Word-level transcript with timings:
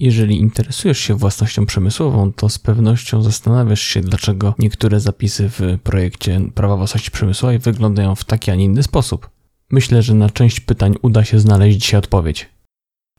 Jeżeli 0.00 0.38
interesujesz 0.38 0.98
się 0.98 1.14
własnością 1.14 1.66
przemysłową, 1.66 2.32
to 2.32 2.48
z 2.48 2.58
pewnością 2.58 3.22
zastanawiasz 3.22 3.80
się, 3.80 4.00
dlaczego 4.00 4.54
niektóre 4.58 5.00
zapisy 5.00 5.48
w 5.48 5.78
projekcie 5.82 6.40
prawa 6.54 6.76
własności 6.76 7.10
przemysłowej 7.10 7.58
wyglądają 7.58 8.14
w 8.14 8.24
taki, 8.24 8.50
a 8.50 8.54
nie 8.54 8.64
inny 8.64 8.82
sposób. 8.82 9.30
Myślę, 9.70 10.02
że 10.02 10.14
na 10.14 10.30
część 10.30 10.60
pytań 10.60 10.94
uda 11.02 11.24
się 11.24 11.38
znaleźć 11.38 11.78
dzisiaj 11.78 11.98
odpowiedź. 11.98 12.48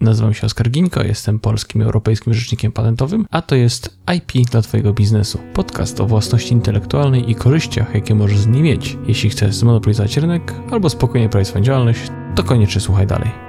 Nazywam 0.02 0.34
się 0.34 0.47
Oskar 0.47 0.70
Ginko, 0.70 1.04
jestem 1.04 1.39
polskim 1.39 1.81
europejskim 1.81 2.34
rzecznikiem 2.34 2.71
patentowym, 2.71 3.25
a 3.30 3.41
to 3.41 3.55
jest 3.55 4.00
IP 4.16 4.50
dla 4.50 4.61
Twojego 4.61 4.93
biznesu. 4.93 5.39
Podcast 5.54 6.00
o 6.00 6.05
własności 6.05 6.54
intelektualnej 6.54 7.32
i 7.32 7.36
korzyściach, 7.36 7.93
jakie 7.93 8.16
możesz 8.16 8.39
z 8.39 8.48
niej 8.48 8.61
mieć. 8.61 8.98
Jeśli 9.07 9.30
chcesz 9.30 9.55
zmonopolizować 9.55 10.18
rynek 10.18 10.54
albo 10.71 10.89
spokojnie 10.89 11.30
prowadzić 11.30 11.50
swoją 11.50 11.66
działalność, 11.66 12.00
to 12.36 12.43
koniecznie 12.43 12.82
słuchaj 12.82 13.07
dalej. 13.07 13.48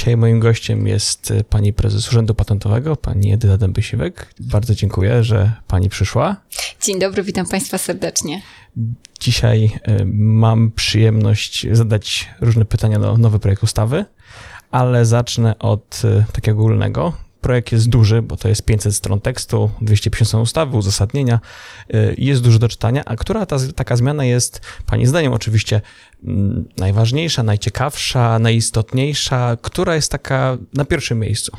Dzisiaj 0.00 0.16
moim 0.16 0.40
gościem 0.40 0.86
jest 0.86 1.30
e, 1.30 1.44
pani 1.44 1.72
prezes 1.72 2.08
Urzędu 2.08 2.34
Patentowego, 2.34 2.96
pani 2.96 3.32
Edyta 3.32 3.58
Dębysiwek. 3.58 4.34
Bardzo 4.40 4.74
dziękuję, 4.74 5.24
że 5.24 5.52
pani 5.66 5.88
przyszła. 5.88 6.36
Dzień 6.82 6.98
dobry, 6.98 7.22
witam 7.22 7.46
państwa 7.46 7.78
serdecznie. 7.78 8.42
Dzisiaj 9.20 9.70
e, 9.82 10.04
mam 10.14 10.70
przyjemność 10.70 11.66
zadać 11.72 12.28
różne 12.40 12.64
pytania 12.64 12.98
do 12.98 13.18
nowy 13.18 13.38
projekt 13.38 13.62
ustawy, 13.62 14.04
ale 14.70 15.04
zacznę 15.04 15.58
od 15.58 16.02
e, 16.04 16.24
takiego 16.32 16.58
ogólnego. 16.58 17.12
Projekt 17.40 17.72
jest 17.72 17.88
duży, 17.88 18.22
bo 18.22 18.36
to 18.36 18.48
jest 18.48 18.62
500 18.62 18.94
stron 18.94 19.20
tekstu, 19.20 19.70
250 19.80 20.28
stron 20.28 20.42
ustawy, 20.42 20.76
uzasadnienia 20.76 21.40
i 22.16 22.26
jest 22.26 22.42
dużo 22.42 22.58
do 22.58 22.68
czytania. 22.68 23.04
A 23.04 23.16
która 23.16 23.46
ta, 23.46 23.56
taka 23.74 23.96
zmiana 23.96 24.24
jest, 24.24 24.60
Pani 24.86 25.06
zdaniem 25.06 25.32
oczywiście, 25.32 25.80
mm, 26.24 26.64
najważniejsza, 26.76 27.42
najciekawsza, 27.42 28.38
najistotniejsza? 28.38 29.56
Która 29.62 29.94
jest 29.94 30.12
taka 30.12 30.58
na 30.74 30.84
pierwszym 30.84 31.18
miejscu? 31.18 31.56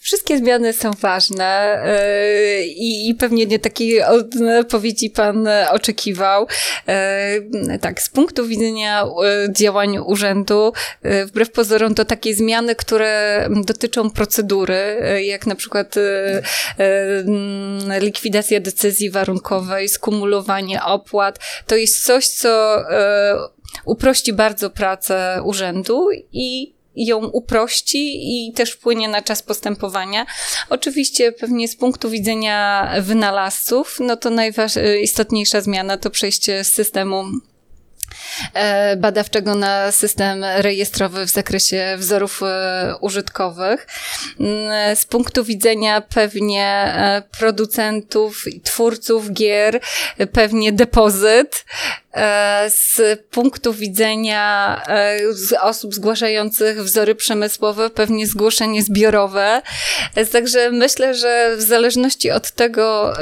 Wszystkie 0.00 0.38
zmiany 0.38 0.72
są 0.72 0.90
ważne 0.90 1.82
yy, 1.84 2.64
i 2.66 3.14
pewnie 3.14 3.46
nie 3.46 3.58
takiej 3.58 4.02
odpowiedzi 4.60 5.10
pan 5.10 5.48
oczekiwał. 5.70 6.46
Yy, 7.68 7.78
tak, 7.78 8.02
z 8.02 8.08
punktu 8.08 8.46
widzenia 8.46 9.04
yy, 9.46 9.52
działań 9.52 9.98
urzędu, 9.98 10.72
wbrew 11.26 11.50
pozorom 11.50 11.94
to 11.94 12.04
takie 12.04 12.34
zmiany, 12.34 12.74
które 12.74 13.48
dotyczą 13.64 14.10
procedury, 14.10 14.96
jak 15.24 15.46
na 15.46 15.54
przykład 15.54 15.94
likwidacja 18.00 18.60
decyzji 18.60 19.10
warunkowej, 19.10 19.88
skumulowanie 19.88 20.82
opłat, 20.84 21.38
to 21.66 21.76
jest 21.76 22.04
coś, 22.04 22.28
co 22.28 22.82
uprości 23.84 24.32
bardzo 24.32 24.70
pracę 24.70 25.40
urzędu 25.44 26.08
i 26.32 26.79
ją 26.96 27.18
uprości 27.18 28.18
i 28.48 28.52
też 28.52 28.72
wpłynie 28.72 29.08
na 29.08 29.22
czas 29.22 29.42
postępowania. 29.42 30.26
Oczywiście 30.68 31.32
pewnie 31.32 31.68
z 31.68 31.76
punktu 31.76 32.10
widzenia 32.10 32.88
wynalazców, 33.00 33.96
no 34.00 34.16
to 34.16 34.30
najistotniejsza 34.30 35.60
zmiana 35.60 35.96
to 35.96 36.10
przejście 36.10 36.64
z 36.64 36.72
systemu 36.72 37.24
E, 38.54 38.96
badawczego 38.96 39.54
na 39.54 39.92
system 39.92 40.44
rejestrowy 40.56 41.26
w 41.26 41.30
zakresie 41.30 41.94
wzorów 41.98 42.42
e, 42.42 42.94
użytkowych. 43.00 43.86
Mm, 44.40 44.96
z 44.96 45.04
punktu 45.04 45.44
widzenia 45.44 46.00
pewnie 46.00 46.66
e, 46.66 47.22
producentów 47.38 48.46
i 48.46 48.60
twórców 48.60 49.32
gier, 49.32 49.80
pewnie 50.32 50.72
depozyt. 50.72 51.64
Z 52.68 53.20
punktu 53.30 53.72
widzenia 53.72 54.82
osób 55.60 55.94
zgłaszających 55.94 56.82
wzory 56.82 57.14
przemysłowe, 57.14 57.90
pewnie 57.90 58.26
zgłoszenie 58.26 58.82
zbiorowe. 58.82 59.62
Także 60.32 60.70
myślę, 60.70 61.14
że 61.14 61.56
w 61.56 61.62
zależności 61.62 62.30
od 62.30 62.50
tego, 62.50 63.12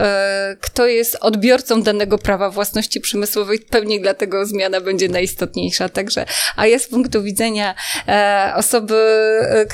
kto 0.60 0.87
jest 0.87 1.16
odbiorcą 1.21 1.82
danego 1.82 2.19
prawa 2.19 2.50
własności 2.50 3.00
przemysłowej, 3.00 3.59
pewnie 3.59 4.00
dlatego 4.00 4.47
zmiana 4.47 4.81
będzie 4.81 5.09
najistotniejsza. 5.09 5.88
Także, 5.88 6.26
a 6.56 6.66
jest 6.66 6.84
z 6.84 6.88
punktu 6.88 7.22
widzenia 7.22 7.75
e, 8.09 8.53
osoby 8.56 8.94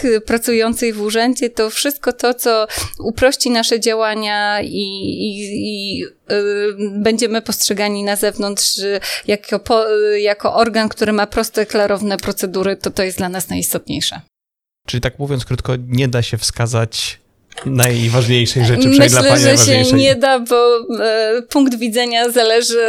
e, 0.04 0.20
pracującej 0.20 0.92
w 0.92 1.00
urzędzie, 1.00 1.50
to 1.50 1.70
wszystko 1.70 2.12
to, 2.12 2.34
co 2.34 2.66
uprości 2.98 3.50
nasze 3.50 3.80
działania 3.80 4.60
i, 4.62 4.68
i, 4.68 5.40
i 5.64 6.04
e, 6.04 6.08
będziemy 6.90 7.42
postrzegani 7.42 8.04
na 8.04 8.16
zewnątrz 8.16 8.80
jako, 9.26 9.58
po, 9.58 9.84
jako 10.16 10.54
organ, 10.54 10.88
który 10.88 11.12
ma 11.12 11.26
proste, 11.26 11.66
klarowne 11.66 12.16
procedury, 12.16 12.76
to 12.76 12.90
to 12.90 13.02
jest 13.02 13.18
dla 13.18 13.28
nas 13.28 13.48
najistotniejsze. 13.48 14.20
Czyli 14.86 15.00
tak 15.00 15.18
mówiąc 15.18 15.44
krótko, 15.44 15.72
nie 15.88 16.08
da 16.08 16.22
się 16.22 16.38
wskazać 16.38 17.20
najważniejszej 17.66 18.64
rzeczy, 18.64 18.88
Myślę, 18.88 19.08
dla 19.08 19.22
Pani 19.22 19.42
że 19.42 19.58
się 19.58 19.82
nie 19.82 20.14
da, 20.14 20.38
bo 20.38 20.78
e, 21.00 21.42
punkt 21.48 21.78
widzenia 21.78 22.30
zależy 22.30 22.80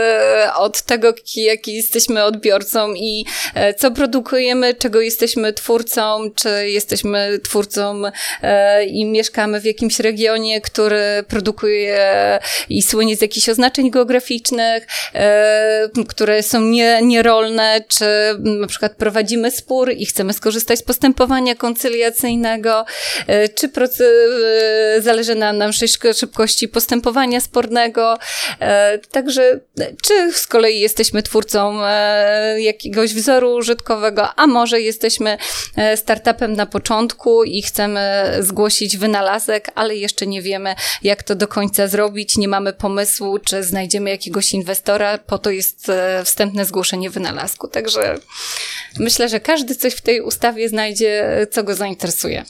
od 0.55 0.81
tego, 0.81 1.13
jaki 1.35 1.73
jesteśmy 1.73 2.23
odbiorcą 2.23 2.93
i 2.93 3.25
e, 3.55 3.73
co 3.73 3.91
produkujemy, 3.91 4.73
czego 4.73 5.01
jesteśmy 5.01 5.53
twórcą, 5.53 6.31
czy 6.35 6.69
jesteśmy 6.69 7.39
twórcą 7.43 8.01
e, 8.41 8.85
i 8.85 9.05
mieszkamy 9.05 9.61
w 9.61 9.65
jakimś 9.65 9.99
regionie, 9.99 10.61
który 10.61 11.23
produkuje 11.27 12.39
i 12.69 12.83
słynie 12.83 13.17
z 13.17 13.21
jakichś 13.21 13.49
oznaczeń 13.49 13.91
geograficznych, 13.91 14.87
e, 15.13 15.89
które 16.07 16.43
są 16.43 16.61
nie, 16.61 16.99
nierolne, 17.01 17.83
czy 17.87 18.05
na 18.39 18.67
przykład 18.67 18.95
prowadzimy 18.95 19.51
spór 19.51 19.91
i 19.91 20.05
chcemy 20.05 20.33
skorzystać 20.33 20.79
z 20.79 20.83
postępowania 20.83 21.55
koncyliacyjnego, 21.55 22.85
e, 23.27 23.49
czy 23.49 23.69
proces 23.69 24.07
zależy 24.99 25.35
nam 25.35 25.57
na 25.57 25.71
szybkości 26.13 26.67
postępowania 26.67 27.41
spornego. 27.41 28.17
E, 28.59 28.97
także, 28.97 29.59
czy 30.03 30.33
z 30.33 30.47
kolei 30.47 30.79
jesteśmy 30.79 31.23
twórcą 31.23 31.85
e, 31.85 32.61
jakiegoś 32.61 33.13
wzoru 33.13 33.53
użytkowego, 33.53 34.35
a 34.35 34.47
może 34.47 34.81
jesteśmy 34.81 35.37
e, 35.75 35.97
startupem 35.97 36.53
na 36.53 36.65
początku 36.65 37.43
i 37.43 37.61
chcemy 37.61 38.33
zgłosić 38.39 38.97
wynalazek, 38.97 39.71
ale 39.75 39.95
jeszcze 39.95 40.27
nie 40.27 40.41
wiemy, 40.41 40.75
jak 41.03 41.23
to 41.23 41.35
do 41.35 41.47
końca 41.47 41.87
zrobić, 41.87 42.37
nie 42.37 42.47
mamy 42.47 42.73
pomysłu, 42.73 43.39
czy 43.39 43.63
znajdziemy 43.63 44.09
jakiegoś 44.09 44.53
inwestora, 44.53 45.17
po 45.17 45.37
to 45.37 45.49
jest 45.49 45.91
wstępne 46.23 46.65
zgłoszenie 46.65 47.09
wynalazku. 47.09 47.67
Także 47.67 48.19
myślę, 48.99 49.29
że 49.29 49.39
każdy 49.39 49.75
coś 49.75 49.93
w 49.93 50.01
tej 50.01 50.21
ustawie 50.21 50.69
znajdzie, 50.69 51.47
co 51.51 51.63
go 51.63 51.75
zainteresuje. 51.75 52.45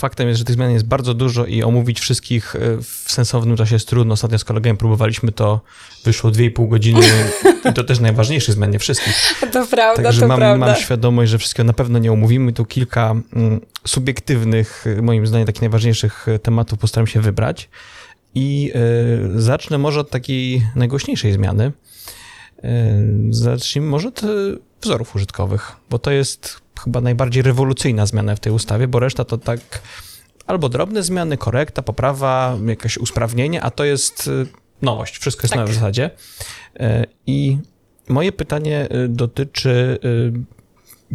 Faktem 0.00 0.28
jest, 0.28 0.38
że 0.38 0.44
tych 0.44 0.54
zmian 0.54 0.70
jest 0.70 0.86
bardzo 0.86 1.14
dużo 1.14 1.46
i 1.46 1.62
omówić 1.62 2.00
wszystkich 2.00 2.56
e, 2.56 2.58
w 2.82 3.12
sensownym 3.12 3.56
czasie 3.56 3.74
jest 3.74 3.88
trudno. 3.88 4.12
Ostatnio 4.12 4.38
z 4.38 4.44
kolegami 4.44 4.78
próbowaliśmy 4.78 5.32
to, 5.32 5.60
wyszło 6.04 6.30
2,5 6.30 6.68
godziny 6.68 7.02
i 7.70 7.72
to 7.72 7.84
też 7.84 8.00
najważniejsze 8.00 8.52
zmiany 8.52 8.78
wszystkich. 8.78 9.34
To 9.52 9.66
prawda, 9.66 10.02
Także 10.02 10.20
to 10.20 10.28
mam, 10.28 10.38
prawda. 10.38 10.66
mam 10.66 10.76
świadomość, 10.76 11.30
że 11.30 11.38
wszystkiego 11.38 11.66
na 11.66 11.72
pewno 11.72 11.98
nie 11.98 12.12
omówimy. 12.12 12.52
Tu 12.52 12.64
kilka 12.64 13.14
mm, 13.32 13.60
subiektywnych, 13.86 14.84
e, 14.98 15.02
moim 15.02 15.26
zdaniem, 15.26 15.46
takich 15.46 15.62
najważniejszych 15.62 16.28
e, 16.28 16.38
tematów 16.38 16.78
postaram 16.78 17.06
się 17.06 17.20
wybrać. 17.20 17.68
I 18.34 18.72
zacznę 19.36 19.78
może 19.78 20.00
od 20.00 20.10
takiej 20.10 20.62
najgłośniejszej 20.76 21.32
zmiany. 21.32 21.72
Zacznijmy 23.30 23.90
może 23.90 24.08
od 24.08 24.22
wzorów 24.82 25.16
użytkowych, 25.16 25.72
bo 25.90 25.98
to 25.98 26.10
jest 26.10 26.60
chyba 26.84 27.00
najbardziej 27.00 27.42
rewolucyjna 27.42 28.06
zmiana 28.06 28.36
w 28.36 28.40
tej 28.40 28.52
ustawie, 28.52 28.88
bo 28.88 28.98
reszta 28.98 29.24
to 29.24 29.38
tak 29.38 29.60
albo 30.46 30.68
drobne 30.68 31.02
zmiany, 31.02 31.36
korekta, 31.36 31.82
poprawa, 31.82 32.56
jakieś 32.66 32.98
usprawnienie, 32.98 33.62
a 33.62 33.70
to 33.70 33.84
jest 33.84 34.26
y, 34.26 34.46
nowość. 34.82 35.18
Wszystko 35.18 35.42
jest 35.42 35.52
tak. 35.52 35.60
nowe 35.60 35.72
w 35.72 35.74
zasadzie. 35.74 36.10
Y, 36.80 37.06
I 37.26 37.58
moje 38.08 38.32
pytanie 38.32 38.88
y, 39.04 39.08
dotyczy 39.08 39.98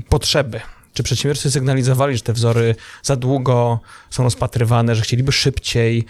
potrzeby 0.10 0.62
czy 0.96 1.04
przedsiębiorcy 1.04 1.52
sygnalizowali, 1.52 2.18
że 2.18 2.24
te 2.24 2.34
wzory 2.34 2.76
za 3.04 3.16
długo 3.16 3.80
są 4.10 4.24
rozpatrywane, 4.24 4.96
że 4.96 5.02
chcieliby 5.02 5.32
szybciej? 5.32 6.06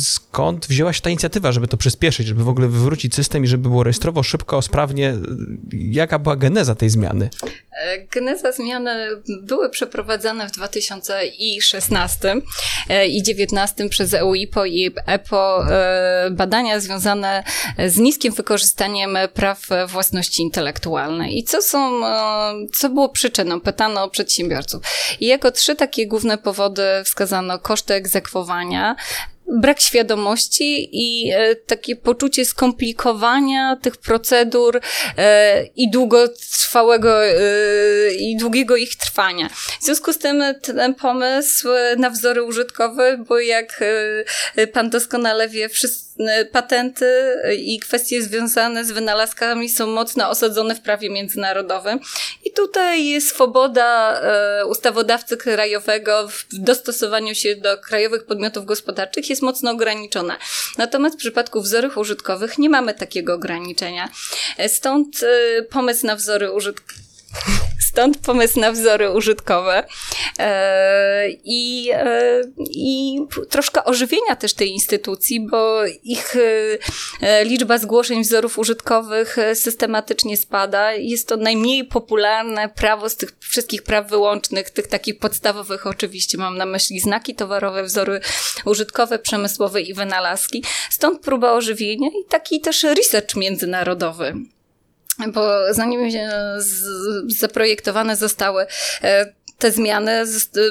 Skąd 0.00 0.66
wzięła 0.66 0.92
się 0.92 1.00
ta 1.00 1.10
inicjatywa, 1.10 1.52
żeby 1.52 1.68
to 1.68 1.76
przyspieszyć, 1.76 2.26
żeby 2.26 2.44
w 2.44 2.48
ogóle 2.48 2.68
wywrócić 2.68 3.14
system 3.14 3.44
i 3.44 3.46
żeby 3.46 3.68
było 3.68 3.84
rejestrowo, 3.84 4.22
szybko, 4.22 4.62
sprawnie? 4.62 5.14
Jaka 5.72 6.18
była 6.18 6.36
geneza 6.36 6.74
tej 6.74 6.90
zmiany? 6.90 7.30
E, 7.72 7.98
geneza 7.98 8.52
zmiany 8.52 9.08
były 9.42 9.70
przeprowadzane 9.70 10.48
w 10.48 10.50
2016 10.50 12.28
e, 12.88 13.06
i 13.06 13.22
2019 13.22 13.88
przez 13.88 14.14
EUIPO 14.14 14.64
i 14.64 14.94
EPO 15.06 15.64
e, 15.70 16.30
badania 16.30 16.80
związane 16.80 17.44
z 17.86 17.96
niskim 17.96 18.32
wykorzystaniem 18.32 19.18
praw 19.34 19.66
własności 19.88 20.42
intelektualnej. 20.42 21.38
I 21.38 21.44
co 21.44 21.62
są, 21.62 22.00
co 22.72 22.88
było 22.88 23.08
przyczyną? 23.08 23.60
Pytano 23.60 24.10
przedsiębiorców. 24.10 24.82
I 25.20 25.26
jako 25.26 25.50
trzy 25.50 25.74
takie 25.74 26.06
główne 26.06 26.38
powody 26.38 26.82
wskazano 27.04 27.58
koszty 27.58 27.94
egzekwowania, 27.94 28.59
działania, 28.60 28.96
brak 29.50 29.80
świadomości 29.80 30.88
i 30.92 31.30
e, 31.30 31.56
takie 31.56 31.96
poczucie 31.96 32.44
skomplikowania 32.44 33.76
tych 33.82 33.96
procedur 33.96 34.80
e, 35.16 35.64
i 35.76 35.90
długotrwałego 35.90 37.24
e, 37.24 37.34
i 38.18 38.36
długiego 38.36 38.76
ich 38.76 38.96
trwania. 38.96 39.48
W 39.80 39.84
związku 39.84 40.12
z 40.12 40.18
tym 40.18 40.42
ten 40.62 40.94
pomysł 40.94 41.68
na 41.96 42.10
wzory 42.10 42.42
użytkowe, 42.42 43.18
bo 43.28 43.38
jak 43.38 43.84
pan 44.72 44.90
doskonale 44.90 45.48
wie, 45.48 45.68
wszyscy 45.68 46.10
patenty 46.52 47.34
i 47.58 47.78
kwestie 47.78 48.22
związane 48.22 48.84
z 48.84 48.92
wynalazkami 48.92 49.68
są 49.68 49.86
mocno 49.86 50.30
osadzone 50.30 50.74
w 50.74 50.80
prawie 50.80 51.10
międzynarodowym. 51.10 52.00
I 52.44 52.52
tutaj 52.52 53.06
jest 53.06 53.28
swoboda 53.28 54.20
ustawodawcy 54.68 55.36
krajowego 55.36 56.28
w 56.28 56.44
dostosowaniu 56.52 57.34
się 57.34 57.56
do 57.56 57.78
krajowych 57.78 58.26
podmiotów 58.26 58.64
gospodarczych 58.64 59.30
jest 59.30 59.39
mocno 59.42 59.70
ograniczona. 59.70 60.38
Natomiast 60.78 61.16
w 61.16 61.18
przypadku 61.18 61.60
wzorów 61.62 61.98
użytkowych 61.98 62.58
nie 62.58 62.68
mamy 62.70 62.94
takiego 62.94 63.34
ograniczenia. 63.34 64.08
Stąd 64.68 65.22
y, 65.22 65.66
pomysł 65.70 66.06
na 66.06 66.16
wzory 66.16 66.52
użytkowe 66.52 67.00
Stąd 67.90 68.18
pomysł 68.18 68.60
na 68.60 68.72
wzory 68.72 69.10
użytkowe 69.10 69.84
e, 70.38 71.30
i, 71.44 71.90
e, 71.92 72.42
i 72.70 73.18
troszkę 73.48 73.84
ożywienia 73.84 74.36
też 74.36 74.54
tej 74.54 74.70
instytucji, 74.70 75.46
bo 75.50 75.86
ich 76.02 76.36
e, 77.22 77.44
liczba 77.44 77.78
zgłoszeń 77.78 78.22
wzorów 78.22 78.58
użytkowych 78.58 79.36
systematycznie 79.54 80.36
spada. 80.36 80.92
Jest 80.92 81.28
to 81.28 81.36
najmniej 81.36 81.84
popularne 81.84 82.68
prawo 82.68 83.08
z 83.08 83.16
tych 83.16 83.32
wszystkich 83.40 83.82
praw 83.82 84.10
wyłącznych, 84.10 84.70
tych 84.70 84.86
takich 84.86 85.18
podstawowych 85.18 85.86
oczywiście, 85.86 86.38
mam 86.38 86.56
na 86.56 86.66
myśli 86.66 87.00
znaki 87.00 87.34
towarowe, 87.34 87.82
wzory 87.82 88.20
użytkowe, 88.64 89.18
przemysłowe 89.18 89.82
i 89.82 89.94
wynalazki. 89.94 90.64
Stąd 90.90 91.20
próba 91.20 91.52
ożywienia 91.52 92.08
i 92.08 92.28
taki 92.28 92.60
też 92.60 92.82
research 92.82 93.36
międzynarodowy 93.36 94.34
bo 95.28 95.74
zanim 95.74 96.10
zaprojektowane 97.28 98.16
zostały 98.16 98.66
e, 99.02 99.32
te 99.58 99.70
zmiany, 99.70 100.26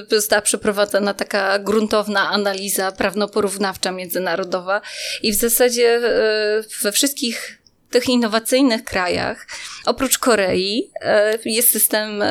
została 0.10 0.42
przeprowadzona 0.42 1.13
taka 1.13 1.60
gruntowna 1.60 2.30
analiza 2.30 2.92
prawno-porównawcza 2.92 3.92
międzynarodowa 3.92 4.81
i 5.24 5.31
w 5.31 5.36
zasadzie 5.36 5.88
e, 5.88 6.63
we 6.81 6.92
wszystkich 6.92 7.62
tych 7.90 8.10
innowacyjnych 8.10 8.84
krajach, 8.84 9.48
oprócz 9.86 10.18
Korei, 10.18 10.92
e, 11.02 11.38
jest 11.45 11.69
system 11.72 12.24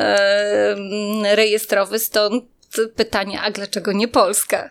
rejestrowy, 1.34 1.98
stąd 1.98 2.44
pytanie, 2.96 3.40
a 3.40 3.50
dlaczego 3.50 3.92
nie 3.92 4.08
Polska? 4.08 4.70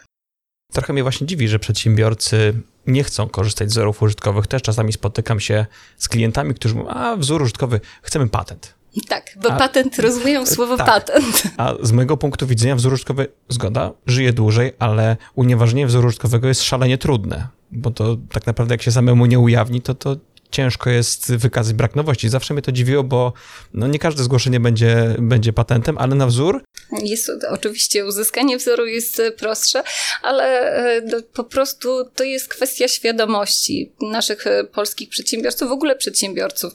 Trochę 0.74 0.94
mnie 0.94 1.04
właśnie 1.04 1.28
dziwi, 1.28 1.48
że 1.48 1.60
przedsiębiorcy 1.60 2.54
nie 2.88 3.04
chcą 3.04 3.30
korzystać 3.30 3.70
z 3.70 3.72
wzorów 3.72 4.02
użytkowych. 4.02 4.48
Też 4.48 4.62
czasami 4.62 4.94
spotykam 4.94 5.40
się 5.40 5.66
z 5.98 6.08
klientami, 6.08 6.54
którzy 6.54 6.76
mówią, 6.76 6.90
a 6.90 7.16
wzór 7.16 7.42
użytkowy, 7.42 7.82
chcemy 8.02 8.30
patent. 8.30 8.78
Tak, 9.08 9.38
bo 9.44 9.52
a, 9.52 9.58
patent, 9.58 10.00
rozumieją 10.00 10.46
słowo 10.56 10.78
tak, 10.78 10.88
patent. 10.88 11.44
A 11.58 11.74
z 11.82 11.92
mojego 11.92 12.18
punktu 12.18 12.48
widzenia 12.48 12.76
wzór 12.76 12.94
użytkowy, 12.94 13.28
zgoda, 13.50 13.92
żyje 14.08 14.34
dłużej, 14.34 14.74
ale 14.80 15.18
unieważnienie 15.36 15.88
wzoru 15.88 16.08
użytkowego 16.08 16.48
jest 16.48 16.64
szalenie 16.64 16.98
trudne, 16.98 17.48
bo 17.72 17.92
to 17.92 18.18
tak 18.32 18.46
naprawdę 18.46 18.74
jak 18.74 18.82
się 18.82 18.92
samemu 18.92 19.26
nie 19.26 19.40
ujawni, 19.40 19.82
to 19.82 19.96
to 19.96 20.16
ciężko 20.52 20.90
jest 20.90 21.36
wykazać 21.36 21.74
brak 21.74 21.96
nowości. 21.96 22.30
Zawsze 22.30 22.54
mnie 22.54 22.64
to 22.64 22.72
dziwiło, 22.72 23.04
bo 23.04 23.34
no 23.74 23.88
nie 23.88 24.00
każde 24.00 24.24
zgłoszenie 24.24 24.60
będzie, 24.60 25.16
będzie 25.20 25.54
patentem, 25.54 25.98
ale 25.98 26.16
na 26.16 26.28
wzór 26.28 26.64
jest 27.04 27.32
oczywiście 27.50 28.06
uzyskanie 28.06 28.58
wzoru 28.58 28.86
jest 28.86 29.22
prostsze, 29.38 29.84
ale 30.22 30.72
e, 30.72 31.02
no, 31.02 31.18
po 31.34 31.44
prostu 31.44 32.06
to 32.16 32.24
jest 32.24 32.48
kwestia 32.48 32.88
świadomości 32.88 33.92
naszych 34.02 34.48
e, 34.48 34.64
polskich 34.64 35.10
przedsiębiorców, 35.10 35.70
w 35.70 35.72
ogóle 35.72 35.96
przedsiębiorców. 35.96 36.74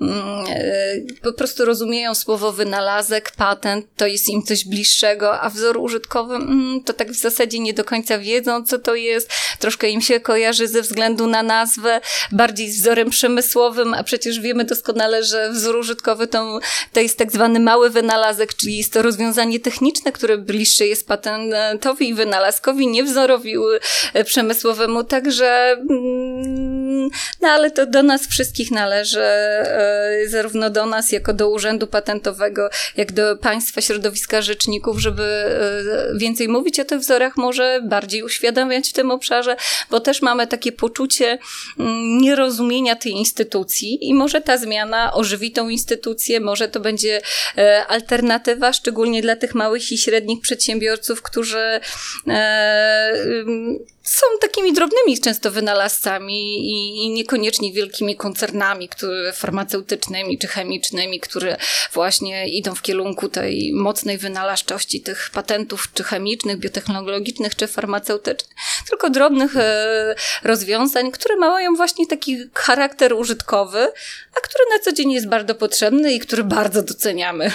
Mm, 0.00 0.44
e, 0.48 1.22
po 1.22 1.32
prostu 1.32 1.64
rozumieją 1.64 2.14
słowo 2.14 2.52
wynalazek, 2.52 3.32
patent, 3.36 3.86
to 3.96 4.06
jest 4.06 4.28
im 4.28 4.42
coś 4.42 4.64
bliższego, 4.64 5.40
a 5.40 5.50
wzór 5.50 5.76
użytkowy 5.76 6.34
mm, 6.34 6.84
to 6.84 6.92
tak 6.92 7.10
w 7.10 7.20
zasadzie 7.20 7.58
nie 7.58 7.74
do 7.74 7.84
końca 7.84 8.18
wiedzą, 8.18 8.64
co 8.64 8.78
to 8.78 8.94
jest. 8.94 9.30
Troszkę 9.58 9.90
im 9.90 10.00
się 10.00 10.20
kojarzy 10.20 10.68
ze 10.68 10.82
względu 10.82 11.26
na 11.26 11.42
nazwę, 11.42 12.00
bardziej 12.32 12.70
z 12.70 12.80
wzorem 12.80 13.10
przemysłowym, 13.10 13.94
a 13.94 14.04
przecież 14.04 14.40
wiemy 14.40 14.64
doskonale, 14.64 15.24
że 15.24 15.50
wzór 15.50 15.76
użytkowy 15.76 16.26
to, 16.26 16.60
to 16.92 17.00
jest 17.00 17.18
tak 17.18 17.32
zwany 17.32 17.60
mały 17.60 17.90
wynalazek, 17.90 18.54
czyli 18.54 18.76
jest 18.76 18.92
to 18.92 19.02
rozwiązanie 19.02 19.60
techniczne, 19.60 20.12
które 20.12 20.38
bliższe 20.38 20.86
jest 20.86 21.06
patentowi 21.06 22.08
i 22.08 22.14
wynalazkowi, 22.14 22.86
nie 22.86 23.04
wzorowi 23.04 23.54
e, 24.14 24.24
przemysłowemu, 24.24 25.04
także 25.04 25.76
mm, 25.90 27.10
no 27.40 27.48
ale 27.48 27.70
to 27.70 27.86
do 27.86 28.02
nas 28.02 28.26
wszystkich 28.26 28.70
należy 28.70 29.20
e, 29.20 29.89
zarówno 30.26 30.70
do 30.70 30.86
nas, 30.86 31.12
jako 31.12 31.32
do 31.32 31.50
Urzędu 31.50 31.86
Patentowego, 31.86 32.70
jak 32.96 33.12
do 33.12 33.36
Państwa 33.36 33.80
Środowiska 33.80 34.42
Rzeczników, 34.42 34.98
żeby 34.98 35.22
e, 35.22 36.18
więcej 36.18 36.48
mówić 36.48 36.80
o 36.80 36.84
tych 36.84 36.98
wzorach, 36.98 37.36
może 37.36 37.80
bardziej 37.84 38.22
uświadamiać 38.22 38.90
w 38.90 38.92
tym 38.92 39.10
obszarze, 39.10 39.56
bo 39.90 40.00
też 40.00 40.22
mamy 40.22 40.46
takie 40.46 40.72
poczucie 40.72 41.38
mm, 41.78 42.18
nierozumienia 42.18 42.96
tej 42.96 43.12
instytucji 43.12 44.08
i 44.08 44.14
może 44.14 44.40
ta 44.40 44.56
zmiana 44.56 45.14
ożywi 45.14 45.52
tą 45.52 45.68
instytucję, 45.68 46.40
może 46.40 46.68
to 46.68 46.80
będzie 46.80 47.20
e, 47.58 47.86
alternatywa, 47.86 48.72
szczególnie 48.72 49.22
dla 49.22 49.36
tych 49.36 49.54
małych 49.54 49.92
i 49.92 49.98
średnich 49.98 50.40
przedsiębiorców, 50.40 51.22
którzy 51.22 51.80
e, 52.28 53.12
są 54.02 54.26
takimi 54.40 54.72
drobnymi 54.72 55.20
często 55.20 55.50
wynalazcami 55.50 56.58
i, 56.70 57.04
i 57.04 57.10
niekoniecznie 57.10 57.72
wielkimi 57.72 58.16
koncernami 58.16 58.88
które, 58.88 59.32
farmaceutycznymi 59.32 59.79
czy 60.40 60.48
chemicznymi, 60.48 61.20
które 61.20 61.56
właśnie 61.92 62.48
idą 62.48 62.74
w 62.74 62.82
kierunku 62.82 63.28
tej 63.28 63.72
mocnej 63.72 64.18
wynalazczości 64.18 65.00
tych 65.00 65.30
patentów 65.32 65.88
czy 65.94 66.04
chemicznych, 66.04 66.58
biotechnologicznych 66.58 67.54
czy 67.56 67.66
farmaceutycznych, 67.66 68.54
tylko 68.88 69.10
drobnych 69.10 69.56
e, 69.56 70.14
rozwiązań, 70.42 71.10
które 71.10 71.36
mają 71.36 71.74
właśnie 71.74 72.06
taki 72.06 72.36
charakter 72.54 73.12
użytkowy, 73.12 73.78
a 74.36 74.40
który 74.40 74.64
na 74.72 74.84
co 74.84 74.92
dzień 74.92 75.12
jest 75.12 75.28
bardzo 75.28 75.54
potrzebny 75.54 76.12
i 76.12 76.20
który 76.20 76.44
bardzo 76.44 76.82
doceniamy. 76.82 77.50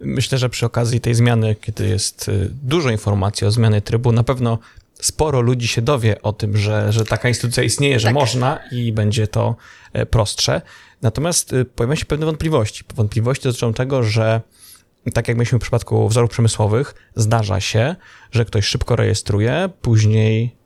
Myślę, 0.00 0.38
że 0.38 0.48
przy 0.48 0.66
okazji 0.66 1.00
tej 1.00 1.14
zmiany, 1.14 1.56
kiedy 1.60 1.88
jest 1.88 2.28
e, 2.28 2.32
dużo 2.62 2.90
informacji 2.90 3.46
o 3.46 3.50
zmianie 3.50 3.80
trybu, 3.80 4.12
na 4.12 4.24
pewno 4.24 4.58
sporo 5.02 5.40
ludzi 5.40 5.68
się 5.68 5.82
dowie 5.82 6.22
o 6.22 6.32
tym, 6.32 6.56
że, 6.56 6.92
że 6.92 7.04
taka 7.04 7.28
instytucja 7.28 7.62
istnieje, 7.62 8.00
że 8.00 8.04
tak. 8.04 8.14
można 8.14 8.58
i 8.72 8.92
będzie 8.92 9.26
to 9.26 9.56
e, 9.92 10.06
prostsze. 10.06 10.62
Natomiast 11.02 11.52
e, 11.52 11.64
pojawiają 11.64 11.96
się 11.96 12.06
pewne 12.06 12.26
wątpliwości. 12.26 12.84
Wątpliwości 12.94 13.44
dotyczą 13.44 13.72
tego, 13.72 14.02
że 14.02 14.40
tak 15.14 15.28
jak 15.28 15.36
myśmy 15.36 15.58
w 15.58 15.62
przypadku 15.62 16.08
wzorów 16.08 16.30
przemysłowych, 16.30 16.94
zdarza 17.14 17.60
się, 17.60 17.96
że 18.30 18.44
ktoś 18.44 18.66
szybko 18.66 18.96
rejestruje, 18.96 19.68
później 19.82 20.56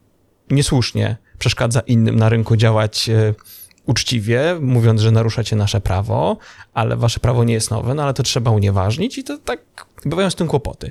niesłusznie 0.51 1.17
przeszkadza 1.39 1.81
innym 1.81 2.17
na 2.17 2.29
rynku 2.29 2.57
działać 2.57 3.09
e, 3.09 3.35
uczciwie, 3.87 4.59
mówiąc, 4.61 5.01
że 5.01 5.11
naruszacie 5.11 5.57
nasze 5.57 5.81
prawo, 5.81 6.37
ale 6.75 6.97
wasze 6.97 7.21
prawo 7.21 7.45
nie 7.45 7.55
jest 7.55 7.71
nowe, 7.71 7.95
no 7.95 8.03
ale 8.03 8.15
to 8.15 8.23
trzeba 8.23 8.51
unieważnić 8.51 9.19
i 9.19 9.25
to 9.25 9.39
tak 9.39 9.61
bywają 10.05 10.31
z 10.31 10.35
tym 10.35 10.47
kłopoty. 10.47 10.91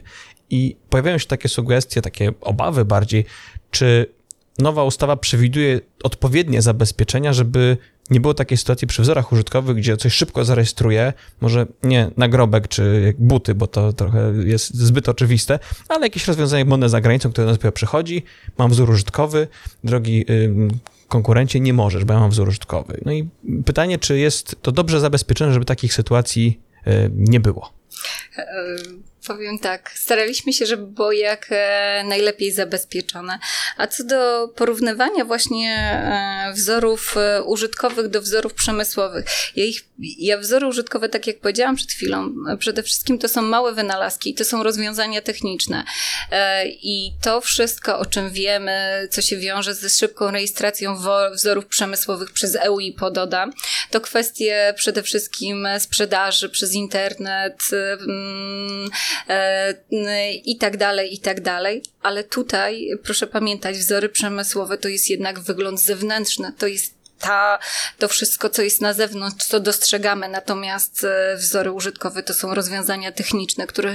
I 0.50 0.75
pojawiają 0.89 1.18
się 1.18 1.27
takie 1.27 1.50
sugestie, 1.50 2.01
takie 2.01 2.34
obawy 2.41 2.86
bardziej, 2.86 3.25
czy 3.72 4.13
nowa 4.60 4.84
ustawa 4.84 5.18
przewiduje 5.18 5.79
odpowiednie 6.03 6.62
zabezpieczenia, 6.62 7.34
żeby 7.34 7.77
nie 8.10 8.19
było 8.19 8.33
takiej 8.33 8.57
sytuacji 8.57 8.88
przy 8.88 9.01
wzorach 9.01 9.31
użytkowych, 9.31 9.77
gdzie 9.77 9.98
coś 9.98 10.13
szybko 10.13 10.45
zarejestruje, 10.45 11.13
może 11.41 11.65
nie 11.83 12.12
nagrobek 12.17 12.67
czy 12.67 13.13
buty, 13.17 13.55
bo 13.55 13.67
to 13.67 13.93
trochę 13.93 14.33
jest 14.43 14.75
zbyt 14.75 15.10
oczywiste, 15.10 15.60
ale 15.89 16.05
jakieś 16.05 16.27
rozwiązanie 16.27 16.65
modne 16.65 16.89
za 16.89 17.01
granicą, 17.01 17.31
które 17.31 17.48
nas 17.48 17.57
przychodzi, 17.74 18.24
mam 18.57 18.72
wzór 18.72 18.89
użytkowy, 18.89 19.48
drogi 19.83 20.25
konkurencie, 21.07 21.60
nie 21.60 21.74
możesz, 21.74 22.05
bo 22.05 22.13
ja 22.13 22.19
mam 22.19 22.29
wzór 22.29 22.48
użytkowy. 22.48 23.01
No 23.05 23.12
i 23.12 23.29
pytanie, 23.65 23.98
czy 23.98 24.19
jest 24.19 24.55
to 24.62 24.72
dobrze 24.72 25.00
zabezpieczone, 25.00 25.53
żeby 25.53 25.65
takich 25.65 25.93
sytuacji 25.93 26.60
y, 26.88 27.12
nie 27.15 27.39
było? 27.39 27.74
Powiem 29.27 29.60
tak, 29.60 29.92
staraliśmy 29.96 30.53
się, 30.53 30.65
żeby 30.65 30.88
było 30.88 31.12
jak 31.12 31.48
e, 31.50 32.03
najlepiej 32.08 32.51
zabezpieczone. 32.51 33.39
A 33.77 33.88
co 33.88 34.03
do 34.03 34.48
porównywania 34.48 35.25
właśnie 35.25 35.70
e, 35.70 36.53
wzorów 36.53 37.18
e, 37.18 37.44
użytkowych 37.44 38.08
do 38.08 38.22
wzorów 38.22 38.53
przemysłowych. 38.53 39.25
Ja, 39.56 39.65
ich, 39.65 39.86
ja 40.00 40.38
wzory 40.38 40.68
użytkowe, 40.68 41.10
tak 41.10 41.27
jak 41.27 41.39
powiedziałam 41.39 41.75
przed 41.75 41.92
chwilą, 41.92 42.34
przede 42.60 42.84
wszystkim 42.84 43.20
to 43.20 43.27
są 43.27 43.42
małe 43.42 43.74
wynalazki 43.74 44.30
i 44.30 44.34
to 44.34 44.46
są 44.46 44.63
rozwiązania 44.63 45.22
techniczne. 45.22 45.84
I 46.68 47.12
to 47.22 47.42
wszystko, 47.42 48.00
o 48.00 48.06
czym 48.06 48.32
wiemy, 48.32 49.08
co 49.12 49.22
się 49.22 49.38
wiąże 49.38 49.75
ze 49.75 49.89
szybką 49.89 50.32
rejestracją 50.32 50.98
wzorów 51.34 51.65
przemysłowych 51.65 52.32
przez 52.32 52.56
EU 52.56 52.80
i 52.80 52.92
Pododa, 52.92 53.50
to 53.92 54.01
kwestie 54.01 54.74
przede 54.77 55.03
wszystkim 55.03 55.68
sprzedaży 55.80 56.50
przez 56.50 56.74
internet, 56.74 57.62
mm, 57.74 58.89
i 60.46 60.58
tak 60.58 60.77
dalej, 60.77 61.13
i 61.13 61.20
tak 61.20 61.41
dalej. 61.41 61.84
Ale 62.01 62.24
tutaj, 62.24 62.89
proszę 63.03 63.27
pamiętać, 63.27 63.77
wzory 63.77 64.10
przemysłowe 64.10 64.77
to 64.77 64.88
jest 64.88 65.10
jednak 65.10 65.39
wygląd 65.39 65.82
zewnętrzny, 65.82 66.51
to 66.58 66.67
jest 66.67 67.02
ta, 67.24 67.60
to 68.00 68.08
wszystko, 68.08 68.50
co 68.50 68.62
jest 68.62 68.82
na 68.82 68.94
zewnątrz, 68.94 69.46
co 69.46 69.60
dostrzegamy, 69.60 70.30
natomiast 70.30 71.03
e, 71.03 71.36
wzory 71.38 71.72
użytkowe 71.72 72.24
to 72.24 72.34
są 72.34 72.53
rozwiązania 72.53 73.12
techniczne, 73.12 73.68
które 73.68 73.94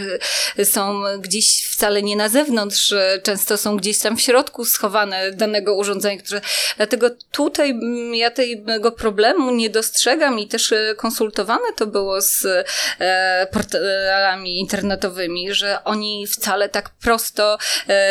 są 0.64 1.02
gdzieś 1.18 1.66
wcale 1.66 2.02
nie 2.02 2.16
na 2.16 2.28
zewnątrz, 2.28 2.92
e, 2.92 3.20
często 3.22 3.56
są 3.56 3.76
gdzieś 3.76 3.98
tam 3.98 4.16
w 4.16 4.20
środku 4.20 4.64
schowane 4.64 5.32
danego 5.32 5.74
urządzenia, 5.74 6.22
które, 6.22 6.40
dlatego 6.76 7.10
tutaj 7.30 7.74
ja 8.12 8.30
tego 8.30 8.92
problemu 8.92 9.50
nie 9.50 9.70
dostrzegam 9.70 10.38
i 10.38 10.48
też 10.48 10.72
e, 10.72 10.94
konsultowane 10.96 11.72
to 11.76 11.86
było 11.86 12.20
z 12.20 12.46
portalami 13.52 14.60
internetowymi, 14.60 15.54
że 15.54 15.84
oni 15.84 16.26
wcale 16.26 16.68
tak 16.68 16.90
prosto 16.90 17.58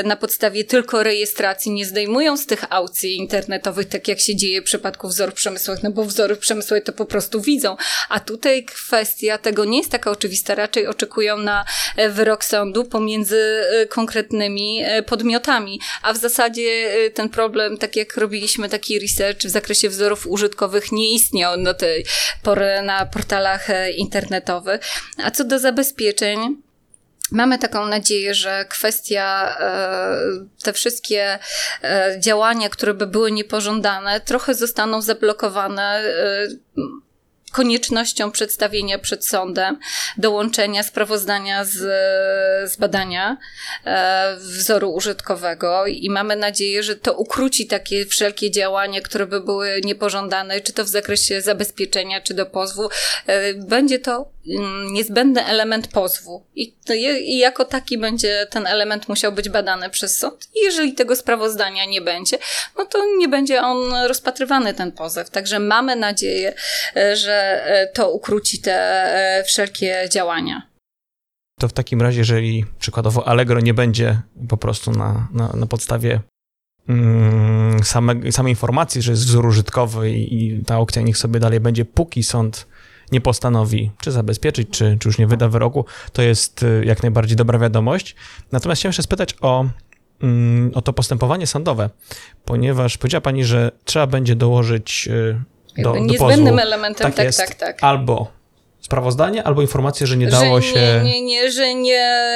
na 0.06 0.16
podstawie 0.16 0.64
tylko 0.64 1.04
rejestracji 1.04 1.72
nie 1.72 1.86
zdejmują 1.86 2.38
z 2.38 2.46
tych 2.46 2.64
aukcji 2.70 3.18
internetowych, 3.18 3.90
tak 3.90 4.08
jak 4.08 4.20
się 4.20 4.36
dzieje 4.36 4.62
w 4.62 4.64
przypadku 4.64 5.07
wzorów 5.08 5.34
przemysłowych, 5.34 5.84
no 5.84 5.92
bo 5.92 6.06
wzory 6.06 6.36
przemysłowe 6.36 6.82
to 6.82 6.94
po 6.94 7.06
prostu 7.06 7.42
widzą. 7.42 7.78
A 8.10 8.20
tutaj 8.20 8.66
kwestia 8.66 9.38
tego 9.38 9.66
nie 9.66 9.78
jest 9.78 9.92
taka 9.92 10.12
oczywista, 10.12 10.56
raczej 10.56 10.88
oczekują 10.88 11.38
na 11.38 11.66
e, 11.96 12.10
wyrok 12.10 12.44
sądu 12.46 12.86
pomiędzy 12.86 13.64
e, 13.72 13.86
konkretnymi 13.86 14.84
e, 14.84 15.04
podmiotami. 15.04 15.80
A 16.02 16.14
w 16.14 16.18
zasadzie 16.18 16.90
ten 17.14 17.30
problem, 17.30 17.78
tak 17.78 17.96
jak 17.96 18.18
robiliśmy 18.18 18.70
taki 18.70 19.00
research 19.00 19.40
w 19.40 19.50
zakresie 19.50 19.90
wzorów 19.90 20.28
użytkowych, 20.28 20.92
nie 20.92 21.14
istniał 21.14 21.64
do 21.64 21.74
tej 21.74 22.06
pory 22.44 22.82
na 22.82 23.06
portalach 23.06 23.68
internetowych. 23.96 24.82
A 25.24 25.32
co 25.32 25.44
do 25.44 25.60
zabezpieczeń, 25.60 26.67
Mamy 27.32 27.60
taką 27.60 27.86
nadzieję, 27.86 28.34
że 28.34 28.66
kwestia, 28.70 29.58
e, 29.60 30.18
te 30.64 30.74
wszystkie 30.74 31.40
e, 31.84 32.16
działania, 32.20 32.70
które 32.70 32.94
by 32.94 33.08
były 33.08 33.32
niepożądane, 33.32 34.22
trochę 34.22 34.54
zostaną 34.54 35.02
zablokowane 35.02 35.84
e, 35.84 36.48
koniecznością 37.52 38.32
przedstawienia 38.32 39.00
przed 39.00 39.26
sądem, 39.26 39.80
dołączenia 40.18 40.84
sprawozdania 40.84 41.66
z, 41.66 41.76
z 42.72 42.78
badania 42.78 43.38
wzoru 44.38 44.94
użytkowego 44.94 45.86
i 45.86 46.10
mamy 46.10 46.36
nadzieję, 46.36 46.84
że 46.84 46.96
to 46.96 47.14
ukróci 47.14 47.68
takie 47.68 48.06
wszelkie 48.06 48.52
działania, 48.52 49.02
które 49.02 49.26
by 49.26 49.42
były 49.42 49.82
niepożądane, 49.84 50.62
czy 50.62 50.74
to 50.74 50.84
w 50.84 50.88
zakresie 50.88 51.42
zabezpieczenia, 51.42 52.22
czy 52.22 52.34
do 52.34 52.46
pozwu. 52.46 52.90
Będzie 53.56 54.00
to 54.00 54.32
niezbędny 54.92 55.46
element 55.46 55.88
pozwu 55.88 56.46
i, 56.56 56.76
i 57.20 57.38
jako 57.38 57.66
taki 57.66 57.98
będzie 57.98 58.48
ten 58.50 58.68
element 58.68 59.10
musiał 59.10 59.32
być 59.32 59.50
badany 59.50 59.90
przez 59.90 60.18
sąd. 60.18 60.48
I 60.56 60.60
jeżeli 60.64 60.94
tego 60.94 61.16
sprawozdania 61.16 61.86
nie 61.86 62.02
będzie, 62.02 62.38
no 62.78 62.86
to 62.86 63.00
nie 63.18 63.28
będzie 63.28 63.62
on 63.62 63.94
rozpatrywany, 64.08 64.74
ten 64.74 64.92
pozew. 64.92 65.30
Także 65.30 65.60
mamy 65.60 65.96
nadzieję, 65.96 66.54
e, 66.96 67.16
że 67.16 67.58
E, 67.68 67.88
to 67.88 68.12
ukróci 68.12 68.62
te 68.62 68.74
e, 69.40 69.44
wszelkie 69.44 70.10
działania. 70.12 70.62
To 71.60 71.68
w 71.68 71.74
takim 71.74 72.02
razie, 72.02 72.20
jeżeli 72.20 72.66
przykładowo 72.80 73.28
Allegro 73.28 73.60
nie 73.60 73.74
będzie 73.74 74.22
po 74.50 74.58
prostu 74.58 74.92
na, 74.92 75.28
na, 75.34 75.54
na 75.54 75.66
podstawie 75.66 76.20
mm, 76.90 77.84
same, 77.84 78.32
samej 78.32 78.52
informacji, 78.52 79.02
że 79.02 79.12
jest 79.12 79.26
wzór 79.26 79.46
użytkowy 79.46 80.12
i, 80.12 80.46
i 80.46 80.66
ta 80.66 80.76
aukcja 80.76 81.02
niech 81.02 81.18
sobie 81.18 81.40
dalej 81.40 81.60
będzie, 81.60 81.86
póki 81.86 82.24
sąd 82.24 82.68
nie 83.12 83.22
postanowi 83.22 83.92
czy 84.02 84.12
zabezpieczyć, 84.12 84.70
czy, 84.72 84.98
czy 85.00 85.10
już 85.10 85.18
nie 85.18 85.28
wyda 85.28 85.48
wyroku, 85.48 85.86
to 86.14 86.22
jest 86.22 86.64
e, 86.64 86.86
jak 86.86 87.04
najbardziej 87.04 87.38
dobra 87.38 87.60
wiadomość. 87.60 88.16
Natomiast 88.52 88.80
chciałem 88.80 88.90
jeszcze 88.90 89.04
spytać 89.04 89.36
o, 89.42 89.66
mm, 90.22 90.72
o 90.76 90.82
to 90.82 90.94
postępowanie 90.94 91.48
sądowe, 91.48 91.90
ponieważ 92.46 92.98
powiedziała 92.98 93.22
Pani, 93.22 93.44
że 93.44 93.72
trzeba 93.86 94.08
będzie 94.08 94.36
dołożyć 94.36 95.10
do, 95.78 95.94
do 95.94 96.00
niezbędnym 96.00 96.46
pozwu. 96.46 96.60
elementem, 96.60 97.08
tak, 97.08 97.16
tak, 97.16 97.26
jest. 97.26 97.38
tak, 97.40 97.56
tak. 97.56 97.84
Albo 97.84 98.37
sprawozdanie, 98.88 99.44
albo 99.44 99.62
informacje, 99.62 100.08
że 100.08 100.18
nie 100.18 100.28
dało 100.28 100.62
że 100.62 100.68
się. 100.68 101.02
Nie, 101.04 101.04
nie, 101.04 101.22
nie, 101.22 101.52
że 101.52 101.76
nie, 101.76 102.32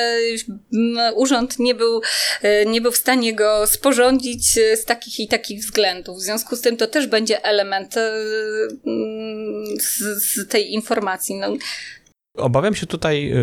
urząd 1.15 1.59
nie 1.59 1.75
był, 1.75 2.01
e, 2.41 2.65
nie 2.65 2.81
był 2.81 2.91
w 2.91 2.97
stanie 2.97 3.35
go 3.35 3.67
sporządzić 3.67 4.57
e, 4.57 4.77
z 4.77 4.85
takich 4.85 5.19
i 5.19 5.27
takich 5.27 5.59
względów. 5.59 6.17
W 6.17 6.21
związku 6.21 6.55
z 6.55 6.61
tym 6.61 6.77
to 6.77 6.87
też 6.87 7.07
będzie 7.07 7.43
element 7.45 7.97
e, 7.97 8.11
z, 9.79 9.99
z 10.23 10.47
tej 10.47 10.73
informacji. 10.73 11.35
No. 11.35 11.47
Obawiam 12.37 12.75
się 12.75 12.85
tutaj, 12.85 13.33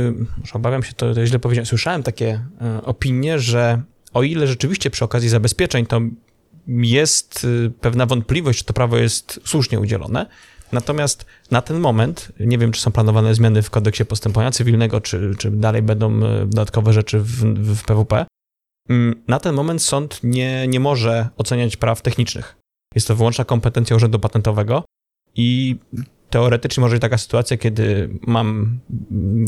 obawiam 0.53 0.83
się, 0.83 0.93
to, 0.93 1.15
to 1.15 1.27
źle 1.27 1.39
powiedziałem, 1.39 1.67
słyszałem 1.67 2.03
takie 2.03 2.41
opinie, 2.83 3.39
że 3.39 3.83
o 4.15 4.23
ile 4.23 4.47
rzeczywiście 4.47 4.91
przy 4.91 5.05
okazji 5.05 5.29
zabezpieczeń 5.29 5.87
to 5.87 6.01
jest 6.69 7.47
pewna 7.81 8.07
wątpliwość, 8.07 8.59
czy 8.59 8.65
to 8.65 8.73
prawo 8.73 8.99
jest 8.99 9.41
słusznie 9.45 9.81
udzielone. 9.81 10.27
Natomiast 10.73 11.27
na 11.51 11.63
ten 11.63 11.81
moment, 11.81 12.33
nie 12.41 12.59
wiem, 12.59 12.73
czy 12.73 12.81
są 12.81 12.93
planowane 12.93 13.35
zmiany 13.35 13.63
w 13.63 13.71
kodeksie 13.71 14.05
postępowania 14.05 14.51
cywilnego, 14.51 15.01
czy, 15.01 15.35
czy 15.39 15.51
dalej 15.51 15.83
będą 15.83 16.17
y, 16.17 16.47
dodatkowe 16.47 16.93
rzeczy 16.93 17.21
w, 17.21 17.45
w 17.55 17.85
PWP. 17.85 18.27
Mm, 18.89 19.23
na 19.29 19.41
ten 19.41 19.55
moment 19.55 19.83
sąd 19.83 20.21
nie, 20.23 20.69
nie 20.69 20.81
może 20.81 21.29
oceniać 21.37 21.77
praw 21.77 22.03
technicznych. 22.03 22.57
Jest 22.95 23.09
to 23.09 23.17
wyłączna 23.17 23.45
kompetencja 23.45 23.97
Urzędu 23.97 24.19
Patentowego 24.19 24.85
i 25.35 25.77
teoretycznie 26.31 26.81
może 26.81 26.95
być 26.95 27.03
taka 27.03 27.19
sytuacja, 27.19 27.57
kiedy 27.57 28.19
mam 28.27 28.79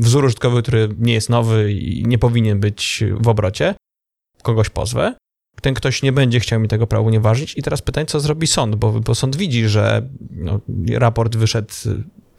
wzór 0.00 0.24
użytkowy, 0.24 0.62
który 0.62 0.88
nie 0.98 1.12
jest 1.12 1.30
nowy 1.30 1.72
i 1.72 2.04
nie 2.06 2.18
powinien 2.18 2.60
być 2.60 3.04
w 3.20 3.28
obrocie, 3.28 3.74
kogoś 4.42 4.68
pozwę, 4.68 5.14
ten 5.60 5.74
ktoś 5.74 6.02
nie 6.02 6.12
będzie 6.12 6.40
chciał 6.40 6.60
mi 6.60 6.68
tego 6.68 6.86
prawa 6.86 7.06
unieważnić. 7.06 7.58
I 7.58 7.62
teraz 7.62 7.82
pytanie, 7.82 8.06
co 8.06 8.20
zrobi 8.20 8.46
sąd, 8.46 8.76
bo, 8.76 8.92
bo 8.92 9.14
sąd 9.14 9.36
widzi, 9.36 9.68
że 9.68 10.08
no, 10.30 10.60
raport 10.98 11.36
wyszedł 11.36 11.74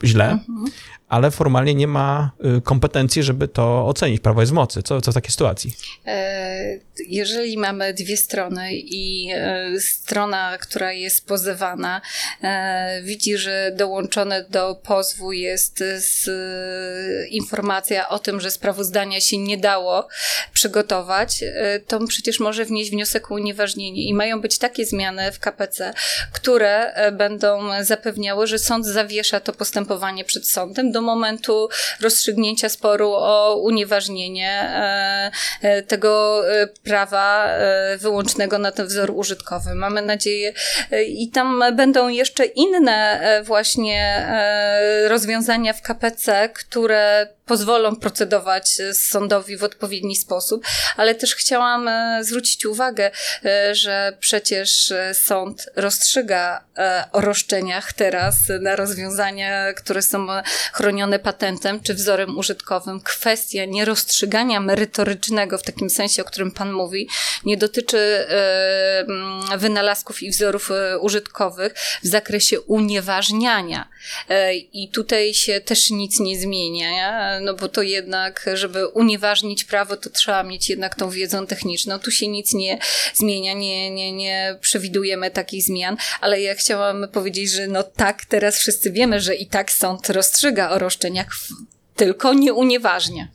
źle, 0.03 0.31
mhm 0.31 0.65
ale 1.11 1.31
formalnie 1.31 1.75
nie 1.75 1.87
ma 1.87 2.31
y, 2.57 2.61
kompetencji, 2.61 3.23
żeby 3.23 3.47
to 3.47 3.87
ocenić. 3.87 4.21
Prawo 4.21 4.41
jest 4.41 4.51
w 4.51 4.55
mocy. 4.55 4.83
Co, 4.83 5.01
co 5.01 5.11
w 5.11 5.13
takiej 5.13 5.31
sytuacji? 5.31 5.75
E, 6.07 6.79
jeżeli 7.07 7.57
mamy 7.57 7.93
dwie 7.93 8.17
strony 8.17 8.69
i 8.73 9.31
e, 9.33 9.79
strona, 9.79 10.57
która 10.57 10.93
jest 10.93 11.27
pozywana, 11.27 12.01
e, 12.43 13.01
widzi, 13.03 13.37
że 13.37 13.71
dołączone 13.75 14.45
do 14.49 14.75
pozwu 14.75 15.31
jest 15.31 15.83
informacja 17.29 18.09
o 18.09 18.19
tym, 18.19 18.41
że 18.41 18.51
sprawozdania 18.51 19.21
się 19.21 19.37
nie 19.37 19.57
dało 19.57 20.07
przygotować, 20.53 21.43
to 21.87 22.07
przecież 22.07 22.39
może 22.39 22.65
wnieść 22.65 22.91
wniosek 22.91 23.31
o 23.31 23.35
unieważnienie. 23.35 24.03
I 24.03 24.13
mają 24.13 24.41
być 24.41 24.57
takie 24.57 24.85
zmiany 24.85 25.31
w 25.31 25.39
KPC, 25.39 25.93
które 26.31 26.93
będą 27.11 27.69
zapewniały, 27.81 28.47
że 28.47 28.59
sąd 28.59 28.85
zawiesza 28.85 29.39
to 29.39 29.53
postępowanie 29.53 30.25
przed 30.25 30.49
sądem 30.49 30.91
do 30.91 31.00
momentu 31.01 31.69
rozstrzygnięcia 32.01 32.69
sporu 32.69 33.11
o 33.13 33.55
unieważnienie 33.55 34.49
e, 34.51 35.31
e, 35.61 35.81
tego 35.81 36.41
e, 36.53 36.67
prawa 36.67 37.47
wyłącznego 37.97 38.57
na 38.57 38.71
ten 38.71 38.87
wzór 38.87 39.11
użytkowy. 39.15 39.75
Mamy 39.75 40.01
nadzieję 40.01 40.53
i 41.07 41.29
tam 41.29 41.63
będą 41.75 42.07
jeszcze 42.07 42.45
inne 42.45 43.21
właśnie 43.43 44.27
rozwiązania 45.07 45.73
w 45.73 45.81
KPC, 45.81 46.49
które 46.49 47.27
pozwolą 47.51 47.95
procedować 47.95 48.77
sądowi 48.93 49.57
w 49.57 49.63
odpowiedni 49.63 50.15
sposób, 50.15 50.63
ale 50.97 51.15
też 51.15 51.35
chciałam 51.35 51.89
zwrócić 52.21 52.65
uwagę, 52.65 53.11
że 53.71 54.17
przecież 54.19 54.93
sąd 55.13 55.69
rozstrzyga 55.75 56.63
o 57.11 57.21
roszczeniach 57.21 57.93
teraz 57.93 58.35
na 58.61 58.75
rozwiązania, 58.75 59.73
które 59.73 60.01
są 60.01 60.27
chronione 60.73 61.19
patentem 61.19 61.79
czy 61.79 61.93
wzorem 61.93 62.37
użytkowym. 62.37 63.01
Kwestia 63.01 63.65
nierozstrzygania 63.65 64.59
merytorycznego 64.59 65.57
w 65.57 65.63
takim 65.63 65.89
sensie, 65.89 66.21
o 66.21 66.25
którym 66.25 66.51
Pan 66.51 66.71
mówi, 66.71 67.09
nie 67.45 67.57
dotyczy 67.57 67.97
e, 67.97 69.57
wynalazków 69.57 70.23
i 70.23 70.29
wzorów 70.29 70.71
e, 70.71 70.99
użytkowych 70.99 71.73
w 72.03 72.07
zakresie 72.07 72.61
unieważniania. 72.61 73.89
E, 74.29 74.55
I 74.55 74.89
tutaj 74.89 75.33
się 75.33 75.61
też 75.61 75.89
nic 75.89 76.19
nie 76.19 76.39
zmienia, 76.39 77.39
no 77.41 77.53
bo 77.53 77.69
to 77.69 77.81
jednak, 77.81 78.49
żeby 78.53 78.87
unieważnić 78.87 79.63
prawo, 79.63 79.97
to 79.97 80.09
trzeba 80.09 80.43
mieć 80.43 80.69
jednak 80.69 80.95
tą 80.95 81.09
wiedzą 81.09 81.47
techniczną. 81.47 81.99
Tu 81.99 82.11
się 82.11 82.27
nic 82.27 82.53
nie 82.53 82.79
zmienia, 83.13 83.53
nie, 83.53 83.91
nie, 83.91 84.11
nie 84.11 84.57
przewidujemy 84.61 85.31
takich 85.31 85.63
zmian, 85.63 85.97
ale 86.21 86.41
ja 86.41 86.55
chciałam 86.55 87.07
powiedzieć, 87.13 87.51
że 87.51 87.67
no 87.67 87.83
tak, 87.83 88.25
teraz 88.25 88.57
wszyscy 88.57 88.91
wiemy, 88.91 89.19
że 89.19 89.35
i 89.35 89.47
tak 89.47 89.71
sąd 89.71 90.09
rozstrzyga 90.09 90.69
o 90.69 90.79
roszczeniach, 90.79 91.27
tylko 91.95 92.33
nie 92.33 92.53
unieważnia. 92.53 93.27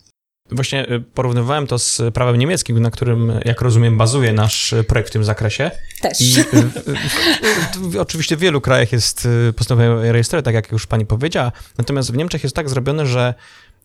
Właśnie 0.50 0.90
y, 0.90 1.00
porównywałem 1.00 1.66
to 1.66 1.78
z 1.78 2.02
prawem 2.14 2.36
niemieckim, 2.36 2.80
na 2.80 2.90
którym, 2.90 3.40
jak 3.44 3.60
rozumiem, 3.60 3.98
bazuje 3.98 4.32
nasz 4.32 4.74
projekt 4.88 5.10
w 5.10 5.12
tym 5.12 5.24
zakresie. 5.24 5.70
Też. 6.00 6.20
I, 6.20 6.40
y, 6.40 6.44
y, 7.94 8.00
oczywiście 8.00 8.36
w 8.36 8.40
wielu 8.40 8.60
krajach 8.60 8.92
jest 8.92 9.28
postępowanie 9.56 10.12
rejestrowe, 10.12 10.42
tak 10.42 10.54
jak 10.54 10.72
już 10.72 10.86
pani 10.86 11.06
powiedziała. 11.06 11.52
Natomiast 11.78 12.12
w 12.12 12.16
Niemczech 12.16 12.42
jest 12.42 12.56
tak 12.56 12.68
zrobione, 12.68 13.06
że 13.06 13.34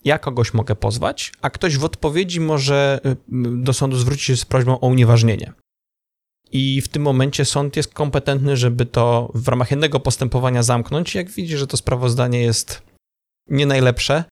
ja 0.05 0.20
kogoś 0.20 0.53
mogę 0.53 0.75
pozwać, 0.75 1.31
a 1.41 1.50
ktoś 1.50 1.77
w 1.77 1.84
odpowiedzi 1.84 2.39
może 2.39 3.00
y, 3.05 3.17
do 3.58 3.74
sądu 3.74 3.98
zwrócić 3.98 4.25
się 4.25 4.38
z 4.38 4.46
prośbą 4.46 4.79
o 4.79 4.88
unieważnienie. 4.88 5.53
I 6.51 6.81
w 6.81 6.88
tym 6.88 7.01
momencie 7.01 7.46
sąd 7.46 7.75
jest 7.75 7.93
kompetentny, 7.93 8.58
żeby 8.58 8.86
to 8.86 9.31
w 9.36 9.48
ramach 9.48 9.72
jednego 9.72 10.00
postępowania 10.00 10.63
zamknąć. 10.63 11.15
Jak 11.15 11.29
widzi, 11.29 11.58
że 11.58 11.67
to 11.67 11.77
sprawozdanie 11.77 12.41
jest 12.41 12.81
nie 13.50 13.65
najlepsze, 13.65 14.24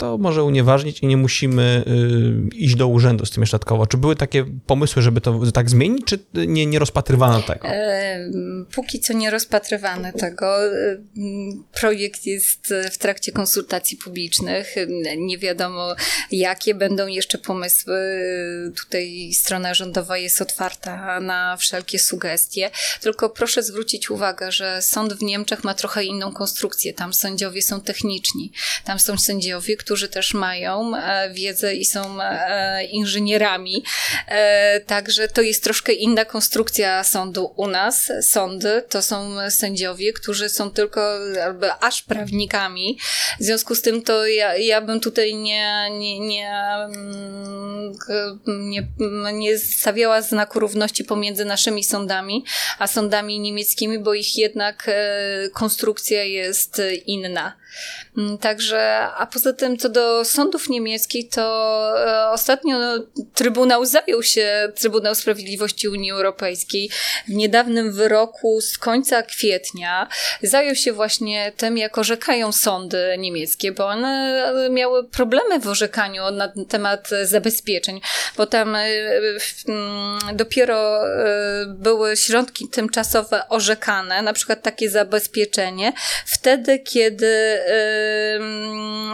to 0.00 0.18
może 0.18 0.44
unieważnić 0.44 1.00
i 1.00 1.06
nie 1.06 1.16
musimy 1.16 1.84
y, 2.52 2.56
iść 2.56 2.74
do 2.74 2.88
urzędu 2.88 3.26
z 3.26 3.30
tym 3.30 3.42
jeszcze 3.42 3.54
dodatkowo. 3.54 3.86
Czy 3.86 3.96
były 3.96 4.16
takie 4.16 4.44
pomysły, 4.66 5.02
żeby 5.02 5.20
to 5.20 5.40
tak 5.54 5.70
zmienić, 5.70 6.04
czy 6.04 6.18
nie, 6.34 6.66
nie 6.66 6.78
rozpatrywano 6.78 7.42
tego? 7.42 7.68
E, 7.68 8.30
póki 8.74 9.00
co 9.00 9.12
nie 9.12 9.30
rozpatrywano 9.30 10.12
tego. 10.12 10.66
E, 10.66 10.96
projekt 11.80 12.26
jest 12.26 12.74
w 12.92 12.98
trakcie 12.98 13.32
konsultacji 13.32 13.96
publicznych. 13.96 14.74
Nie 15.16 15.38
wiadomo, 15.38 15.94
jakie 16.30 16.74
będą 16.74 17.06
jeszcze 17.06 17.38
pomysły. 17.38 17.98
Tutaj 18.82 19.30
strona 19.34 19.74
rządowa 19.74 20.18
jest 20.18 20.42
otwarta 20.42 21.20
na 21.20 21.56
wszelkie 21.56 21.98
sugestie. 21.98 22.70
Tylko 23.00 23.30
proszę 23.30 23.62
zwrócić 23.62 24.10
uwagę, 24.10 24.52
że 24.52 24.82
sąd 24.82 25.12
w 25.12 25.22
Niemczech 25.22 25.64
ma 25.64 25.74
trochę 25.74 26.04
inną 26.04 26.32
konstrukcję. 26.32 26.94
Tam 26.94 27.14
sędziowie 27.14 27.62
są 27.62 27.80
techniczni. 27.80 28.52
Tam 28.84 28.98
są 28.98 29.18
sędziowie, 29.18 29.76
którzy 29.76 29.89
którzy 29.90 30.08
też 30.08 30.34
mają 30.34 30.96
e, 30.96 31.30
wiedzę 31.30 31.74
i 31.74 31.84
są 31.84 32.22
e, 32.22 32.84
inżynierami. 32.84 33.84
E, 34.28 34.80
także 34.80 35.28
to 35.28 35.42
jest 35.42 35.64
troszkę 35.64 35.92
inna 35.92 36.24
konstrukcja 36.24 37.04
sądu 37.04 37.52
u 37.56 37.66
nas. 37.66 38.12
Sądy 38.22 38.82
to 38.88 39.02
są 39.02 39.36
sędziowie, 39.50 40.12
którzy 40.12 40.48
są 40.48 40.70
tylko 40.70 41.18
albo 41.44 41.82
aż 41.82 42.02
prawnikami. 42.02 42.98
W 43.40 43.44
związku 43.44 43.74
z 43.74 43.82
tym 43.82 44.02
to 44.02 44.26
ja, 44.26 44.56
ja 44.56 44.80
bym 44.80 45.00
tutaj 45.00 45.34
nie, 45.34 45.90
nie, 45.90 46.20
nie, 46.20 46.50
mm, 46.84 47.98
nie, 48.46 48.88
nie 49.32 49.58
stawiała 49.58 50.22
znaku 50.22 50.60
równości 50.60 51.04
pomiędzy 51.04 51.44
naszymi 51.44 51.84
sądami, 51.84 52.44
a 52.78 52.86
sądami 52.86 53.40
niemieckimi, 53.40 53.98
bo 53.98 54.14
ich 54.14 54.36
jednak 54.36 54.90
konstrukcja 55.52 56.24
jest 56.24 56.82
inna. 57.06 57.59
Mm, 58.18 58.38
także, 58.38 59.00
a 59.16 59.26
poza 59.26 59.52
tym, 59.52 59.76
co 59.76 59.88
do 59.88 60.24
sądów 60.24 60.68
niemieckich, 60.68 61.30
to 61.30 61.42
e, 62.06 62.30
ostatnio 62.30 62.78
Trybunał 63.34 63.84
zajął 63.84 64.22
się, 64.22 64.72
Trybunał 64.74 65.14
Sprawiedliwości 65.14 65.88
Unii 65.88 66.10
Europejskiej 66.10 66.90
w 67.28 67.32
niedawnym 67.32 67.92
wyroku 67.92 68.60
z 68.60 68.78
końca 68.78 69.22
kwietnia. 69.22 70.08
Zajął 70.42 70.74
się 70.74 70.92
właśnie 70.92 71.52
tym, 71.56 71.78
jak 71.78 71.98
orzekają 71.98 72.52
sądy 72.52 73.16
niemieckie, 73.18 73.72
bo 73.72 73.86
one 73.86 74.44
miały 74.70 75.08
problemy 75.08 75.60
w 75.60 75.68
orzekaniu 75.68 76.30
na 76.30 76.52
temat 76.68 77.10
zabezpieczeń, 77.24 78.00
bo 78.36 78.46
tam 78.46 78.74
e, 78.74 78.86
mm, 79.68 80.36
dopiero 80.36 81.06
e, 81.06 81.66
były 81.66 82.16
środki 82.16 82.68
tymczasowe 82.68 83.48
orzekane, 83.48 84.22
na 84.22 84.32
przykład 84.32 84.62
takie 84.62 84.90
zabezpieczenie, 84.90 85.92
wtedy, 86.26 86.78
kiedy 86.78 87.59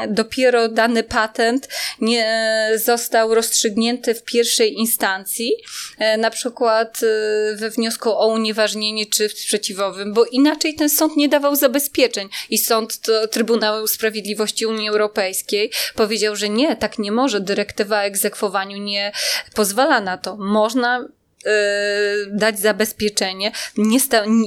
dopiero 0.08 0.68
dany 0.68 1.02
patent 1.02 1.68
nie 2.00 2.70
został 2.84 3.34
rozstrzygnięty 3.34 4.14
w 4.14 4.22
pierwszej 4.22 4.74
instancji, 4.74 5.52
e, 5.98 6.16
na 6.16 6.30
przykład 6.30 7.00
e, 7.02 7.56
we 7.56 7.70
wniosku 7.70 8.10
o 8.10 8.26
unieważnienie 8.26 9.06
czy 9.06 9.28
sprzeciwowym, 9.28 10.14
bo 10.14 10.24
inaczej 10.24 10.74
ten 10.74 10.90
sąd 10.90 11.16
nie 11.16 11.28
dawał 11.28 11.56
zabezpieczeń 11.56 12.28
i 12.50 12.58
sąd 12.58 13.00
Trybunału 13.30 13.86
Sprawiedliwości 13.86 14.66
Unii 14.66 14.88
Europejskiej 14.88 15.70
powiedział, 15.94 16.36
że 16.36 16.48
nie, 16.48 16.76
tak 16.76 16.98
nie 16.98 17.12
może, 17.12 17.40
dyrektywa 17.40 18.02
egzekwowaniu 18.02 18.78
nie 18.78 19.12
pozwala 19.54 20.00
na 20.00 20.18
to. 20.18 20.36
Można 20.36 21.08
Y, 21.08 21.15
dać 22.30 22.60
zabezpieczenie 22.60 23.52
nie 23.76 23.98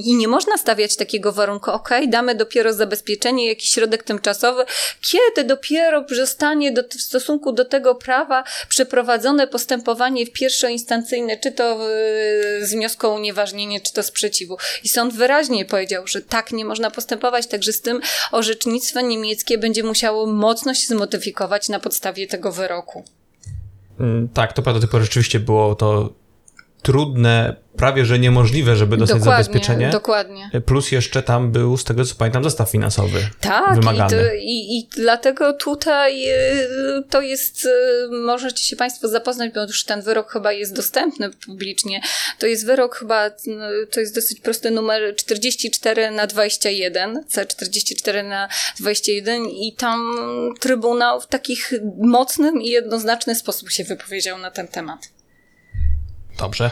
i 0.04 0.14
nie 0.14 0.28
można 0.28 0.58
stawiać 0.58 0.96
takiego 0.96 1.32
warunku, 1.32 1.70
ok, 1.70 1.88
damy 2.08 2.34
dopiero 2.34 2.72
zabezpieczenie, 2.72 3.48
jakiś 3.48 3.70
środek 3.70 4.02
tymczasowy, 4.02 4.64
kiedy 5.10 5.48
dopiero 5.48 6.04
zostanie 6.16 6.72
do, 6.72 6.82
w 6.82 7.02
stosunku 7.02 7.52
do 7.52 7.64
tego 7.64 7.94
prawa 7.94 8.44
przeprowadzone 8.68 9.46
postępowanie 9.46 10.26
pierwszoinstancyjne, 10.26 11.36
czy 11.36 11.52
to 11.52 11.88
y, 12.60 12.66
z 12.66 12.72
wniosku 12.72 13.06
o 13.06 13.14
unieważnienie, 13.14 13.80
czy 13.80 13.92
to 13.92 14.02
sprzeciwu. 14.02 14.56
I 14.84 14.88
sąd 14.88 15.14
wyraźnie 15.14 15.64
powiedział, 15.64 16.06
że 16.06 16.20
tak 16.20 16.52
nie 16.52 16.64
można 16.64 16.90
postępować, 16.90 17.46
także 17.46 17.72
z 17.72 17.80
tym 17.80 18.00
orzecznictwo 18.32 19.00
niemieckie 19.00 19.58
będzie 19.58 19.82
musiało 19.82 20.26
mocno 20.26 20.74
się 20.74 20.86
zmodyfikować 20.86 21.68
na 21.68 21.80
podstawie 21.80 22.26
tego 22.26 22.52
wyroku. 22.52 23.04
Mm, 24.00 24.28
tak, 24.28 24.52
to 24.52 24.62
prawda, 24.62 24.80
tylko 24.80 25.00
rzeczywiście 25.00 25.40
było 25.40 25.74
to 25.74 26.19
trudne, 26.82 27.56
prawie 27.76 28.04
że 28.04 28.18
niemożliwe, 28.18 28.76
żeby 28.76 28.96
dostać 28.96 29.18
dokładnie, 29.18 29.44
zabezpieczenie. 29.44 29.90
Dokładnie. 29.90 30.50
Plus 30.66 30.92
jeszcze 30.92 31.22
tam 31.22 31.52
był, 31.52 31.76
z 31.76 31.84
tego 31.84 32.04
co 32.04 32.14
pamiętam, 32.14 32.44
zestaw 32.44 32.70
finansowy. 32.70 33.20
Tak, 33.40 33.74
wymagany. 33.74 34.16
I, 34.16 34.26
to, 34.26 34.34
i, 34.34 34.78
i 34.78 34.88
dlatego 34.96 35.52
tutaj 35.52 36.28
y, 36.28 37.02
to 37.10 37.20
jest, 37.20 37.64
y, 37.64 37.68
możecie 38.10 38.64
się 38.64 38.76
Państwo 38.76 39.08
zapoznać, 39.08 39.52
bo 39.54 39.62
już 39.62 39.84
ten 39.84 40.02
wyrok 40.02 40.32
chyba 40.32 40.52
jest 40.52 40.76
dostępny 40.76 41.30
publicznie. 41.30 42.00
To 42.38 42.46
jest 42.46 42.66
wyrok 42.66 42.96
chyba, 42.96 43.26
y, 43.26 43.32
to 43.90 44.00
jest 44.00 44.14
dosyć 44.14 44.40
prosty 44.40 44.70
numer 44.70 45.16
44 45.16 46.10
na 46.10 46.26
21, 46.26 47.24
C44 47.30 48.28
na 48.28 48.48
21 48.78 49.44
i 49.44 49.72
tam 49.72 50.00
Trybunał 50.60 51.20
w 51.20 51.26
takich 51.26 51.72
mocnym 51.98 52.62
i 52.62 52.68
jednoznaczny 52.68 53.34
sposób 53.34 53.70
się 53.70 53.84
wypowiedział 53.84 54.38
na 54.38 54.50
ten 54.50 54.68
temat. 54.68 55.19
Dobrze. 56.40 56.70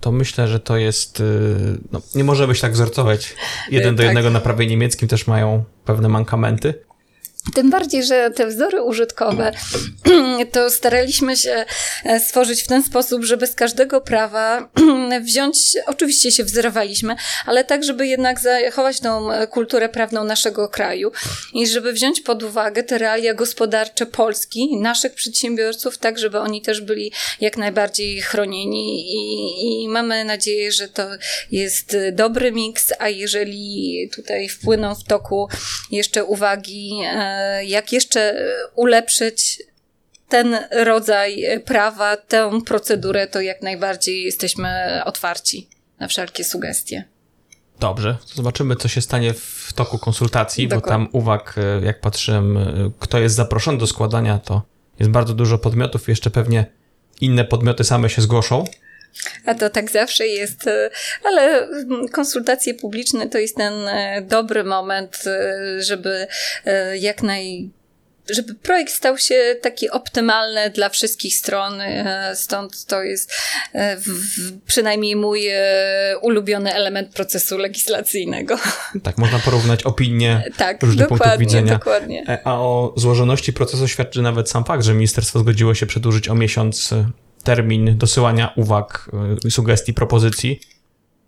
To 0.00 0.12
myślę, 0.12 0.48
że 0.48 0.60
to 0.60 0.76
jest. 0.76 1.20
Y, 1.20 1.78
no, 1.92 2.00
nie 2.14 2.24
możemy 2.24 2.54
się 2.54 2.60
tak 2.60 2.72
wzorcować. 2.72 3.34
Jeden 3.70 3.96
do 3.96 4.02
tak. 4.02 4.06
jednego 4.06 4.30
na 4.30 4.40
prawie 4.40 4.66
niemieckim 4.66 5.08
też 5.08 5.26
mają 5.26 5.64
pewne 5.84 6.08
mankamenty. 6.08 6.74
Tym 7.54 7.70
bardziej, 7.70 8.04
że 8.04 8.30
te 8.30 8.46
wzory 8.46 8.82
użytkowe 8.82 9.52
to 10.52 10.70
staraliśmy 10.70 11.36
się 11.36 11.64
e, 12.04 12.20
stworzyć 12.20 12.62
w 12.62 12.66
ten 12.66 12.82
sposób, 12.82 13.24
żeby 13.24 13.46
z 13.46 13.54
każdego 13.54 14.00
prawa 14.00 14.68
wziąć, 15.22 15.58
oczywiście 15.86 16.32
się 16.32 16.44
wzorowaliśmy, 16.44 17.16
ale 17.46 17.64
tak, 17.64 17.84
żeby 17.84 18.06
jednak 18.06 18.40
zachować 18.40 19.00
tą 19.00 19.32
e, 19.32 19.46
kulturę 19.46 19.88
prawną 19.88 20.24
naszego 20.24 20.68
kraju 20.68 21.12
i 21.54 21.66
żeby 21.66 21.92
wziąć 21.92 22.20
pod 22.20 22.42
uwagę 22.42 22.82
te 22.82 22.98
realia 22.98 23.34
gospodarcze 23.34 24.06
Polski, 24.06 24.76
naszych 24.76 25.14
przedsiębiorców, 25.14 25.98
tak, 25.98 26.18
żeby 26.18 26.38
oni 26.38 26.62
też 26.62 26.80
byli 26.80 27.12
jak 27.40 27.56
najbardziej 27.56 28.20
chronieni 28.20 29.12
i, 29.14 29.84
i 29.84 29.88
mamy 29.88 30.24
nadzieję, 30.24 30.72
że 30.72 30.88
to 30.88 31.08
jest 31.50 31.96
dobry 32.12 32.52
miks, 32.52 32.92
a 32.98 33.08
jeżeli 33.08 34.10
tutaj 34.14 34.48
wpłyną 34.48 34.94
w 34.94 35.04
toku 35.04 35.48
jeszcze 35.90 36.24
uwagi 36.24 37.00
e, 37.04 37.37
jak 37.64 37.92
jeszcze 37.92 38.44
ulepszyć 38.74 39.62
ten 40.28 40.56
rodzaj 40.84 41.44
prawa, 41.64 42.16
tę 42.16 42.60
procedurę, 42.66 43.26
to 43.26 43.40
jak 43.40 43.62
najbardziej 43.62 44.24
jesteśmy 44.24 45.00
otwarci 45.04 45.68
na 45.98 46.08
wszelkie 46.08 46.44
sugestie. 46.44 47.04
Dobrze, 47.80 48.16
zobaczymy, 48.34 48.76
co 48.76 48.88
się 48.88 49.00
stanie 49.00 49.34
w 49.34 49.72
toku 49.74 49.98
konsultacji, 49.98 50.68
Dokładnie. 50.68 50.86
bo 50.86 51.12
tam 51.12 51.20
uwag, 51.20 51.54
e, 51.58 51.84
jak 51.84 52.00
patrzyłem, 52.00 52.56
e, 52.56 52.90
kto 52.98 53.18
jest 53.18 53.34
zaproszony 53.34 53.78
do 53.78 53.86
składania, 53.86 54.38
to 54.38 54.62
jest 54.98 55.10
bardzo 55.10 55.34
dużo 55.34 55.58
podmiotów, 55.58 56.08
jeszcze 56.08 56.30
pewnie 56.30 56.66
inne 57.20 57.44
podmioty 57.44 57.84
same 57.84 58.10
się 58.10 58.22
zgłoszą. 58.22 58.64
A 59.44 59.54
to 59.54 59.70
tak 59.70 59.90
zawsze 59.90 60.26
jest, 60.26 60.66
e, 60.66 60.90
ale 61.24 61.68
konsultacje 62.12 62.74
publiczne 62.74 63.28
to 63.28 63.38
jest 63.38 63.56
ten 63.56 63.88
e, 63.88 64.22
dobry 64.22 64.64
moment, 64.64 65.24
e, 65.26 65.82
żeby 65.82 66.26
jak 66.94 67.22
naj 67.22 67.70
żeby 68.30 68.54
projekt 68.54 68.92
stał 68.92 69.18
się 69.18 69.56
taki 69.62 69.90
optymalny 69.90 70.70
dla 70.70 70.88
wszystkich 70.88 71.34
stron, 71.34 71.72
stąd 72.34 72.84
to 72.84 73.02
jest 73.02 73.32
przynajmniej 74.66 75.16
mój 75.16 75.48
ulubiony 76.22 76.74
element 76.74 77.14
procesu 77.14 77.58
legislacyjnego. 77.58 78.58
Tak, 79.02 79.18
można 79.18 79.38
porównać 79.38 79.82
opinie 79.82 80.44
tak, 80.56 80.82
różnych 80.82 81.08
punktów 81.08 81.38
widzenia. 81.38 81.72
Dokładnie. 81.72 82.40
A 82.44 82.54
o 82.54 82.94
złożoności 82.96 83.52
procesu 83.52 83.88
świadczy 83.88 84.22
nawet 84.22 84.50
sam 84.50 84.64
fakt, 84.64 84.84
że 84.84 84.94
ministerstwo 84.94 85.38
zgodziło 85.38 85.74
się 85.74 85.86
przedłużyć 85.86 86.28
o 86.28 86.34
miesiąc 86.34 86.94
termin 87.48 87.98
dosyłania 87.98 88.52
uwag, 88.56 89.10
y, 89.46 89.50
sugestii, 89.50 89.94
propozycji. 89.94 90.60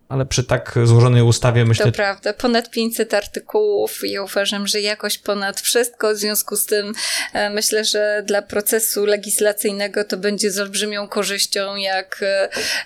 Ale 0.08 0.26
przy 0.26 0.44
tak 0.44 0.78
złożonej 0.84 1.22
ustawie 1.22 1.64
myślę... 1.64 1.86
To 1.86 1.92
prawda, 1.92 2.32
ponad 2.32 2.70
500 2.70 3.14
artykułów 3.14 4.00
i 4.04 4.10
ja 4.10 4.22
uważam, 4.22 4.66
że 4.66 4.80
jakoś 4.80 5.18
ponad 5.18 5.60
wszystko, 5.60 6.14
w 6.14 6.16
związku 6.16 6.56
z 6.56 6.66
tym 6.66 6.92
e, 7.32 7.50
myślę, 7.50 7.84
że 7.84 8.22
dla 8.26 8.42
procesu 8.42 9.06
legislacyjnego 9.06 10.04
to 10.04 10.16
będzie 10.16 10.50
z 10.50 10.58
olbrzymią 10.58 11.08
korzyścią, 11.08 11.76
jak 11.76 12.20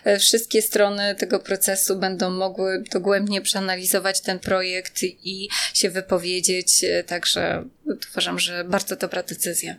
e, 0.04 0.18
wszystkie 0.18 0.62
strony 0.62 1.14
tego 1.14 1.40
procesu 1.40 1.96
będą 1.96 2.30
mogły 2.30 2.82
dogłębnie 2.92 3.40
przeanalizować 3.40 4.20
ten 4.20 4.38
projekt 4.38 5.02
i 5.02 5.48
się 5.74 5.90
wypowiedzieć, 5.90 6.84
e, 6.84 7.04
także 7.04 7.64
uważam, 8.12 8.38
że 8.38 8.64
bardzo 8.64 8.96
dobra 8.96 9.22
decyzja. 9.22 9.74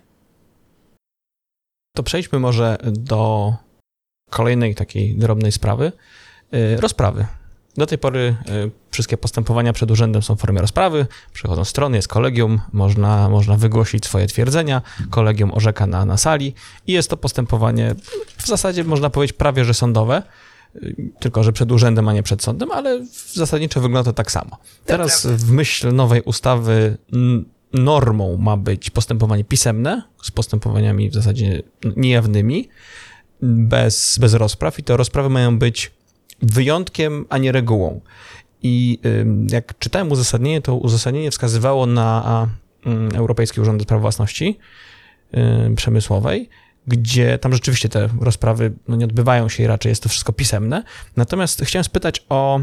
To 1.96 2.04
przejdźmy 2.04 2.40
może 2.40 2.78
do 2.84 3.54
kolejnej 4.30 4.76
takiej 4.76 5.16
drobnej 5.16 5.52
sprawy. 5.52 5.92
Y, 6.54 6.82
rozprawy. 6.82 7.26
Do 7.78 7.86
tej 7.86 7.98
pory 7.98 8.36
y, 8.50 8.72
wszystkie 8.92 9.18
postępowania 9.18 9.74
przed 9.74 9.92
urzędem 9.92 10.22
są 10.22 10.36
w 10.36 10.40
formie 10.40 10.62
rozprawy. 10.62 11.06
Przychodzą 11.34 11.66
strony, 11.66 11.98
jest 11.98 12.08
kolegium, 12.08 12.62
można, 12.74 13.30
można 13.30 13.58
wygłosić 13.58 14.06
swoje 14.06 14.28
twierdzenia, 14.28 14.82
kolegium 15.10 15.54
orzeka 15.54 15.88
na, 15.88 16.06
na 16.06 16.18
sali 16.18 16.54
i 16.88 16.94
jest 16.94 17.10
to 17.10 17.18
postępowanie 17.18 17.96
w 18.38 18.48
zasadzie 18.48 18.84
można 18.84 19.10
powiedzieć 19.10 19.38
prawie 19.38 19.66
że 19.66 19.74
sądowe, 19.74 20.24
y, 20.76 20.96
tylko 21.20 21.44
że 21.44 21.54
przed 21.54 21.72
urzędem, 21.72 22.10
a 22.10 22.14
nie 22.14 22.24
przed 22.24 22.44
sądem, 22.44 22.72
ale 22.72 23.06
zasadniczo 23.34 23.82
wygląda 23.82 24.12
to 24.12 24.14
tak 24.14 24.32
samo. 24.32 24.58
Teraz 24.86 25.28
w 25.28 25.52
myśl 25.52 25.96
nowej 25.96 26.22
ustawy 26.22 26.98
normą 27.76 28.38
ma 28.38 28.58
być 28.58 28.90
postępowanie 28.90 29.44
pisemne 29.44 30.04
z 30.22 30.32
postępowaniami 30.32 31.10
w 31.10 31.14
zasadzie 31.14 31.64
niejawnymi, 31.96 32.70
bez, 33.42 34.18
bez 34.20 34.34
rozpraw 34.34 34.80
i 34.80 34.84
te 34.84 34.98
rozprawy 34.98 35.30
mają 35.30 35.60
być 35.60 35.92
wyjątkiem, 36.42 37.26
a 37.30 37.38
nie 37.38 37.52
regułą. 37.52 38.02
I 38.64 39.00
jak 39.52 39.80
czytałem 39.80 40.12
uzasadnienie, 40.12 40.62
to 40.62 40.76
uzasadnienie 40.76 41.32
wskazywało 41.32 41.86
na 41.86 42.48
Europejski 43.16 43.62
Urząd 43.62 43.82
Spraw 43.82 44.02
Własności 44.02 44.60
Przemysłowej, 45.76 46.50
gdzie 46.88 47.38
tam 47.38 47.54
rzeczywiście 47.54 47.90
te 47.90 48.10
rozprawy 48.22 48.74
no, 48.88 48.96
nie 48.96 49.06
odbywają 49.06 49.50
się 49.50 49.64
i 49.64 49.68
raczej 49.68 49.90
jest 49.90 50.04
to 50.04 50.10
wszystko 50.10 50.34
pisemne. 50.34 50.84
Natomiast 51.16 51.62
chciałem 51.62 51.84
spytać 51.84 52.26
o 52.30 52.60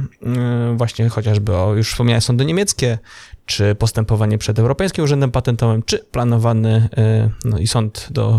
właśnie 0.74 1.08
chociażby 1.08 1.56
o 1.56 1.74
już 1.74 1.90
wspomniane 1.90 2.20
sądy 2.20 2.44
niemieckie, 2.44 2.98
czy 3.46 3.74
postępowanie 3.74 4.38
przed 4.38 4.58
Europejskim 4.58 5.04
Urzędem 5.04 5.30
Patentowym, 5.30 5.82
czy 5.82 5.98
planowany 5.98 6.88
no, 7.44 7.58
i 7.58 7.66
sąd 7.66 8.08
do 8.10 8.38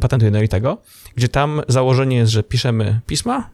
patentu 0.00 0.26
jednolitego, 0.26 0.82
gdzie 1.16 1.28
tam 1.28 1.62
założenie 1.68 2.16
jest, 2.16 2.32
że 2.32 2.42
piszemy 2.42 3.00
pisma, 3.06 3.50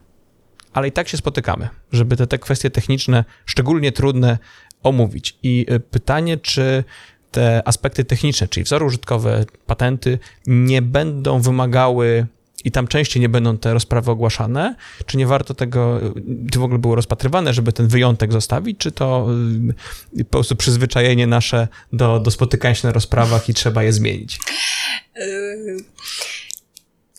ale 0.73 0.87
i 0.87 0.91
tak 0.91 1.07
się 1.07 1.17
spotykamy, 1.17 1.69
żeby 1.91 2.17
te, 2.17 2.27
te 2.27 2.37
kwestie 2.37 2.69
techniczne, 2.69 3.25
szczególnie 3.45 3.91
trudne, 3.91 4.37
omówić. 4.83 5.37
I 5.43 5.65
y, 5.71 5.79
pytanie, 5.79 6.37
czy 6.37 6.83
te 7.31 7.67
aspekty 7.67 8.05
techniczne, 8.05 8.47
czyli 8.47 8.63
wzory 8.63 8.85
użytkowe, 8.85 9.45
patenty, 9.65 10.19
nie 10.47 10.81
będą 10.81 11.41
wymagały 11.41 12.27
i 12.63 12.71
tam 12.71 12.87
częściej 12.87 13.21
nie 13.21 13.29
będą 13.29 13.57
te 13.57 13.73
rozprawy 13.73 14.11
ogłaszane, 14.11 14.75
czy 15.05 15.17
nie 15.17 15.27
warto 15.27 15.53
tego, 15.53 15.99
czy 16.51 16.59
w 16.59 16.63
ogóle 16.63 16.79
było 16.79 16.95
rozpatrywane, 16.95 17.53
żeby 17.53 17.73
ten 17.73 17.87
wyjątek 17.87 18.31
zostawić, 18.31 18.77
czy 18.77 18.91
to 18.91 19.27
y, 20.19 20.23
po 20.23 20.31
prostu 20.31 20.55
przyzwyczajenie 20.55 21.27
nasze 21.27 21.67
do, 21.93 22.19
do 22.19 22.31
spotykania 22.31 22.75
się 22.75 22.87
na 22.87 22.93
rozprawach 22.93 23.49
i 23.49 23.53
trzeba 23.53 23.83
je 23.83 23.93
zmienić? 23.93 24.39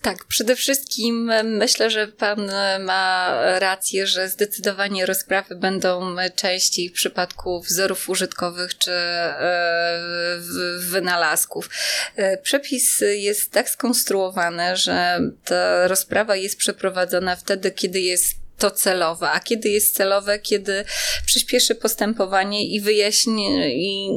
Tak, 0.03 0.25
przede 0.25 0.57
wszystkim 0.57 1.33
myślę, 1.45 1.91
że 1.91 2.09
Pan 2.09 2.51
ma 2.81 3.37
rację, 3.59 4.07
że 4.07 4.29
zdecydowanie 4.29 5.07
rozprawy 5.07 5.55
będą 5.57 6.17
częściej 6.37 6.89
w 6.89 6.93
przypadku 6.93 7.61
wzorów 7.61 8.09
użytkowych 8.09 8.79
czy 8.79 8.93
e, 8.93 10.39
wynalazków. 10.79 11.71
E, 12.17 12.37
przepis 12.37 13.05
jest 13.15 13.51
tak 13.51 13.71
skonstruowany, 13.71 14.77
że 14.77 15.21
ta 15.45 15.89
rozprawa 15.89 16.37
jest 16.37 16.57
przeprowadzona 16.57 17.37
wtedy, 17.37 17.71
kiedy 17.71 18.01
jest 18.01 18.40
to 18.61 18.71
celowe, 18.71 19.31
a 19.31 19.41
kiedy 19.41 19.69
jest 19.69 19.97
celowe, 19.97 20.39
kiedy 20.39 20.85
przyspieszy 21.27 21.75
postępowanie 21.75 22.67
i 22.67 22.81
wyjaśni, 22.81 23.47
i 23.67 24.11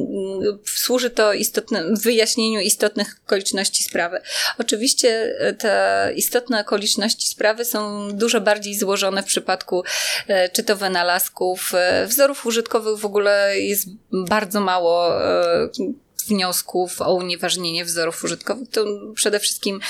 służy 0.64 1.10
to 1.10 1.32
istotne, 1.32 1.84
wyjaśnieniu 2.02 2.60
istotnych 2.60 3.16
okoliczności 3.26 3.82
sprawy. 3.82 4.20
Oczywiście 4.58 5.34
e, 5.38 5.52
te 5.52 6.12
istotne 6.16 6.60
okoliczności 6.60 7.28
sprawy 7.28 7.64
są 7.64 8.08
dużo 8.12 8.40
bardziej 8.40 8.78
złożone 8.78 9.22
w 9.22 9.26
przypadku 9.26 9.82
e, 10.28 10.48
czy 10.48 10.62
to 10.62 10.76
wynalazków, 10.76 11.72
e, 11.74 12.06
wzorów 12.06 12.46
użytkowych 12.46 12.98
w 12.98 13.04
ogóle 13.04 13.60
jest 13.60 13.88
bardzo 14.12 14.60
mało 14.60 15.10
wniosków 16.28 17.02
o 17.02 17.14
unieważnienie 17.14 17.84
wzorów 17.84 18.24
użytkowych. 18.24 18.70
To 18.70 18.84
przede 19.14 19.40
wszystkim 19.40 19.80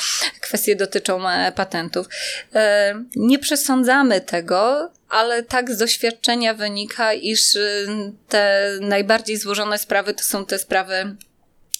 kwestie 0.40 0.76
dotyczą 0.76 1.28
e, 1.28 1.52
patentów. 1.52 2.06
E, 2.54 2.94
nie 3.16 3.38
przesądzamy 3.38 4.20
tego, 4.20 4.90
ale 5.08 5.42
tak 5.42 5.70
z 5.70 5.78
doświadczenia 5.78 6.54
wynika, 6.54 7.12
iż 7.12 7.56
e, 7.56 7.60
te 8.28 8.72
najbardziej 8.80 9.36
złożone 9.36 9.78
sprawy 9.78 10.14
to 10.14 10.24
są 10.24 10.46
te 10.46 10.58
sprawy 10.58 11.16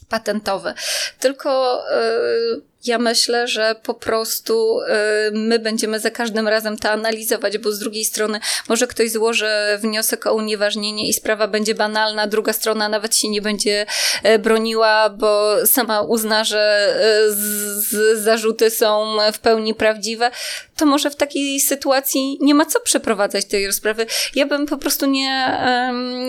patentowe. 0.09 0.75
Tylko 1.21 1.83
ja 2.87 2.99
myślę, 2.99 3.49
że 3.49 3.75
po 3.83 3.95
prostu 3.95 4.81
y, 4.81 4.85
my 5.33 5.59
będziemy 5.59 6.01
za 6.01 6.11
każdym 6.11 6.49
razem 6.49 6.79
to 6.79 6.91
analizować, 6.91 7.59
bo 7.59 7.73
z 7.73 7.79
drugiej 7.79 8.05
strony 8.05 8.41
może 8.69 8.87
ktoś 8.87 9.11
złoży 9.11 9.49
wniosek 9.79 10.27
o 10.27 10.35
unieważnienie 10.35 11.09
i 11.09 11.13
sprawa 11.13 11.49
będzie 11.49 11.75
banalna, 11.75 12.27
druga 12.27 12.53
strona 12.53 12.89
nawet 12.89 13.17
się 13.17 13.29
nie 13.29 13.43
będzie 13.43 13.87
e, 14.23 14.39
broniła, 14.39 15.11
bo 15.11 15.57
sama 15.67 16.01
uzna, 16.01 16.45
że 16.45 16.95
e, 17.01 17.31
z, 17.31 18.19
zarzuty 18.19 18.71
są 18.71 19.17
w 19.33 19.39
pełni 19.39 19.75
prawdziwe, 19.75 20.31
to 20.77 20.87
może 20.87 21.11
w 21.11 21.17
takiej 21.17 21.61
sytuacji 21.61 22.39
nie 22.41 22.55
ma 22.55 22.67
co 22.67 22.81
przeprowadzać 22.81 23.45
tej 23.45 23.67
rozprawy. 23.67 24.07
Ja 24.35 24.47
bym 24.47 24.67
po 24.67 24.77
prostu 24.77 25.07
nie, 25.07 25.59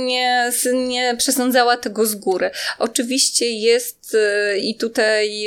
nie, 0.05 0.51
nie 0.73 1.15
przesądzała 1.17 1.77
tego 1.77 2.05
z 2.05 2.15
góry. 2.15 2.51
Oczywiście 2.79 3.49
jest 3.51 4.15
e, 4.15 4.57
i 4.57 4.75
tutaj 4.75 5.45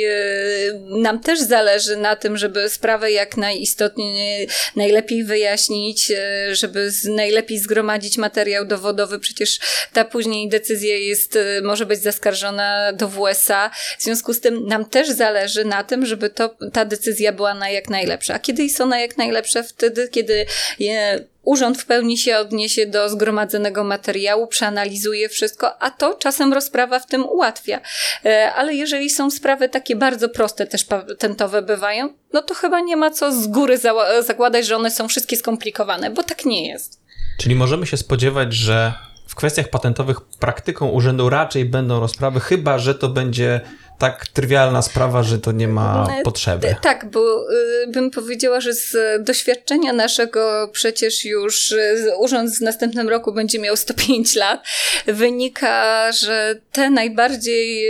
nam 1.01 1.19
też 1.19 1.39
zależy 1.39 1.97
na 1.97 2.15
tym, 2.15 2.37
żeby 2.37 2.69
sprawę 2.69 3.11
jak 3.11 3.37
najistotniej, 3.37 4.47
najlepiej 4.75 5.23
wyjaśnić, 5.23 6.11
e, 6.11 6.55
żeby 6.55 6.91
najlepiej 7.05 7.59
zgromadzić 7.59 8.17
materiał 8.17 8.65
dowodowy. 8.65 9.19
Przecież 9.19 9.59
ta 9.93 10.05
później 10.05 10.49
decyzja 10.49 10.97
jest, 10.97 11.35
e, 11.35 11.61
może 11.61 11.85
być 11.85 12.01
zaskarżona 12.01 12.93
do 12.93 13.07
WSA. 13.07 13.71
W 13.97 14.03
związku 14.03 14.33
z 14.33 14.39
tym 14.39 14.67
nam 14.67 14.85
też 14.85 15.09
zależy 15.09 15.65
na 15.65 15.83
tym, 15.83 16.05
żeby 16.05 16.29
to, 16.29 16.55
ta 16.73 16.85
decyzja 16.85 17.31
była 17.31 17.53
na 17.53 17.69
jak 17.69 17.89
najlepsza. 17.89 18.33
A 18.33 18.39
kiedy 18.39 18.63
jest 18.63 18.81
ona 18.81 18.99
jak 18.99 19.17
najlepsza? 19.17 19.63
Wtedy, 19.63 20.07
kiedy 20.07 20.45
je, 20.79 21.25
Urząd 21.49 21.77
w 21.81 21.85
pełni 21.85 22.17
się 22.17 22.37
odniesie 22.37 22.85
do 22.85 23.09
zgromadzonego 23.09 23.83
materiału, 23.83 24.47
przeanalizuje 24.47 25.29
wszystko, 25.29 25.81
a 25.81 25.91
to 25.91 26.13
czasem 26.13 26.53
rozprawa 26.53 26.99
w 26.99 27.05
tym 27.05 27.25
ułatwia. 27.25 27.81
E, 28.25 28.53
ale 28.53 28.73
jeżeli 28.73 29.09
są 29.09 29.31
sprawy 29.31 29.69
takie 29.69 29.95
bardzo 29.95 30.29
proste, 30.29 30.67
też 30.67 30.85
patentowe 30.85 31.61
bywają, 31.61 32.13
no 32.33 32.41
to 32.41 32.53
chyba 32.53 32.79
nie 32.79 32.97
ma 32.97 33.11
co 33.11 33.31
z 33.31 33.47
góry 33.47 33.79
zakładać, 34.21 34.65
że 34.65 34.75
one 34.75 34.91
są 34.91 35.07
wszystkie 35.07 35.37
skomplikowane, 35.37 36.11
bo 36.11 36.23
tak 36.23 36.45
nie 36.45 36.67
jest. 36.67 37.01
Czyli 37.39 37.55
możemy 37.55 37.87
się 37.87 37.97
spodziewać, 37.97 38.53
że 38.53 38.93
w 39.27 39.35
kwestiach 39.35 39.67
patentowych 39.67 40.21
praktyką 40.21 40.89
urzędu 40.89 41.29
raczej 41.29 41.65
będą 41.65 41.99
rozprawy, 41.99 42.39
chyba 42.39 42.79
że 42.79 42.95
to 42.95 43.09
będzie 43.09 43.61
tak 43.99 44.27
trywialna 44.27 44.81
sprawa, 44.81 45.23
że 45.23 45.39
to 45.39 45.51
nie 45.51 45.67
ma 45.67 46.07
e, 46.19 46.23
potrzeby. 46.23 46.75
Tak, 46.81 47.11
bo 47.11 47.45
y, 47.83 47.87
bym 47.87 48.11
powiedziała, 48.11 48.61
że 48.61 48.73
z 48.73 48.95
doświadczenia 49.23 49.93
naszego 49.93 50.69
przecież 50.71 51.25
już 51.25 51.71
y, 51.71 52.11
urząd 52.19 52.51
w 52.57 52.61
następnym 52.61 53.09
roku 53.09 53.33
będzie 53.33 53.59
miał 53.59 53.75
105 53.77 54.35
lat, 54.35 54.63
wynika, 55.05 56.11
że 56.11 56.55
te 56.71 56.89
najbardziej 56.89 57.87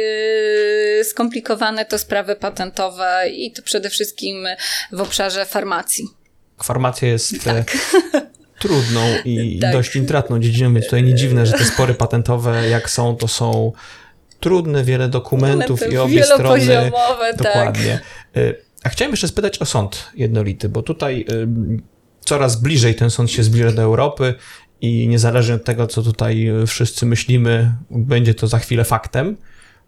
y, 1.00 1.04
skomplikowane 1.04 1.86
to 1.86 1.98
sprawy 1.98 2.36
patentowe 2.36 3.30
i 3.30 3.52
to 3.52 3.62
przede 3.62 3.89
wszystkim 3.89 4.48
w 4.91 5.02
obszarze 5.02 5.45
farmacji. 5.45 6.08
Farmacja 6.63 7.08
jest 7.08 7.34
e, 7.34 7.39
tak. 7.39 7.78
trudną 8.60 9.02
i 9.26 9.60
tak. 9.62 9.74
dość 9.74 9.95
intratną 9.95 10.39
dziedziną, 10.39 10.74
więc 10.74 10.86
tutaj 10.86 11.04
nie 11.04 11.15
dziwne, 11.15 11.45
że 11.45 11.54
te 11.54 11.65
spory 11.65 11.93
patentowe 11.93 12.69
jak 12.69 12.89
są, 12.89 13.15
to 13.15 13.28
są 13.28 13.72
trudne, 14.39 14.84
wiele 14.84 15.10
dokumentów 15.10 15.91
i 15.91 15.97
obie 15.97 16.23
strony. 16.23 16.91
Tak. 16.91 17.38
Dokładnie. 17.38 17.99
Tak. 18.34 18.43
A 18.84 18.89
chciałem 18.89 19.12
jeszcze 19.12 19.28
spytać 19.28 19.60
o 19.60 19.65
sąd 19.65 20.10
jednolity, 20.15 20.69
bo 20.69 20.82
tutaj 20.82 21.25
y, 21.32 21.47
coraz 22.19 22.62
bliżej 22.62 22.95
ten 22.95 23.10
sąd 23.10 23.32
się 23.32 23.43
zbliża 23.43 23.71
do 23.71 23.82
Europy 23.82 24.34
i 24.82 25.08
niezależnie 25.08 25.56
od 25.56 25.63
tego, 25.63 25.88
co 25.88 26.04
tutaj 26.04 26.47
wszyscy 26.67 27.06
myślimy, 27.06 27.73
będzie 27.91 28.34
to 28.34 28.47
za 28.47 28.60
chwilę 28.60 28.84
faktem. 28.84 29.38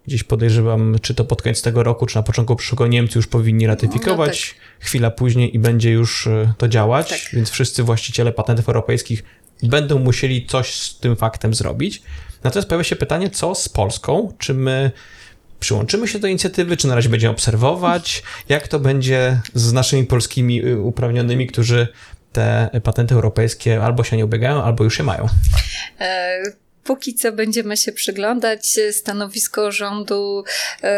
Gdzieś 0.07 0.23
podejrzewam, 0.23 0.95
czy 1.01 1.15
to 1.15 1.25
pod 1.25 1.41
koniec 1.41 1.61
tego 1.61 1.83
roku, 1.83 2.05
czy 2.05 2.15
na 2.15 2.23
początku 2.23 2.55
przyszłego 2.55 2.87
Niemcy 2.87 3.19
już 3.19 3.27
powinni 3.27 3.67
ratyfikować, 3.67 4.55
no 4.57 4.63
tak. 4.79 4.87
chwila 4.87 5.11
później 5.11 5.55
i 5.55 5.59
będzie 5.59 5.91
już 5.91 6.27
y, 6.27 6.53
to 6.57 6.67
działać, 6.67 7.09
tak. 7.09 7.19
więc 7.33 7.49
wszyscy 7.49 7.83
właściciele 7.83 8.31
patentów 8.31 8.69
europejskich 8.69 9.23
będą 9.63 9.99
musieli 9.99 10.45
coś 10.45 10.73
z 10.73 10.99
tym 10.99 11.15
faktem 11.15 11.53
zrobić. 11.53 12.01
Natomiast 12.43 12.69
pojawia 12.69 12.83
się 12.83 12.95
pytanie, 12.95 13.29
co 13.29 13.55
z 13.55 13.69
Polską? 13.69 14.33
Czy 14.37 14.53
my 14.53 14.91
przyłączymy 15.59 16.07
się 16.07 16.19
do 16.19 16.27
inicjatywy, 16.27 16.77
czy 16.77 16.87
na 16.87 16.95
razie 16.95 17.09
będziemy 17.09 17.33
obserwować? 17.33 18.23
Jak 18.49 18.67
to 18.67 18.79
będzie 18.79 19.41
z 19.53 19.73
naszymi 19.73 20.03
polskimi 20.03 20.65
y, 20.65 20.79
uprawnionymi, 20.79 21.47
którzy 21.47 21.87
te 22.31 22.69
patenty 22.83 23.15
europejskie 23.15 23.83
albo 23.83 24.03
się 24.03 24.17
nie 24.17 24.25
ubiegają, 24.25 24.63
albo 24.63 24.83
już 24.83 24.97
je 24.97 25.05
mają? 25.05 25.27
E 26.81 26.91
póki 26.91 27.15
co 27.15 27.31
będziemy 27.31 27.77
się 27.77 27.91
przyglądać. 27.91 28.79
Stanowisko 28.91 29.71
rządu 29.71 30.43
e, 30.83 30.91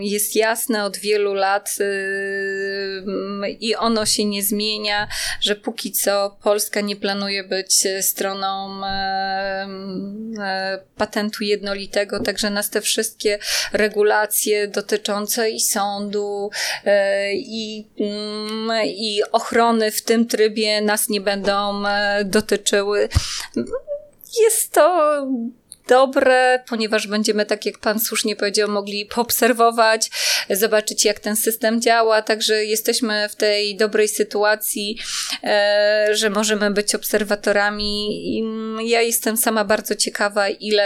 jest 0.00 0.36
jasne 0.36 0.84
od 0.84 0.96
wielu 0.96 1.34
lat 1.34 1.74
e, 1.80 3.50
i 3.50 3.76
ono 3.76 4.06
się 4.06 4.24
nie 4.24 4.42
zmienia, 4.42 5.08
że 5.40 5.56
póki 5.56 5.92
co 5.92 6.36
Polska 6.42 6.80
nie 6.80 6.96
planuje 6.96 7.44
być 7.44 7.88
stroną 8.00 8.80
patentu 10.96 11.44
jednolitego, 11.44 12.20
także 12.20 12.50
nas 12.50 12.70
te 12.70 12.80
wszystkie 12.80 13.38
regulacje 13.72 14.68
dotyczące 14.68 15.50
i 15.50 15.60
sądu, 15.60 16.50
i, 17.32 17.86
mm, 18.00 18.86
i 18.86 19.20
ochrony 19.32 19.90
w 19.90 20.02
tym 20.02 20.26
trybie 20.26 20.80
nas 20.80 21.08
nie 21.08 21.20
będą 21.20 21.82
dotyczyły 22.24 23.08
jest 24.40 24.72
to 24.72 25.26
dobre, 25.88 26.62
ponieważ 26.68 27.06
będziemy, 27.06 27.46
tak 27.46 27.66
jak 27.66 27.78
Pan 27.78 28.00
słusznie 28.00 28.36
powiedział, 28.36 28.68
mogli 28.68 29.06
poobserwować, 29.06 30.10
zobaczyć, 30.50 31.04
jak 31.04 31.20
ten 31.20 31.36
system 31.36 31.80
działa. 31.80 32.22
Także 32.22 32.64
jesteśmy 32.64 33.28
w 33.28 33.36
tej 33.36 33.76
dobrej 33.76 34.08
sytuacji, 34.08 34.98
e, 35.44 36.08
że 36.12 36.30
możemy 36.30 36.70
być 36.70 36.94
obserwatorami. 36.94 38.20
Ja 38.84 39.00
jestem 39.00 39.36
sama 39.36 39.64
bardzo 39.64 39.94
ciekawa, 39.94 40.48
ile 40.48 40.84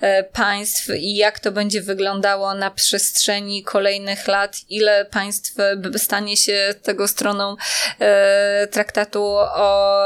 e, 0.00 0.24
państw 0.24 0.90
i 0.98 1.16
jak 1.16 1.40
to 1.40 1.52
będzie 1.52 1.82
wyglądało 1.82 2.54
na 2.54 2.70
przestrzeni 2.70 3.62
kolejnych 3.62 4.28
lat, 4.28 4.56
ile 4.68 5.04
państw 5.04 5.54
stanie 5.96 6.36
się 6.36 6.74
tego 6.82 7.08
stroną 7.08 7.56
e, 7.98 8.66
traktatu 8.66 9.22
o 9.38 10.00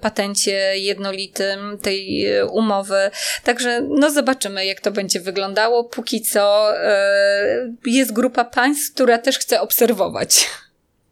patencie 0.00 0.78
jednolitym, 0.78 1.78
tej 1.82 2.26
umowy. 2.50 3.10
Także 3.44 3.80
no 3.88 4.10
zobaczymy, 4.10 4.66
jak 4.66 4.80
to 4.80 4.90
będzie 4.90 5.20
wyglądało. 5.20 5.84
Póki 5.84 6.22
co 6.22 6.72
e, 6.78 7.72
jest 7.86 8.12
grupa 8.12 8.44
państw, 8.44 8.94
która 8.94 9.18
też 9.18 9.38
chce 9.38 9.60
obserwować. 9.60 10.46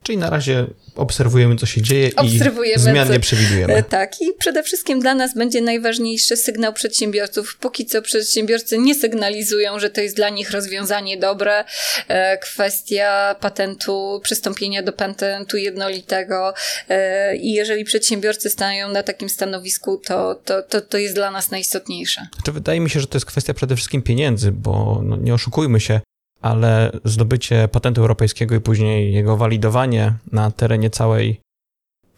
Czyli 0.04 0.18
na 0.18 0.30
razie 0.30 0.66
obserwujemy, 0.96 1.56
co 1.56 1.66
się 1.66 1.82
dzieje 1.82 2.10
i 2.22 2.38
zmian 2.76 3.12
nie 3.12 3.20
przewidujemy. 3.20 3.74
E, 3.74 3.82
tak, 3.82 4.20
i 4.20 4.32
przede 4.38 4.62
wszystkim 4.62 5.00
dla 5.00 5.14
nas 5.14 5.34
będzie 5.34 5.60
najważniejszy 5.60 6.36
sygnał 6.36 6.72
przedsiębiorców. 6.72 7.56
Póki 7.60 7.86
co 7.86 8.02
przedsiębiorcy 8.02 8.78
nie 8.78 8.94
sygnalizują, 8.94 9.78
że 9.78 9.90
to 9.90 10.00
jest 10.00 10.16
dla 10.16 10.28
nich 10.28 10.50
rozwiązanie 10.50 11.16
dobre. 11.16 11.64
E, 12.08 12.38
kwestia 12.38 13.36
patentu, 13.40 14.20
przystąpienia 14.22 14.82
do 14.82 14.92
patentu 14.92 15.56
jednolitego 15.56 16.54
e, 16.88 17.36
i 17.36 17.52
jeżeli 17.52 17.84
przedsiębiorcy 17.84 18.50
stają 18.50 18.88
na 18.88 19.02
takim 19.02 19.28
stanowisku, 19.28 19.96
to, 19.96 20.34
to, 20.34 20.62
to, 20.62 20.80
to 20.80 20.98
jest 20.98 21.14
dla 21.14 21.30
nas 21.30 21.50
najistotniejsze. 21.50 22.26
Znaczy, 22.34 22.52
wydaje 22.52 22.80
mi 22.80 22.90
się, 22.90 23.00
że 23.00 23.06
to 23.06 23.16
jest 23.16 23.26
kwestia 23.26 23.54
przede 23.54 23.76
wszystkim 23.76 24.02
pieniędzy, 24.02 24.52
bo 24.52 25.00
no, 25.04 25.16
nie 25.16 25.34
oszukujmy 25.34 25.80
się, 25.80 26.00
ale 26.44 26.90
zdobycie 27.04 27.68
patentu 27.68 28.00
europejskiego 28.00 28.54
i 28.54 28.60
później 28.60 29.14
jego 29.14 29.36
walidowanie 29.36 30.12
na 30.32 30.50
terenie 30.50 30.90
całej 30.90 31.40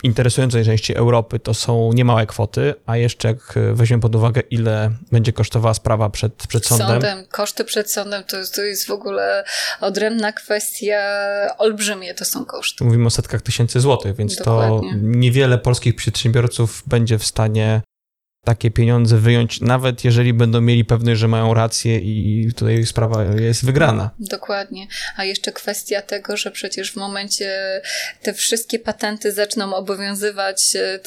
interesującej 0.02 0.64
części 0.64 0.94
Europy 0.94 1.38
to 1.38 1.54
są 1.54 1.92
niemałe 1.92 2.26
kwoty, 2.26 2.74
a 2.86 2.96
jeszcze 2.96 3.28
jak 3.28 3.54
weźmiemy 3.72 4.00
pod 4.00 4.14
uwagę, 4.14 4.40
ile 4.50 4.90
będzie 5.12 5.32
kosztowała 5.32 5.74
sprawa 5.74 6.10
przed, 6.10 6.46
przed 6.48 6.66
sądem. 6.66 6.88
sądem. 6.88 7.26
Koszty 7.30 7.64
przed 7.64 7.90
sądem 7.90 8.24
to, 8.24 8.36
to 8.54 8.62
jest 8.62 8.86
w 8.86 8.90
ogóle 8.90 9.44
odrębna 9.80 10.32
kwestia, 10.32 11.00
olbrzymie 11.58 12.14
to 12.14 12.24
są 12.24 12.44
koszty. 12.44 12.84
Mówimy 12.84 13.06
o 13.06 13.10
setkach 13.10 13.42
tysięcy 13.42 13.80
złotych, 13.80 14.16
więc 14.16 14.36
Dokładnie. 14.36 14.90
to 14.92 14.98
niewiele 15.02 15.58
polskich 15.58 15.96
przedsiębiorców 15.96 16.82
będzie 16.86 17.18
w 17.18 17.24
stanie 17.24 17.80
takie 18.46 18.70
pieniądze 18.70 19.16
wyjąć, 19.16 19.60
nawet 19.60 20.04
jeżeli 20.04 20.32
będą 20.32 20.60
mieli 20.60 20.84
pewność, 20.84 21.20
że 21.20 21.28
mają 21.28 21.54
rację 21.54 21.98
i 21.98 22.48
tutaj 22.56 22.86
sprawa 22.86 23.24
jest 23.24 23.64
wygrana. 23.64 24.10
Dokładnie. 24.18 24.86
A 25.16 25.24
jeszcze 25.24 25.52
kwestia 25.52 26.02
tego, 26.02 26.36
że 26.36 26.50
przecież 26.50 26.92
w 26.92 26.96
momencie 26.96 27.80
te 28.22 28.34
wszystkie 28.34 28.78
patenty 28.78 29.32
zaczną 29.32 29.74
obowiązywać 29.74 30.76
e, 30.76 30.98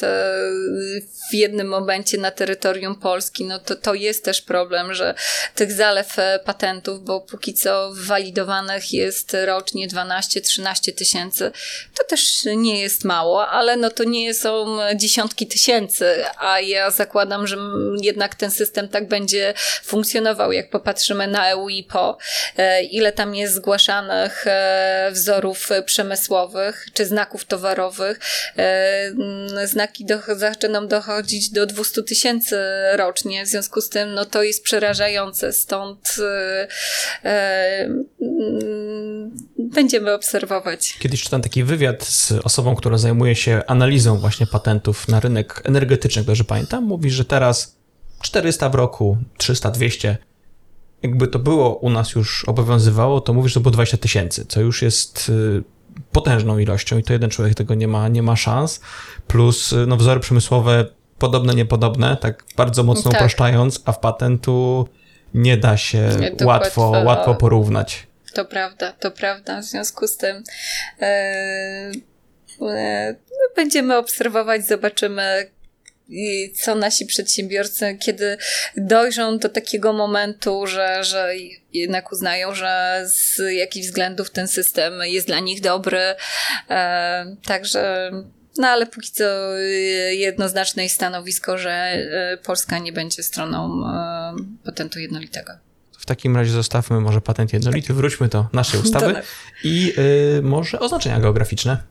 w 1.30 1.34
jednym 1.34 1.68
momencie 1.68 2.18
na 2.18 2.30
terytorium 2.30 2.96
Polski, 2.96 3.44
no 3.44 3.58
to 3.58 3.76
to 3.76 3.94
jest 3.94 4.24
też 4.24 4.42
problem, 4.42 4.94
że 4.94 5.14
tych 5.54 5.72
zalew 5.72 6.18
e, 6.18 6.40
patentów, 6.44 7.04
bo 7.04 7.20
póki 7.20 7.54
co 7.54 7.90
walidowanych 7.94 8.92
jest 8.92 9.36
rocznie 9.46 9.88
12-13 9.88 10.94
tysięcy, 10.94 11.52
to 11.98 12.04
też 12.04 12.44
nie 12.56 12.80
jest 12.80 13.04
mało, 13.04 13.48
ale 13.48 13.76
no 13.76 13.90
to 13.90 14.04
nie 14.04 14.34
są 14.34 14.78
dziesiątki 14.96 15.46
tysięcy, 15.46 16.24
a 16.38 16.60
ja 16.60 16.90
zakładam, 16.90 17.29
zakładam, 17.30 17.46
że 17.46 17.56
jednak 18.02 18.34
ten 18.34 18.50
system 18.50 18.88
tak 18.88 19.08
będzie 19.08 19.54
funkcjonował, 19.84 20.52
jak 20.52 20.70
popatrzymy 20.70 21.26
na 21.26 21.50
EU 21.50 21.68
i 21.68 21.84
po, 21.84 22.18
e, 22.56 22.82
ile 22.82 23.12
tam 23.12 23.34
jest 23.34 23.54
zgłaszanych 23.54 24.46
e, 24.46 25.10
wzorów 25.12 25.68
przemysłowych 25.84 26.86
czy 26.94 27.06
znaków 27.06 27.44
towarowych. 27.44 28.20
E, 28.56 29.12
znaki 29.64 30.04
do, 30.04 30.18
dochodzić 30.88 31.50
do 31.50 31.66
200 31.66 32.02
tysięcy 32.02 32.56
rocznie, 32.96 33.44
w 33.44 33.48
związku 33.48 33.80
z 33.80 33.88
tym 33.88 34.14
no, 34.14 34.24
to 34.24 34.42
jest 34.42 34.64
przerażające, 34.64 35.52
stąd 35.52 36.16
będziemy 39.58 40.14
obserwować. 40.14 40.96
Kiedyś 40.98 41.22
czytałem 41.22 41.42
taki 41.42 41.64
wywiad 41.64 42.04
z 42.04 42.32
osobą, 42.44 42.76
która 42.76 42.98
zajmuje 42.98 43.36
się 43.36 43.62
analizą 43.66 44.18
właśnie 44.18 44.46
patentów 44.46 45.08
na 45.08 45.20
rynek 45.20 45.62
energetyczny, 45.64 46.24
dobrze 46.24 46.44
pamiętam. 46.44 46.84
Mówi, 46.84 47.10
że 47.10 47.19
teraz 47.24 47.76
400 48.22 48.68
w 48.68 48.74
roku, 48.74 49.18
300, 49.38 49.70
200. 49.70 50.18
Jakby 51.02 51.28
to 51.28 51.38
było 51.38 51.74
u 51.74 51.90
nas 51.90 52.14
już 52.14 52.44
obowiązywało, 52.44 53.20
to 53.20 53.32
mówisz, 53.32 53.52
że 53.52 53.54
to 53.54 53.60
było 53.60 53.72
20 53.72 53.96
tysięcy, 53.96 54.46
co 54.46 54.60
już 54.60 54.82
jest 54.82 55.28
y, 55.28 55.62
potężną 56.12 56.58
ilością 56.58 56.98
i 56.98 57.02
to 57.02 57.12
jeden 57.12 57.30
człowiek 57.30 57.54
tego 57.54 57.74
nie 57.74 57.88
ma, 57.88 58.08
nie 58.08 58.22
ma 58.22 58.36
szans. 58.36 58.80
Plus 59.26 59.72
y, 59.72 59.86
no, 59.86 59.96
wzory 59.96 60.20
przemysłowe 60.20 60.86
podobne, 61.18 61.54
niepodobne, 61.54 62.16
tak 62.16 62.44
bardzo 62.56 62.82
mocno 62.82 63.10
tak. 63.10 63.20
upraszczając, 63.20 63.82
a 63.84 63.92
w 63.92 63.98
patentu 63.98 64.88
nie 65.34 65.56
da 65.56 65.76
się 65.76 66.10
nie, 66.20 66.46
łatwo, 66.46 66.90
łatwo 67.04 67.34
porównać. 67.34 68.06
To 68.34 68.44
prawda, 68.44 68.92
to 68.92 69.10
prawda. 69.10 69.60
W 69.60 69.64
związku 69.64 70.06
z 70.06 70.16
tym 70.16 70.42
e, 71.00 71.90
no, 72.60 73.54
będziemy 73.56 73.96
obserwować, 73.96 74.66
zobaczymy, 74.66 75.50
co 76.54 76.74
nasi 76.74 77.06
przedsiębiorcy, 77.06 77.98
kiedy 78.00 78.36
dojrzą 78.76 79.38
do 79.38 79.48
takiego 79.48 79.92
momentu, 79.92 80.66
że, 80.66 81.04
że 81.04 81.32
jednak 81.72 82.12
uznają, 82.12 82.54
że 82.54 83.02
z 83.06 83.38
jakichś 83.52 83.86
względów 83.86 84.30
ten 84.30 84.48
system 84.48 84.94
jest 85.04 85.26
dla 85.26 85.40
nich 85.40 85.60
dobry. 85.60 86.14
E, 86.70 87.36
także 87.46 88.10
no 88.58 88.68
ale 88.68 88.86
póki 88.86 89.10
co 89.10 89.24
jednoznaczne 90.10 90.82
jest 90.82 90.94
stanowisko, 90.94 91.58
że 91.58 91.96
Polska 92.44 92.78
nie 92.78 92.92
będzie 92.92 93.22
stroną 93.22 93.82
patentu 94.64 94.98
jednolitego. 94.98 95.52
W 96.00 96.06
takim 96.06 96.36
razie 96.36 96.50
zostawmy 96.50 97.00
może 97.00 97.20
patent 97.20 97.52
jednolity, 97.52 97.94
wróćmy 97.94 98.28
do 98.28 98.46
naszej 98.52 98.80
ustawy 98.84 99.14
tak. 99.14 99.24
i 99.64 99.94
y, 100.38 100.42
może 100.42 100.80
oznaczenia 100.80 101.20
geograficzne, 101.20 101.82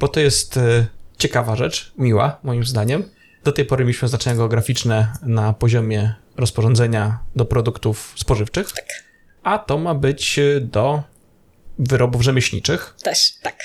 bo 0.00 0.08
to 0.08 0.20
jest 0.20 0.56
y, 0.56 0.86
ciekawa 1.18 1.56
rzecz, 1.56 1.92
miła 1.98 2.38
moim 2.42 2.64
zdaniem. 2.64 3.04
Do 3.44 3.52
tej 3.52 3.64
pory 3.64 3.84
mieliśmy 3.84 4.06
oznaczenia 4.06 4.36
geograficzne 4.36 5.12
na 5.22 5.52
poziomie 5.52 6.14
rozporządzenia 6.36 7.18
do 7.36 7.44
produktów 7.44 8.12
spożywczych, 8.16 8.72
tak. 8.72 8.84
a 9.42 9.58
to 9.58 9.78
ma 9.78 9.94
być 9.94 10.40
do 10.60 11.02
wyrobów 11.78 12.22
rzemieślniczych. 12.22 12.94
Też, 13.02 13.32
tak. 13.42 13.56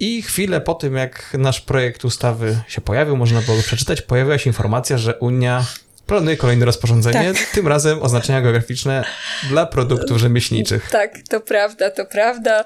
I 0.00 0.22
chwilę 0.22 0.60
po 0.60 0.74
tym, 0.74 0.96
jak 0.96 1.36
nasz 1.38 1.60
projekt 1.60 2.04
ustawy 2.04 2.60
się 2.68 2.80
pojawił, 2.80 3.16
można 3.16 3.40
było 3.40 3.58
przeczytać, 3.62 4.02
pojawiła 4.02 4.38
się 4.38 4.50
informacja, 4.50 4.98
że 4.98 5.14
Unia 5.18 5.64
Planuje 6.10 6.36
kolejne 6.36 6.66
rozporządzenie, 6.66 7.32
tak. 7.34 7.54
tym 7.54 7.68
razem 7.68 8.02
oznaczenia 8.02 8.42
geograficzne 8.42 9.04
dla 9.48 9.66
produktów 9.66 10.18
rzemieślniczych. 10.18 10.88
Tak, 10.90 11.18
to 11.28 11.40
prawda, 11.40 11.90
to 11.90 12.04
prawda. 12.04 12.64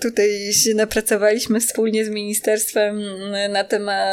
Tutaj 0.00 0.52
się 0.52 0.74
napracowaliśmy 0.74 1.60
wspólnie 1.60 2.04
z 2.04 2.08
ministerstwem 2.08 3.02
na 3.50 3.64
temat, 3.64 4.06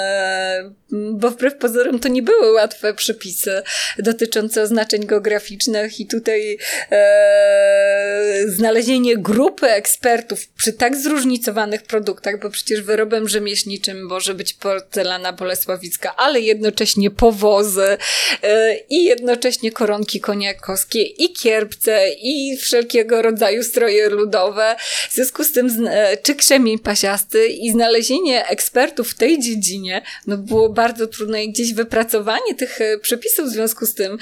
bo 0.92 1.32
wbrew 1.32 1.56
pozorom 1.56 2.00
to 2.00 2.08
nie 2.08 2.24
były 2.24 2.54
łatwe 2.54 2.94
przepisy 2.94 3.62
dotyczące 3.98 4.62
oznaczeń 4.62 5.06
geograficznych 5.06 6.00
i 6.00 6.08
tutaj 6.08 6.58
e, 6.92 8.44
znalezienie 8.48 9.18
grupy 9.18 9.68
ekspertów 9.68 10.48
przy 10.48 10.74
tak 10.74 10.98
zróżnicowanych 10.98 11.84
produktach, 11.84 12.40
bo 12.40 12.50
przecież 12.50 12.82
wyrobem 12.82 13.28
rzemieślniczym 13.28 14.06
może 14.06 14.34
być 14.34 14.54
porcelana 14.54 15.34
bolesławicka, 15.34 16.16
ale 16.16 16.40
jednocześnie 16.40 17.12
powozy, 17.12 17.98
e, 18.44 18.69
i 18.90 19.04
jednocześnie 19.04 19.72
koronki 19.72 20.20
koniakowskie, 20.20 21.02
i 21.02 21.34
kierpce, 21.34 22.10
i 22.22 22.58
wszelkiego 22.58 23.22
rodzaju 23.22 23.64
stroje 23.64 24.10
ludowe. 24.10 24.76
W 25.10 25.14
związku 25.14 25.44
z 25.44 25.52
tym, 25.52 25.90
czy 26.24 26.36
krzemień 26.36 26.80
pasiasty 26.80 27.48
i 27.48 27.72
znalezienie 27.72 28.48
ekspertów 28.48 29.10
w 29.10 29.14
tej 29.14 29.40
dziedzinie, 29.40 30.02
no 30.28 30.38
było 30.38 30.70
bardzo 30.70 31.08
trudne 31.08 31.44
i 31.44 31.52
gdzieś 31.52 31.74
wypracowanie 31.74 32.56
tych 32.56 32.80
przepisów 33.02 33.46
w 33.46 33.50
związku 33.50 33.86
z 33.86 33.94
tym 33.94 34.18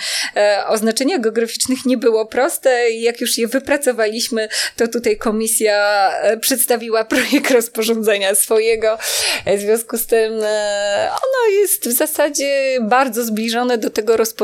oznaczenia 0.67 1.19
geograficznych 1.19 1.85
nie 1.85 1.97
było 1.97 2.25
proste 2.25 2.91
i 2.91 3.01
jak 3.01 3.21
już 3.21 3.37
je 3.37 3.47
wypracowaliśmy, 3.47 4.49
to 4.75 4.87
tutaj 4.87 5.17
komisja 5.17 6.11
przedstawiła 6.41 7.05
projekt 7.15 7.51
rozporządzenia 7.51 8.35
swojego. 8.35 8.97
W 9.57 9.59
związku 9.59 9.97
z 9.97 10.05
tym 10.05 10.33
ono 11.07 11.59
jest 11.59 11.87
w 11.87 11.91
zasadzie 11.91 12.77
bardzo 12.81 13.23
zbliżone 13.23 13.77
do 13.77 13.89
tego 13.89 14.17
rozporządzenia 14.17 14.36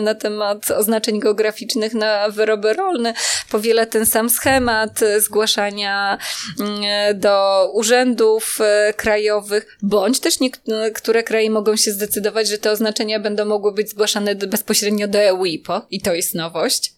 na 0.00 0.14
temat 0.14 0.70
oznaczeń 0.70 1.20
geograficznych 1.20 1.94
na 1.94 2.28
wyroby 2.28 2.72
rolne. 2.72 3.14
Powiela 3.50 3.86
ten 3.86 4.06
sam 4.06 4.30
schemat 4.30 5.00
zgłaszania 5.18 6.18
mm, 6.60 7.20
do 7.20 7.68
urzędów 7.72 8.58
e, 8.60 8.94
krajowych, 8.96 9.78
bądź 9.82 10.20
też 10.20 10.34
niektóre 10.40 11.22
kraje 11.22 11.50
mogą 11.50 11.76
się 11.76 11.90
zdecydować, 11.90 12.48
że 12.48 12.58
te 12.58 12.70
oznaczenia 12.70 13.20
będą 13.20 13.44
mogły 13.44 13.72
być 13.72 13.90
zgłaszane 13.90 14.34
bezpośrednio 14.34 15.08
do 15.08 15.18
EUIPO 15.18 15.86
i 15.90 16.00
to 16.00 16.14
jest 16.14 16.34
nowość. 16.34 16.92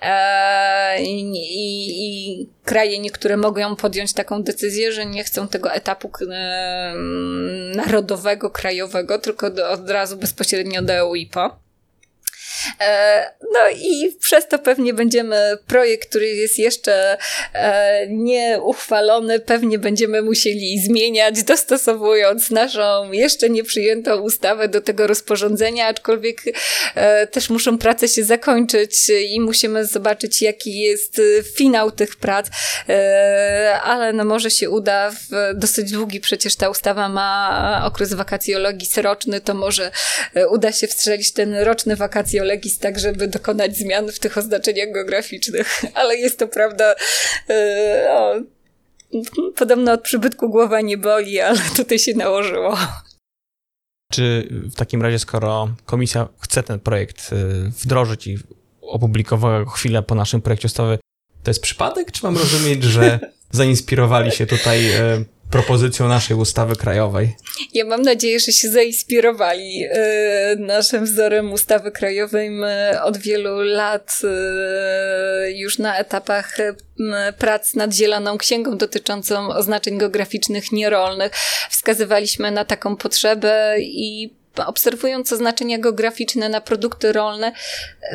E, 0.00 1.02
I, 1.02 1.20
i, 1.20 2.40
I, 2.40 2.48
kraje 2.64 2.98
niektóre 2.98 3.36
mogą 3.36 3.76
podjąć 3.76 4.12
taką 4.12 4.42
decyzję, 4.42 4.92
że 4.92 5.06
nie 5.06 5.24
chcą 5.24 5.48
tego 5.48 5.72
etapu 5.72 6.10
e, 6.30 6.94
narodowego, 7.76 8.50
krajowego, 8.50 9.18
tylko 9.18 9.46
od 9.70 9.90
razu 9.90 10.16
bezpośrednio 10.16 10.82
do 10.82 10.92
EUIPO. 10.92 11.63
E, 12.80 13.30
no 13.52 13.60
i 13.76 14.16
przez 14.20 14.48
to 14.48 14.58
pewnie 14.58 14.94
będziemy, 14.94 15.58
projekt, 15.66 16.08
który 16.08 16.26
jest 16.26 16.58
jeszcze 16.58 17.16
e, 17.54 18.06
nieuchwalony, 18.08 19.40
pewnie 19.40 19.78
będziemy 19.78 20.22
musieli 20.22 20.80
zmieniać, 20.80 21.42
dostosowując 21.42 22.50
naszą 22.50 23.12
jeszcze 23.12 23.50
nieprzyjętą 23.50 24.20
ustawę 24.20 24.68
do 24.68 24.80
tego 24.80 25.06
rozporządzenia, 25.06 25.86
aczkolwiek 25.86 26.42
e, 26.94 27.26
też 27.26 27.50
muszą 27.50 27.78
prace 27.78 28.08
się 28.08 28.24
zakończyć 28.24 29.10
i 29.30 29.40
musimy 29.40 29.86
zobaczyć, 29.86 30.42
jaki 30.42 30.80
jest 30.80 31.20
finał 31.56 31.90
tych 31.90 32.16
prac, 32.16 32.46
ale 33.82 34.12
no 34.12 34.24
może 34.24 34.50
się 34.50 34.70
uda, 34.70 35.10
w 35.10 35.54
dosyć 35.54 35.90
długi 35.90 36.20
przecież 36.20 36.56
ta 36.56 36.68
ustawa 36.68 37.08
ma 37.08 37.82
okres 37.86 38.14
wakacjologii 38.14 38.88
roczny, 39.02 39.40
to 39.40 39.54
może 39.54 39.90
uda 40.50 40.72
się 40.72 40.86
wstrzelić 40.86 41.32
ten 41.32 41.54
roczny 41.54 41.96
wakacjologii 41.96 42.43
legis 42.44 42.78
tak, 42.78 42.98
żeby 42.98 43.28
dokonać 43.28 43.76
zmian 43.76 44.12
w 44.12 44.18
tych 44.18 44.38
oznaczeniach 44.38 44.92
geograficznych. 44.92 45.82
Ale 45.94 46.16
jest 46.16 46.38
to 46.38 46.48
prawda, 46.48 46.94
o, 48.08 48.34
podobno 49.56 49.92
od 49.92 50.02
przybytku 50.02 50.50
głowa 50.50 50.80
nie 50.80 50.98
boli, 50.98 51.40
ale 51.40 51.60
tutaj 51.76 51.98
się 51.98 52.14
nałożyło. 52.14 52.76
Czy 54.12 54.48
w 54.50 54.74
takim 54.74 55.02
razie, 55.02 55.18
skoro 55.18 55.68
komisja 55.84 56.28
chce 56.40 56.62
ten 56.62 56.80
projekt 56.80 57.30
e, 57.32 57.36
wdrożyć 57.70 58.26
i 58.26 58.38
opublikowała 58.80 59.64
go 59.64 59.70
chwilę 59.70 60.02
po 60.02 60.14
naszym 60.14 60.42
projekcie 60.42 60.66
ustawy, 60.66 60.98
to 61.42 61.50
jest 61.50 61.62
przypadek, 61.62 62.12
czy 62.12 62.24
mam 62.24 62.38
rozumieć, 62.38 62.84
że 62.84 63.20
zainspirowali 63.50 64.32
się 64.32 64.46
tutaj 64.46 64.90
e, 64.90 65.24
propozycją 65.50 66.08
naszej 66.08 66.36
ustawy 66.36 66.76
krajowej. 66.76 67.36
Ja 67.74 67.84
mam 67.84 68.02
nadzieję, 68.02 68.40
że 68.40 68.52
się 68.52 68.68
zainspirowali 68.68 69.84
e, 69.90 70.56
naszym 70.58 71.04
wzorem 71.04 71.52
ustawy 71.52 71.90
krajowej. 71.90 72.50
My 72.50 72.98
od 73.02 73.16
wielu 73.16 73.62
lat 73.62 74.20
e, 74.24 75.52
już 75.52 75.78
na 75.78 75.98
etapach 75.98 76.56
prac 77.38 77.74
nad 77.74 77.94
Zieloną 77.94 78.38
Księgą 78.38 78.76
dotyczącą 78.76 79.48
oznaczeń 79.48 79.98
geograficznych 79.98 80.72
nierolnych 80.72 81.32
wskazywaliśmy 81.70 82.50
na 82.50 82.64
taką 82.64 82.96
potrzebę 82.96 83.76
i 83.80 84.34
obserwując 84.66 85.32
oznaczenia 85.32 85.78
geograficzne 85.78 86.48
na 86.48 86.60
produkty 86.60 87.12
rolne, 87.12 87.52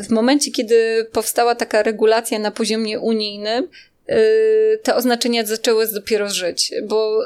w 0.03 0.09
momencie, 0.09 0.51
kiedy 0.51 1.07
powstała 1.11 1.55
taka 1.55 1.83
regulacja 1.83 2.39
na 2.39 2.51
poziomie 2.51 2.99
unijnym, 2.99 3.67
te 4.83 4.95
oznaczenia 4.95 5.45
zaczęły 5.45 5.87
dopiero 5.87 6.29
żyć, 6.29 6.71
bo 6.83 7.21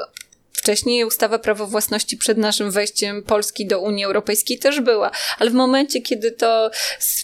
Wcześniej 0.64 1.04
ustawa 1.04 1.38
prawo 1.38 1.66
własności 1.66 2.16
przed 2.16 2.38
naszym 2.38 2.70
wejściem 2.70 3.22
Polski 3.22 3.66
do 3.66 3.80
Unii 3.80 4.04
Europejskiej 4.04 4.58
też 4.58 4.80
była, 4.80 5.10
ale 5.38 5.50
w 5.50 5.54
momencie, 5.54 6.00
kiedy 6.00 6.32
to 6.32 6.70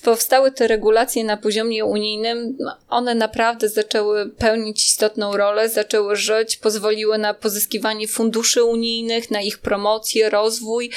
powstały 0.02 0.52
te 0.52 0.68
regulacje 0.68 1.24
na 1.24 1.36
poziomie 1.36 1.84
unijnym, 1.84 2.58
one 2.88 3.14
naprawdę 3.14 3.68
zaczęły 3.68 4.30
pełnić 4.30 4.86
istotną 4.86 5.36
rolę, 5.36 5.68
zaczęły 5.68 6.16
żyć, 6.16 6.56
pozwoliły 6.56 7.18
na 7.18 7.34
pozyskiwanie 7.34 8.08
funduszy 8.08 8.64
unijnych, 8.64 9.30
na 9.30 9.40
ich 9.40 9.58
promocję, 9.58 10.30
rozwój. 10.30 10.90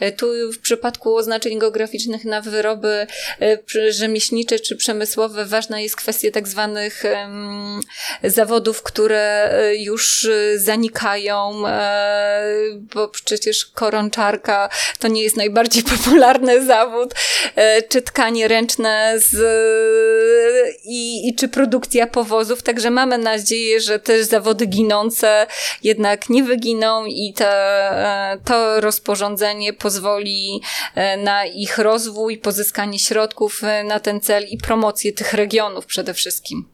E, 0.00 0.12
tu 0.12 0.26
w 0.52 0.58
przypadku 0.58 1.16
oznaczeń 1.16 1.58
geograficznych 1.58 2.24
na 2.24 2.40
wyroby 2.40 3.06
e, 3.42 3.58
rzemieślnicze 3.92 4.58
czy 4.58 4.76
przemysłowe 4.76 5.44
ważna 5.44 5.80
jest 5.80 5.96
kwestia 5.96 6.30
tak 6.30 6.48
zwanych 6.48 7.02
zawodów, 8.24 8.82
które 8.82 9.50
e, 9.52 9.76
już 9.76 10.28
zanikają, 10.56 11.62
bo 12.94 13.08
przecież 13.08 13.66
koronczarka 13.66 14.68
to 14.98 15.08
nie 15.08 15.22
jest 15.22 15.36
najbardziej 15.36 15.82
popularny 15.96 16.66
zawód, 16.66 17.14
e, 17.56 17.82
czy 17.82 18.02
tkanie 18.02 18.48
ręczne 18.48 19.14
z, 19.16 19.36
i, 20.84 21.28
i 21.28 21.34
czy 21.34 21.48
produkcja 21.48 22.06
powozów, 22.06 22.62
także 22.62 22.90
mamy 22.90 23.18
nadzieję, 23.18 23.80
że 23.80 23.98
też 23.98 24.26
zawody 24.26 24.66
ginące 24.66 25.46
jednak 25.82 26.30
nie 26.30 26.42
wyginą 26.42 27.04
i 27.06 27.32
te, 27.36 27.50
e, 28.32 28.38
to 28.44 28.80
rozporządzenie 28.80 29.72
pozwoli 29.72 30.60
e, 30.94 31.16
na 31.16 31.46
ich 31.46 31.78
rozwój, 31.78 32.38
pozyskanie 32.38 32.98
środków 32.98 33.62
na 33.84 34.00
ten 34.00 34.20
cel 34.20 34.44
i 34.44 34.58
promocję 34.58 35.12
tych 35.12 35.32
regionów 35.32 35.86
przede 35.86 36.14
wszystkim. 36.14 36.68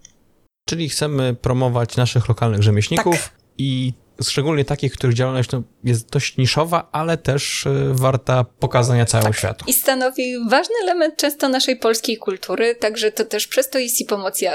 Czyli 0.69 0.89
chcemy 0.89 1.35
promować 1.35 1.97
naszych 1.97 2.29
lokalnych 2.29 2.63
rzemieślników 2.63 3.23
tak. 3.23 3.33
i 3.59 3.93
szczególnie 4.23 4.65
takich, 4.65 4.93
których 4.93 5.17
działalność 5.17 5.51
no, 5.51 5.63
jest 5.85 6.11
dość 6.11 6.37
niszowa, 6.37 6.89
ale 6.93 7.19
też 7.19 7.67
y, 7.67 7.71
warta 7.93 8.45
pokazania 8.45 9.07
całemu 9.07 9.29
tak. 9.29 9.39
światu. 9.39 9.65
I 9.69 9.73
stanowi 9.73 10.49
ważny 10.51 10.75
element 10.83 11.17
często 11.17 11.49
naszej 11.49 11.77
polskiej 11.77 12.17
kultury, 12.17 12.75
także 12.75 13.13
to 13.13 13.25
też 13.25 13.47
przez 13.47 13.71
to 13.71 13.79
jest 13.79 14.01
i 14.01 14.05
pomoc 14.05 14.43
y, 14.43 14.47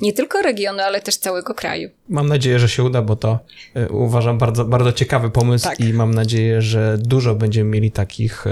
nie 0.00 0.12
tylko 0.12 0.42
regionu, 0.42 0.80
ale 0.80 1.00
też 1.00 1.16
całego 1.16 1.54
kraju. 1.54 1.90
Mam 2.08 2.28
nadzieję, 2.28 2.58
że 2.58 2.68
się 2.68 2.82
uda, 2.82 3.02
bo 3.02 3.16
to 3.16 3.38
y, 3.76 3.88
uważam 3.88 4.38
bardzo, 4.38 4.64
bardzo 4.64 4.92
ciekawy 4.92 5.30
pomysł 5.30 5.64
tak. 5.64 5.80
i 5.80 5.92
mam 5.92 6.14
nadzieję, 6.14 6.62
że 6.62 6.98
dużo 6.98 7.34
będziemy 7.34 7.70
mieli 7.70 7.90
takich 7.90 8.44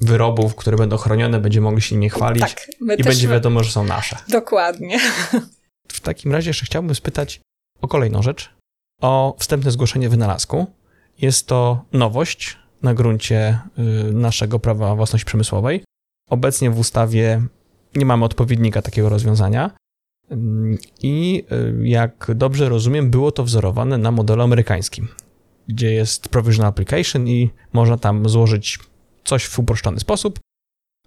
wyrobów, 0.00 0.54
które 0.54 0.76
będą 0.76 0.96
chronione, 0.96 1.40
będziemy 1.40 1.64
mogli 1.64 1.82
się 1.82 1.94
nimi 1.94 2.10
chwalić 2.10 2.42
tak, 2.42 2.68
i 2.98 3.04
będzie 3.04 3.28
wiadomo, 3.28 3.64
że 3.64 3.70
są 3.70 3.84
nasze. 3.84 4.16
Dokładnie. 4.28 4.98
W 5.88 6.00
takim 6.00 6.32
razie 6.32 6.50
jeszcze 6.50 6.66
chciałbym 6.66 6.94
spytać 6.94 7.40
o 7.80 7.88
kolejną 7.88 8.22
rzecz, 8.22 8.50
o 9.02 9.36
wstępne 9.38 9.70
zgłoszenie 9.70 10.08
wynalazku. 10.08 10.66
Jest 11.18 11.46
to 11.46 11.84
nowość 11.92 12.58
na 12.82 12.94
gruncie 12.94 13.58
y, 14.08 14.12
naszego 14.12 14.58
prawa 14.58 14.94
własności 14.94 15.26
przemysłowej. 15.26 15.84
Obecnie 16.30 16.70
w 16.70 16.78
ustawie 16.78 17.42
nie 17.96 18.06
mamy 18.06 18.24
odpowiednika 18.24 18.82
takiego 18.82 19.08
rozwiązania. 19.08 19.70
Mm, 20.30 20.78
I 21.02 21.44
y, 21.52 21.88
jak 21.88 22.30
dobrze 22.34 22.68
rozumiem, 22.68 23.10
było 23.10 23.32
to 23.32 23.44
wzorowane 23.44 23.98
na 23.98 24.10
modelu 24.10 24.42
amerykańskim, 24.42 25.08
gdzie 25.68 25.92
jest 25.92 26.28
provisional 26.28 26.68
application 26.68 27.28
i 27.28 27.50
można 27.72 27.98
tam 27.98 28.28
złożyć 28.28 28.78
coś 29.24 29.46
w 29.46 29.58
uproszczony 29.58 30.00
sposób, 30.00 30.38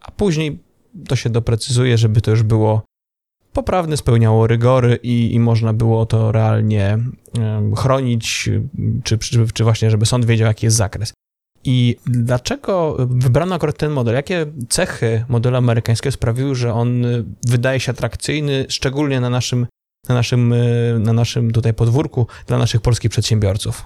a 0.02 0.12
później 0.12 0.60
to 1.08 1.16
się 1.16 1.30
doprecyzuje, 1.30 1.98
żeby 1.98 2.22
to 2.22 2.32
już 2.32 2.44
było 2.44 2.82
poprawne, 3.56 3.98
spełniało 3.98 4.48
rygory 4.48 5.00
i, 5.04 5.34
i 5.34 5.40
można 5.40 5.74
było 5.74 6.06
to 6.06 6.32
realnie 6.32 6.98
chronić, 7.78 8.50
czy, 9.04 9.18
czy, 9.18 9.48
czy 9.54 9.64
właśnie, 9.64 9.90
żeby 9.90 10.06
sąd 10.06 10.26
wiedział, 10.26 10.48
jaki 10.48 10.66
jest 10.66 10.78
zakres. 10.78 11.14
I 11.64 11.96
dlaczego 12.06 12.98
wybrano 13.00 13.56
akurat 13.56 13.78
ten 13.78 13.92
model? 13.92 14.16
Jakie 14.16 14.46
cechy 14.70 15.26
modelu 15.30 15.58
amerykańskiego 15.58 16.12
sprawiły, 16.12 16.56
że 16.56 16.74
on 16.74 17.06
wydaje 17.48 17.80
się 17.80 17.92
atrakcyjny, 17.92 18.66
szczególnie 18.70 19.20
na 19.20 19.30
naszym, 19.30 19.68
na 20.10 20.16
naszym, 20.16 20.54
na 21.00 21.14
naszym 21.14 21.52
tutaj 21.52 21.74
podwórku, 21.74 22.28
dla 22.48 22.58
naszych 22.58 22.82
polskich 22.82 23.12
przedsiębiorców? 23.12 23.86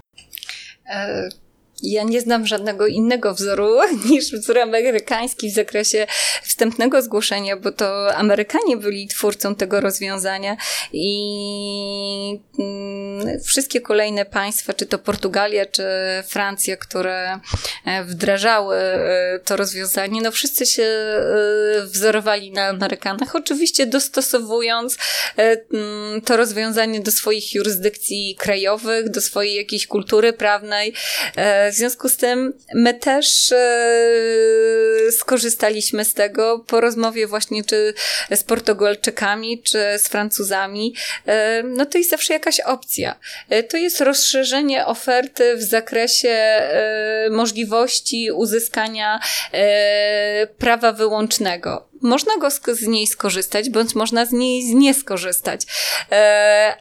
Ja 1.84 2.04
nie 2.04 2.22
znam 2.22 2.48
żadnego 2.48 2.88
innego 2.88 3.34
wzoru 3.34 3.78
niż 4.10 4.32
wzór 4.32 4.60
amerykański 4.60 5.52
w 5.52 5.54
zakresie 5.54 6.08
wstępnego 6.44 7.02
zgłoszenia, 7.02 7.58
bo 7.58 7.72
to 7.72 8.16
Amerykanie 8.16 8.78
byli 8.78 9.08
twórcą 9.08 9.56
tego 9.56 9.82
rozwiązania 9.82 10.58
i 10.94 12.40
mm, 12.60 13.40
wszystkie 13.44 13.82
kolejne 13.82 14.26
państwa, 14.26 14.74
czy 14.74 14.86
to 14.86 15.00
Portugalia, 15.00 15.66
czy 15.66 15.84
Francja, 16.28 16.78
które 16.78 17.40
e, 17.86 18.04
wdrażały 18.04 18.78
e, 18.78 19.40
to 19.46 19.58
rozwiązanie, 19.58 20.22
no 20.22 20.32
wszyscy 20.32 20.66
się 20.66 20.84
e, 20.84 21.82
wzorowali 21.84 22.52
na 22.52 22.68
Amerykanach, 22.68 23.36
oczywiście 23.36 23.86
dostosowując 23.86 24.98
mm, 25.38 26.22
to 26.22 26.38
rozwiązanie 26.38 27.00
do 27.00 27.12
swoich 27.12 27.54
jurysdykcji 27.54 28.36
krajowych, 28.40 29.10
do 29.10 29.22
swojej 29.22 29.56
jakiejś 29.56 29.88
kultury 29.88 30.34
prawnej, 30.34 30.94
w 31.72 31.76
związku 31.76 32.10
z 32.10 32.18
tym 32.18 32.54
my 32.74 32.94
też 32.94 33.52
e, 33.52 35.12
skorzystaliśmy 35.12 36.06
z 36.06 36.14
tego 36.14 36.60
po 36.68 36.82
rozmowie 36.82 37.28
właśnie 37.28 37.64
czy 37.64 37.94
z 38.32 38.44
Portugalczykami, 38.44 39.62
czy 39.64 39.80
z 39.98 40.08
Francuzami. 40.08 40.96
E, 41.26 41.64
no 41.64 41.86
to 41.86 41.98
jest 41.98 42.10
zawsze 42.10 42.34
jakaś 42.34 42.60
opcja. 42.60 43.20
E, 43.50 43.64
to 43.64 43.78
jest 43.78 44.02
rozszerzenie 44.02 44.86
oferty 44.86 45.58
w 45.58 45.64
zakresie 45.64 46.30
możliwości 47.32 48.32
uzyskania 48.32 49.20
prawa 50.58 50.92
wyłącznego. 50.92 51.90
Można 52.02 52.38
go 52.38 52.50
z 52.76 52.82
niej 52.82 53.08
skorzystać, 53.08 53.70
bądź 53.70 53.96
można 53.96 54.26
z 54.26 54.32
niej 54.32 54.76
nie 54.76 54.94
skorzystać. 54.94 55.62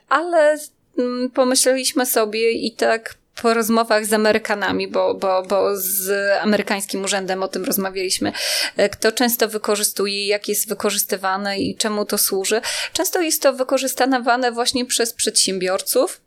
Ale 0.09 0.59
mm, 0.99 1.31
pomyśleliśmy 1.31 2.07
sobie 2.07 2.51
i 2.51 2.73
tak 2.73 3.15
po 3.43 3.55
rozmowach 3.55 4.07
z 4.07 4.13
Amerykanami, 4.13 4.89
bo, 4.89 5.15
bo, 5.15 5.43
bo 5.43 5.77
z 5.77 6.11
amerykańskim 6.43 7.05
urzędem 7.05 7.43
o 7.43 7.49
tym 7.49 7.65
rozmawialiśmy, 7.65 8.33
e, 8.77 8.89
kto 8.89 9.13
często 9.13 9.49
wykorzystuje, 9.49 10.27
jak 10.27 10.49
jest 10.49 10.69
wykorzystywane 10.69 11.59
i 11.59 11.77
czemu 11.77 12.05
to 12.05 12.19
służy. 12.19 12.61
Często 12.93 13.21
jest 13.21 13.43
to 13.43 13.53
wykorzystywane 13.53 14.53
właśnie 14.53 14.87
przez 14.87 15.13
przedsiębiorców, 15.13 16.21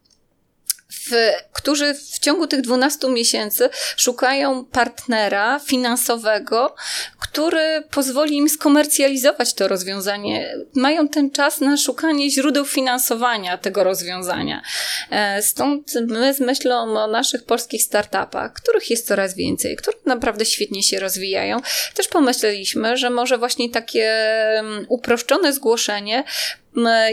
w, 0.91 1.31
którzy 1.53 1.93
w 1.93 2.19
ciągu 2.19 2.47
tych 2.47 2.61
12 2.61 3.09
miesięcy 3.09 3.69
szukają 3.97 4.65
partnera 4.65 5.59
finansowego, 5.59 6.75
który 7.19 7.83
pozwoli 7.91 8.37
im 8.37 8.49
skomercjalizować 8.49 9.53
to 9.53 9.67
rozwiązanie. 9.67 10.55
Mają 10.75 11.07
ten 11.07 11.31
czas 11.31 11.61
na 11.61 11.77
szukanie 11.77 12.29
źródeł 12.29 12.65
finansowania 12.65 13.57
tego 13.57 13.83
rozwiązania. 13.83 14.61
E, 15.09 15.41
stąd 15.41 15.93
my 16.07 16.33
z 16.33 16.39
myślą 16.39 16.99
o 17.03 17.07
naszych 17.07 17.43
polskich 17.43 17.83
startupach, 17.83 18.53
których 18.53 18.89
jest 18.89 19.07
coraz 19.07 19.35
więcej, 19.35 19.75
które 19.75 19.97
naprawdę 20.05 20.45
świetnie 20.45 20.83
się 20.83 20.99
rozwijają, 20.99 21.61
też 21.93 22.07
pomyśleliśmy, 22.07 22.97
że 22.97 23.09
może 23.09 23.37
właśnie 23.37 23.69
takie 23.69 24.11
mm, 24.59 24.85
uproszczone 24.89 25.53
zgłoszenie 25.53 26.23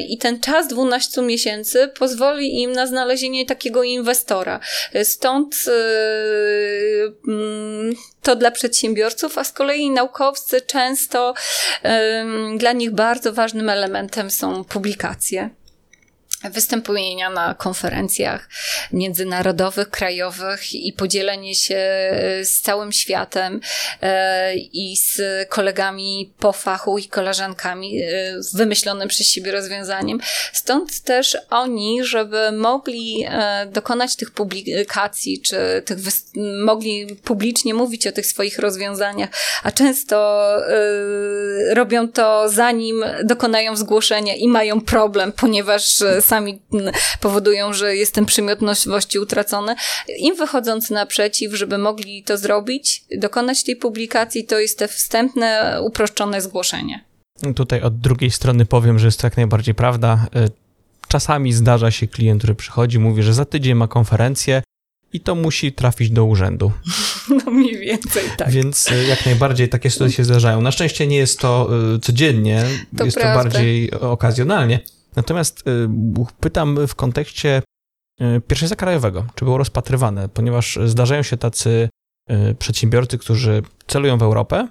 i 0.08 0.18
ten 0.18 0.40
czas 0.40 0.68
12 0.68 1.22
miesięcy 1.22 1.88
pozwoli 1.98 2.62
im 2.62 2.72
na 2.72 2.86
znalezienie 2.86 3.46
takiego 3.46 3.82
inwestora. 3.82 4.60
Stąd 5.04 5.54
y, 5.66 5.70
mm, 7.28 7.94
to 8.22 8.36
dla 8.36 8.50
przedsiębiorców, 8.50 9.38
a 9.38 9.44
z 9.44 9.52
kolei 9.52 9.90
naukowcy 9.90 10.60
często 10.60 11.34
dla 12.56 12.72
nich 12.72 12.90
bardzo 12.90 13.32
ważnym 13.32 13.68
elementem 13.68 14.30
są 14.30 14.64
publikacje 14.64 15.50
występowania 16.44 17.30
na 17.30 17.54
konferencjach 17.54 18.48
międzynarodowych, 18.92 19.90
krajowych 19.90 20.74
i 20.74 20.92
podzielenie 20.92 21.54
się 21.54 21.76
e, 21.76 22.44
z 22.44 22.60
całym 22.60 22.92
światem 22.92 23.60
e, 24.02 24.54
i 24.56 24.96
z 24.96 25.20
kolegami 25.48 26.32
po 26.38 26.52
fachu 26.52 26.98
i 26.98 27.08
koleżankami 27.08 28.02
e, 28.02 28.42
z 28.42 28.56
wymyślonym 28.56 29.08
przez 29.08 29.26
siebie 29.26 29.52
rozwiązaniem. 29.52 30.18
Stąd 30.52 31.00
też 31.00 31.36
oni, 31.50 32.04
żeby 32.04 32.52
mogli 32.52 33.26
dokonać 33.66 34.16
tych 34.16 34.30
publikacji, 34.30 35.40
czy 35.40 35.56
tych 35.84 35.98
mogli 36.64 37.16
publicznie 37.16 37.74
mówić 37.74 38.06
o 38.06 38.12
tych 38.12 38.26
swoich 38.26 38.58
rozwiązaniach, 38.58 39.30
a 39.62 39.72
często 39.72 40.46
robią 41.74 42.08
to 42.08 42.48
zanim 42.48 43.04
dokonają 43.24 43.76
zgłoszenia 43.76 44.34
i 44.34 44.48
mają 44.48 44.80
problem, 44.80 45.32
ponieważ 45.32 46.02
sami 46.28 46.62
powodują, 47.20 47.72
że 47.72 47.96
jest 47.96 48.14
ten 48.14 48.26
przymiotności 48.26 49.18
utracony. 49.18 49.74
Im 50.18 50.36
wychodząc 50.36 50.90
naprzeciw, 50.90 51.54
żeby 51.54 51.78
mogli 51.78 52.22
to 52.22 52.38
zrobić, 52.38 53.04
dokonać 53.18 53.64
tej 53.64 53.76
publikacji, 53.76 54.44
to 54.44 54.58
jest 54.58 54.78
te 54.78 54.88
wstępne, 54.88 55.78
uproszczone 55.82 56.40
zgłoszenie. 56.40 57.04
Tutaj 57.56 57.82
od 57.82 57.98
drugiej 58.00 58.30
strony 58.30 58.66
powiem, 58.66 58.98
że 58.98 59.06
jest 59.06 59.20
to 59.20 59.26
jak 59.26 59.36
najbardziej 59.36 59.74
prawda. 59.74 60.26
Y, 60.36 60.50
czasami 61.08 61.52
zdarza 61.52 61.90
się 61.90 62.06
klient, 62.06 62.40
który 62.40 62.54
przychodzi, 62.54 62.98
mówi, 62.98 63.22
że 63.22 63.34
za 63.34 63.44
tydzień 63.44 63.74
ma 63.74 63.88
konferencję, 63.88 64.62
i 65.12 65.20
to 65.20 65.34
musi 65.34 65.72
trafić 65.72 66.10
do 66.10 66.24
urzędu. 66.24 66.72
No 67.44 67.52
mniej 67.52 67.78
więcej 67.78 68.22
tak. 68.36 68.50
Więc 68.50 68.90
y, 68.90 69.04
jak 69.04 69.26
najbardziej 69.26 69.68
takie 69.68 69.90
sytuacje 69.90 70.16
się 70.16 70.24
zdarzają. 70.24 70.60
Na 70.60 70.72
szczęście 70.72 71.06
nie 71.06 71.16
jest 71.16 71.38
to 71.38 71.68
y, 71.96 71.98
codziennie, 71.98 72.64
to 72.96 73.04
jest 73.04 73.16
prawda. 73.16 73.42
to 73.42 73.48
bardziej 73.48 73.90
okazjonalnie. 73.90 74.80
Natomiast 75.18 75.68
y, 75.68 75.88
pytam 76.40 76.86
w 76.86 76.94
kontekście 76.94 77.62
y, 78.20 78.40
pierwszeństwa 78.40 78.76
krajowego, 78.76 79.26
czy 79.34 79.44
było 79.44 79.58
rozpatrywane, 79.58 80.28
ponieważ 80.28 80.78
zdarzają 80.84 81.22
się 81.22 81.36
tacy 81.36 81.88
y, 82.30 82.54
przedsiębiorcy, 82.54 83.18
którzy 83.18 83.62
celują 83.86 84.18
w 84.18 84.22
Europę, 84.22 84.68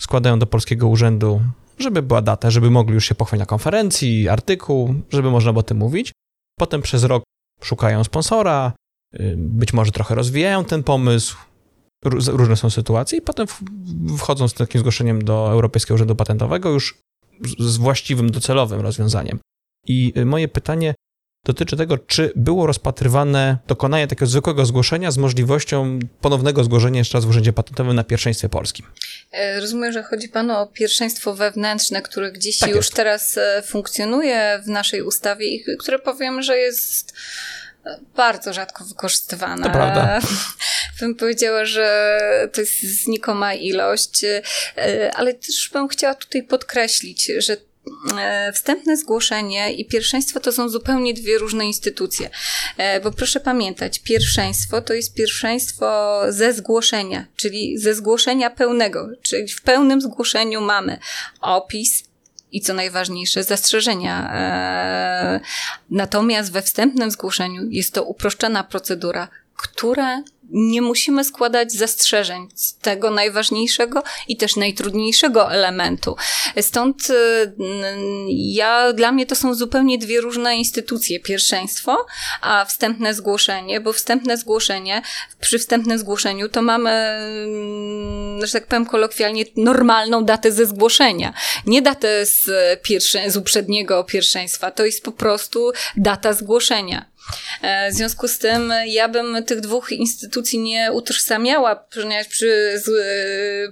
składają 0.00 0.38
do 0.38 0.46
polskiego 0.46 0.88
urzędu, 0.88 1.40
żeby 1.78 2.02
była 2.02 2.22
data, 2.22 2.50
żeby 2.50 2.70
mogli 2.70 2.94
już 2.94 3.04
się 3.04 3.14
pochwalić 3.14 3.40
na 3.40 3.46
konferencji, 3.46 4.28
artykuł, 4.28 4.94
żeby 5.10 5.30
można 5.30 5.52
było 5.52 5.60
o 5.60 5.62
tym 5.62 5.76
mówić. 5.76 6.12
Potem 6.58 6.82
przez 6.82 7.04
rok 7.04 7.24
szukają 7.62 8.04
sponsora, 8.04 8.72
być 9.36 9.72
może 9.72 9.92
trochę 9.92 10.14
rozwijają 10.14 10.64
ten 10.64 10.82
pomysł, 10.82 11.36
różne 12.26 12.56
są 12.56 12.70
sytuacje 12.70 13.18
i 13.18 13.22
potem 13.22 13.46
wchodzą 14.18 14.48
z 14.48 14.54
takim 14.54 14.78
zgłoszeniem 14.78 15.24
do 15.24 15.52
Europejskiego 15.52 15.94
Urzędu 15.94 16.16
Patentowego 16.16 16.70
już 16.70 16.98
z 17.58 17.76
właściwym, 17.76 18.30
docelowym 18.30 18.80
rozwiązaniem. 18.80 19.38
I 19.86 20.12
y, 20.16 20.24
moje 20.24 20.48
pytanie 20.48 20.94
dotyczy 21.46 21.76
tego, 21.76 21.98
czy 21.98 22.32
było 22.36 22.66
rozpatrywane 22.66 23.58
dokonanie 23.66 24.08
takiego 24.08 24.26
zwykłego 24.26 24.66
zgłoszenia 24.66 25.10
z 25.10 25.18
możliwością 25.18 25.98
ponownego 26.20 26.64
zgłoszenia 26.64 26.98
jeszcze 26.98 27.18
raz 27.18 27.24
w 27.24 27.28
Urzędzie 27.28 27.52
Patentowym 27.52 27.96
na 27.96 28.04
pierwszeństwie 28.04 28.48
polskim. 28.48 28.86
E, 29.32 29.60
rozumiem, 29.60 29.92
że 29.92 30.02
chodzi 30.02 30.28
Panu 30.28 30.56
o 30.58 30.66
pierwszeństwo 30.66 31.34
wewnętrzne, 31.34 32.02
które 32.02 32.32
gdzieś 32.32 32.58
tak 32.58 32.68
już 32.68 32.76
jest. 32.76 32.94
teraz 32.94 33.38
e, 33.38 33.62
funkcjonuje 33.66 34.60
w 34.64 34.68
naszej 34.68 35.02
ustawie 35.02 35.48
i 35.48 35.64
które 35.78 35.98
powiem, 35.98 36.42
że 36.42 36.58
jest 36.58 37.14
e, 37.84 37.98
bardzo 38.16 38.52
rzadko 38.52 38.84
wykorzystywane. 38.84 39.62
To 39.62 39.70
prawda. 39.70 40.20
Bym 41.00 41.14
powiedziała, 41.14 41.64
że 41.64 42.18
to 42.52 42.60
jest 42.60 42.82
znikoma 42.82 43.54
ilość, 43.54 44.24
ale 45.14 45.34
też 45.34 45.70
bym 45.72 45.88
chciała 45.88 46.14
tutaj 46.14 46.42
podkreślić, 46.42 47.32
że 47.38 47.56
wstępne 48.54 48.96
zgłoszenie 48.96 49.72
i 49.72 49.86
pierwszeństwo 49.86 50.40
to 50.40 50.52
są 50.52 50.68
zupełnie 50.68 51.14
dwie 51.14 51.38
różne 51.38 51.64
instytucje. 51.64 52.30
E, 52.76 53.00
bo 53.00 53.12
proszę 53.12 53.40
pamiętać, 53.40 53.98
pierwszeństwo 53.98 54.82
to 54.82 54.94
jest 54.94 55.14
pierwszeństwo 55.14 56.20
ze 56.28 56.52
zgłoszenia, 56.52 57.26
czyli 57.36 57.78
ze 57.78 57.94
zgłoszenia 57.94 58.50
pełnego, 58.50 59.08
czyli 59.22 59.48
w 59.48 59.62
pełnym 59.62 60.00
zgłoszeniu 60.00 60.60
mamy 60.60 60.98
opis, 61.40 62.04
i 62.52 62.60
co 62.60 62.74
najważniejsze, 62.74 63.44
zastrzeżenia. 63.44 64.30
E, 64.32 65.40
natomiast 65.90 66.52
we 66.52 66.62
wstępnym 66.62 67.10
zgłoszeniu 67.10 67.62
jest 67.70 67.94
to 67.94 68.04
uproszczona 68.04 68.64
procedura, 68.64 69.28
która 69.56 70.22
nie 70.50 70.82
musimy 70.82 71.24
składać 71.24 71.72
zastrzeżeń 71.72 72.48
z 72.54 72.78
tego 72.78 73.10
najważniejszego 73.10 74.02
i 74.28 74.36
też 74.36 74.56
najtrudniejszego 74.56 75.52
elementu. 75.52 76.16
Stąd 76.60 77.10
y, 77.10 77.14
ja, 78.28 78.92
dla 78.92 79.12
mnie 79.12 79.26
to 79.26 79.34
są 79.34 79.54
zupełnie 79.54 79.98
dwie 79.98 80.20
różne 80.20 80.56
instytucje. 80.56 81.20
Pierwszeństwo, 81.20 82.06
a 82.40 82.64
wstępne 82.64 83.14
zgłoszenie, 83.14 83.80
bo 83.80 83.92
wstępne 83.92 84.36
zgłoszenie, 84.36 85.02
przy 85.40 85.58
wstępnym 85.58 85.98
zgłoszeniu 85.98 86.48
to 86.48 86.62
mamy, 86.62 86.90
mm, 86.90 88.46
że 88.46 88.52
tak 88.52 88.66
powiem 88.66 88.86
kolokwialnie, 88.86 89.44
normalną 89.56 90.24
datę 90.24 90.52
ze 90.52 90.66
zgłoszenia. 90.66 91.34
Nie 91.66 91.82
datę 91.82 92.26
z, 92.26 92.50
pierwsze, 92.82 93.30
z 93.30 93.36
uprzedniego 93.36 94.04
pierwszeństwa, 94.04 94.70
to 94.70 94.84
jest 94.84 95.04
po 95.04 95.12
prostu 95.12 95.72
data 95.96 96.32
zgłoszenia. 96.32 97.15
E, 97.62 97.90
w 97.90 97.94
związku 97.94 98.28
z 98.28 98.38
tym 98.38 98.72
ja 98.86 99.08
bym 99.08 99.44
tych 99.44 99.60
dwóch 99.60 99.92
instytucji 99.92 100.58
nie 100.58 100.92
utożsamiała, 100.92 101.76
ponieważ 101.76 102.26
przy, 102.26 102.82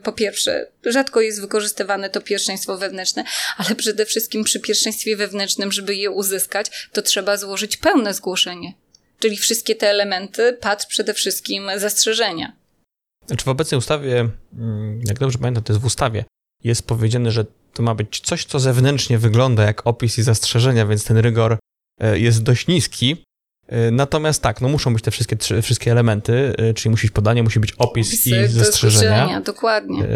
po 0.03 0.13
pierwsze, 0.13 0.67
rzadko 0.85 1.21
jest 1.21 1.41
wykorzystywane 1.41 2.11
to 2.11 2.21
pierwszeństwo 2.21 2.79
wewnętrzne, 2.79 3.25
ale 3.57 3.75
przede 3.75 4.07
wszystkim 4.07 4.45
przy 4.45 4.61
pierwszeństwie 4.61 5.17
wewnętrznym, 5.17 5.73
żeby 5.73 5.95
je 5.95 6.11
uzyskać, 6.11 6.89
to 6.93 7.03
trzeba 7.03 7.37
złożyć 7.37 7.77
pełne 7.77 8.15
zgłoszenie 8.15 8.75
czyli 9.25 9.37
wszystkie 9.37 9.75
te 9.75 9.91
elementy, 9.91 10.59
patrz 10.61 10.87
przede 10.87 11.15
wszystkim 11.15 11.71
zastrzeżenia. 11.77 12.53
Znaczy 13.27 13.45
w 13.45 13.49
obecnej 13.49 13.79
ustawie, 13.79 14.29
mm, 14.59 15.01
jak 15.09 15.19
dobrze 15.19 15.39
pamiętam, 15.39 15.65
to 15.65 15.73
jest 15.73 15.83
w 15.83 15.87
ustawie, 15.87 16.25
jest 16.65 16.87
powiedziane, 16.87 17.31
że 17.31 17.45
to 17.73 17.83
ma 17.83 17.95
być 17.95 18.21
coś, 18.21 18.45
co 18.45 18.61
zewnętrznie 18.61 19.19
wygląda 19.19 19.65
jak 19.65 19.87
opis 19.87 20.19
i 20.19 20.23
zastrzeżenia, 20.23 20.87
więc 20.87 21.05
ten 21.05 21.19
rygor 21.19 21.59
e, 22.01 22.19
jest 22.19 22.43
dość 22.43 22.67
niski. 22.67 23.25
E, 23.67 23.91
natomiast 23.91 24.43
tak, 24.43 24.61
no 24.61 24.69
muszą 24.69 24.93
być 24.93 25.03
te 25.03 25.11
wszystkie, 25.11 25.37
wszystkie 25.63 25.93
elementy, 25.93 26.55
e, 26.59 26.75
czyli 26.75 26.91
musi 26.91 27.07
być 27.07 27.11
podanie, 27.11 27.43
musi 27.43 27.61
być 27.61 27.73
opis 27.73 28.09
Opisy, 28.09 28.31
i 28.31 28.49
zastrzeżenia. 28.49 29.41
Dokładnie. 29.41 30.07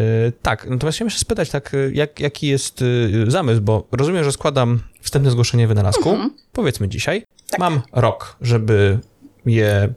Tak, 0.43 0.67
natomiast 0.71 0.97
chciałem 0.97 1.07
jeszcze 1.07 1.21
spytać, 1.21 1.51
tak, 1.51 1.73
jak, 1.93 2.21
jaki 2.21 2.47
jest 2.47 2.85
zamysł, 3.29 3.61
bo 3.61 3.89
rozumiem, 3.93 4.25
że 4.25 4.33
składam 4.33 4.81
wstępne 5.01 5.31
zgłoszenie 5.31 5.67
wynalazku, 5.67 6.11
mhm. 6.11 6.31
powiedzmy 6.53 6.89
dzisiaj. 6.89 7.25
Tak. 7.51 7.61
Mam 7.61 7.83
rok, 7.93 8.37
żeby 8.41 8.99
je 9.47 9.93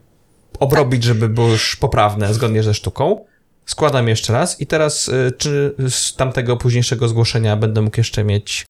obrobić, 0.59 1.01
tak. 1.01 1.07
żeby 1.07 1.29
było 1.29 1.47
już 1.49 1.75
poprawne 1.75 2.33
zgodnie 2.33 2.63
ze 2.63 2.73
sztuką. 2.73 3.25
Składam 3.65 4.07
jeszcze 4.07 4.33
raz 4.33 4.61
i 4.61 4.67
teraz 4.67 5.11
czy 5.37 5.75
z 5.89 6.15
tamtego 6.15 6.57
późniejszego 6.57 7.07
zgłoszenia 7.07 7.55
będę 7.55 7.81
mógł 7.81 7.99
jeszcze 7.99 8.23
mieć 8.23 8.65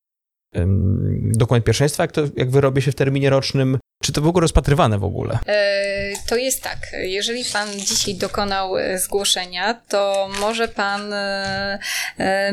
dokument 1.35 1.65
pierwszeństwa, 1.65 2.03
jak, 2.03 2.11
to, 2.11 2.21
jak 2.35 2.51
wyrobię 2.51 2.81
się 2.81 2.91
w 2.91 2.95
terminie 2.95 3.29
rocznym? 3.29 3.77
Czy 4.03 4.13
to 4.13 4.21
ogóle 4.27 4.41
rozpatrywane 4.41 4.97
w 4.97 5.03
ogóle? 5.03 5.39
E, 5.47 6.13
to 6.27 6.35
jest 6.35 6.63
tak. 6.63 6.77
Jeżeli 7.01 7.45
pan 7.45 7.71
dzisiaj 7.71 8.15
dokonał 8.15 8.77
e, 8.77 8.99
zgłoszenia, 8.99 9.73
to 9.73 10.29
może 10.39 10.67
pan, 10.67 11.13
e, 11.13 11.79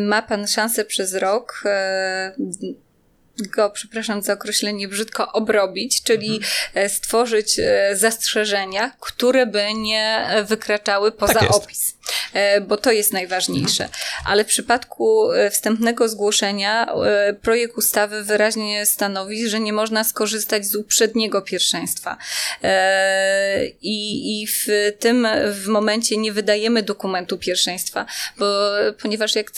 ma 0.01 0.23
pan 0.23 0.47
szansę 0.47 0.85
przez 0.85 1.15
rok 1.15 1.65
go, 3.57 3.71
przepraszam 3.71 4.23
za 4.23 4.33
określenie, 4.33 4.89
brzydko 4.89 5.33
obrobić, 5.33 6.03
czyli 6.03 6.37
mhm. 6.37 6.91
Stworzyć 6.91 7.61
zastrzeżenia, 7.93 8.93
które 9.01 9.47
by 9.47 9.75
nie 9.75 10.27
wykraczały 10.49 11.13
poza 11.13 11.35
tak 11.35 11.51
opis. 11.51 11.98
E, 12.33 12.61
bo 12.61 12.77
to 12.77 12.93
jest 12.93 13.13
najważniejsze. 13.13 13.89
Ale 14.25 14.45
w 14.45 14.47
przypadku 14.47 15.29
wstępnego 15.51 16.09
zgłoszenia 16.09 16.95
projekt 17.43 17.77
ustawy 17.77 18.25
wyraźnie 18.25 18.87
stanowi, 18.87 19.49
że 19.49 19.61
nie 19.61 19.73
można 19.73 20.05
skorzystać 20.05 20.67
z 20.67 20.75
uprzedniego 20.75 21.43
pierwszeństwa. 21.43 22.17
I, 23.81 24.41
i 24.43 24.47
w 24.47 24.67
tym 24.99 25.27
w 25.53 25.67
momencie 25.67 26.17
nie 26.17 26.33
wydajemy 26.33 26.83
dokumentu 26.83 27.39
pierwszeństwa, 27.39 28.07
bo 28.39 28.71
ponieważ 29.03 29.35
jak 29.35 29.53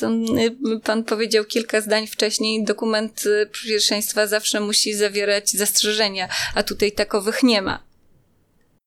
pan 0.84 1.04
powiedział 1.04 1.44
kilka 1.44 1.80
zdań 1.80 2.06
wcześniej, 2.06 2.64
dokument 2.64 3.24
pierwszeństwa 3.64 4.26
zawsze 4.26 4.60
musi 4.60 4.94
zawierać 4.94 5.50
zastrzeżenia, 5.50 6.28
a 6.54 6.62
tutaj 6.62 6.92
takowych 6.92 7.42
nie 7.42 7.62
ma. 7.62 7.82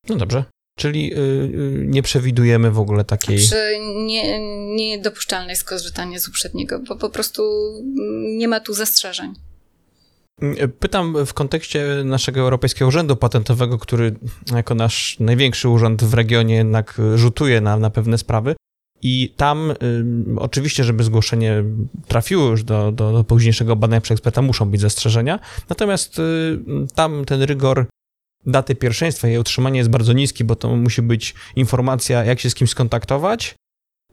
No 0.09 0.15
dobrze. 0.15 0.43
Czyli 0.75 1.07
yy, 1.07 1.49
nie 1.85 2.03
przewidujemy 2.03 2.71
w 2.71 2.79
ogóle 2.79 3.03
takiej. 3.03 3.39
Znaczy, 3.39 3.77
nie, 3.95 4.39
niedopuszczalne 4.75 5.49
jest 5.49 5.63
korzystanie 5.63 6.19
z 6.19 6.27
uprzedniego, 6.27 6.79
bo 6.79 6.95
po 6.95 7.09
prostu 7.09 7.43
nie 8.37 8.47
ma 8.47 8.59
tu 8.59 8.73
zastrzeżeń. 8.73 9.33
Mm, 10.41 10.71
pytam 10.79 11.25
w 11.25 11.33
kontekście 11.33 11.85
naszego 12.05 12.41
Europejskiego 12.41 12.87
Urzędu 12.87 13.15
Patentowego, 13.15 13.77
który 13.77 14.15
jako 14.55 14.75
nasz 14.75 15.19
największy 15.19 15.69
urząd 15.69 16.03
w 16.03 16.13
regionie 16.13 16.55
jednak 16.55 17.01
rzutuje 17.15 17.61
na, 17.61 17.77
na 17.77 17.89
pewne 17.89 18.17
sprawy. 18.17 18.55
I 19.01 19.33
tam 19.37 19.71
y, 19.71 19.75
oczywiście, 20.37 20.83
żeby 20.83 21.03
zgłoszenie 21.03 21.63
trafiło 22.07 22.49
już 22.49 22.63
do, 22.63 22.91
do, 22.91 23.11
do 23.11 23.23
późniejszego 23.23 23.75
badania 23.75 24.01
przez 24.01 24.15
eksperta, 24.15 24.41
muszą 24.41 24.65
być 24.69 24.81
zastrzeżenia. 24.81 25.39
Natomiast 25.69 26.19
y, 26.19 26.59
tam 26.95 27.25
ten 27.25 27.41
rygor 27.41 27.85
daty 28.45 28.75
pierwszeństwa 28.75 29.27
jej 29.27 29.37
utrzymanie 29.37 29.77
jest 29.77 29.89
bardzo 29.89 30.13
niski, 30.13 30.43
bo 30.43 30.55
to 30.55 30.75
musi 30.75 31.01
być 31.01 31.33
informacja, 31.55 32.23
jak 32.23 32.39
się 32.39 32.49
z 32.49 32.55
kimś 32.55 32.69
skontaktować, 32.69 33.55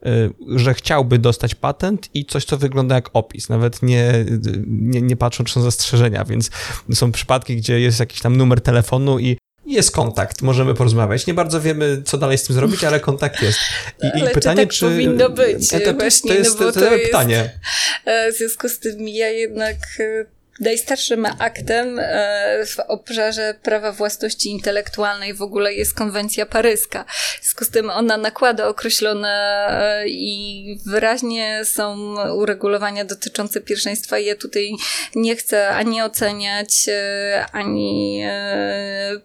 y, 0.05 0.33
że 0.55 0.73
chciałby 0.73 1.19
dostać 1.19 1.55
patent 1.55 2.09
i 2.13 2.25
coś, 2.25 2.45
co 2.45 2.57
wygląda 2.57 2.95
jak 2.95 3.09
opis, 3.13 3.49
nawet 3.49 3.83
nie, 3.83 4.25
nie, 4.67 5.01
nie 5.01 5.17
patrząc, 5.17 5.49
czy 5.49 5.53
są 5.53 5.61
zastrzeżenia, 5.61 6.25
więc 6.25 6.49
są 6.93 7.11
przypadki, 7.11 7.55
gdzie 7.55 7.79
jest 7.79 7.99
jakiś 7.99 8.21
tam 8.21 8.37
numer 8.37 8.61
telefonu 8.61 9.19
i 9.19 9.37
jest 9.65 9.91
kontakt, 9.91 10.41
możemy 10.41 10.73
porozmawiać. 10.73 11.27
Nie 11.27 11.33
bardzo 11.33 11.61
wiemy, 11.61 12.01
co 12.05 12.17
dalej 12.17 12.37
z 12.37 12.43
tym 12.43 12.55
zrobić, 12.55 12.83
ale 12.83 12.99
kontakt 12.99 13.41
jest. 13.41 13.59
I, 14.03 14.19
i 14.19 14.29
pytanie, 14.33 14.61
tak 14.61 14.73
czy. 14.73 14.85
powinno 14.85 15.29
być. 15.29 15.69
To, 15.69 15.93
właśnie, 15.93 16.31
to 16.31 16.37
jest, 16.37 16.59
no 16.59 16.71
to, 16.71 16.79
to 16.79 16.95
jest 16.95 17.05
pytanie. 17.05 17.59
E, 18.05 18.31
w 18.31 18.35
związku 18.35 18.69
z 18.69 18.79
tym 18.79 19.07
ja 19.07 19.29
jednak 19.29 19.77
e, 19.99 20.25
Najstarszym 20.61 21.25
aktem 21.39 21.99
e, 21.99 22.65
w 22.65 22.79
obszarze 22.79 23.55
prawa 23.63 23.91
własności 23.91 24.49
intelektualnej 24.49 25.33
w 25.33 25.41
ogóle 25.41 25.73
jest 25.73 25.93
konwencja 25.93 26.45
paryska. 26.45 27.05
W 27.41 27.43
związku 27.43 27.65
z 27.65 27.69
tym 27.69 27.89
ona 27.89 28.17
nakłada 28.17 28.67
określone 28.67 29.65
e, 29.69 30.07
i 30.07 30.79
wyraźnie 30.85 31.61
są 31.65 32.15
uregulowania 32.35 33.05
dotyczące 33.05 33.61
pierwszeństwa. 33.61 34.19
Ja 34.19 34.35
tutaj 34.35 34.71
nie 35.15 35.35
chcę 35.35 35.69
ani 35.69 36.01
oceniać, 36.01 36.85
e, 36.87 37.45
ani 37.51 38.23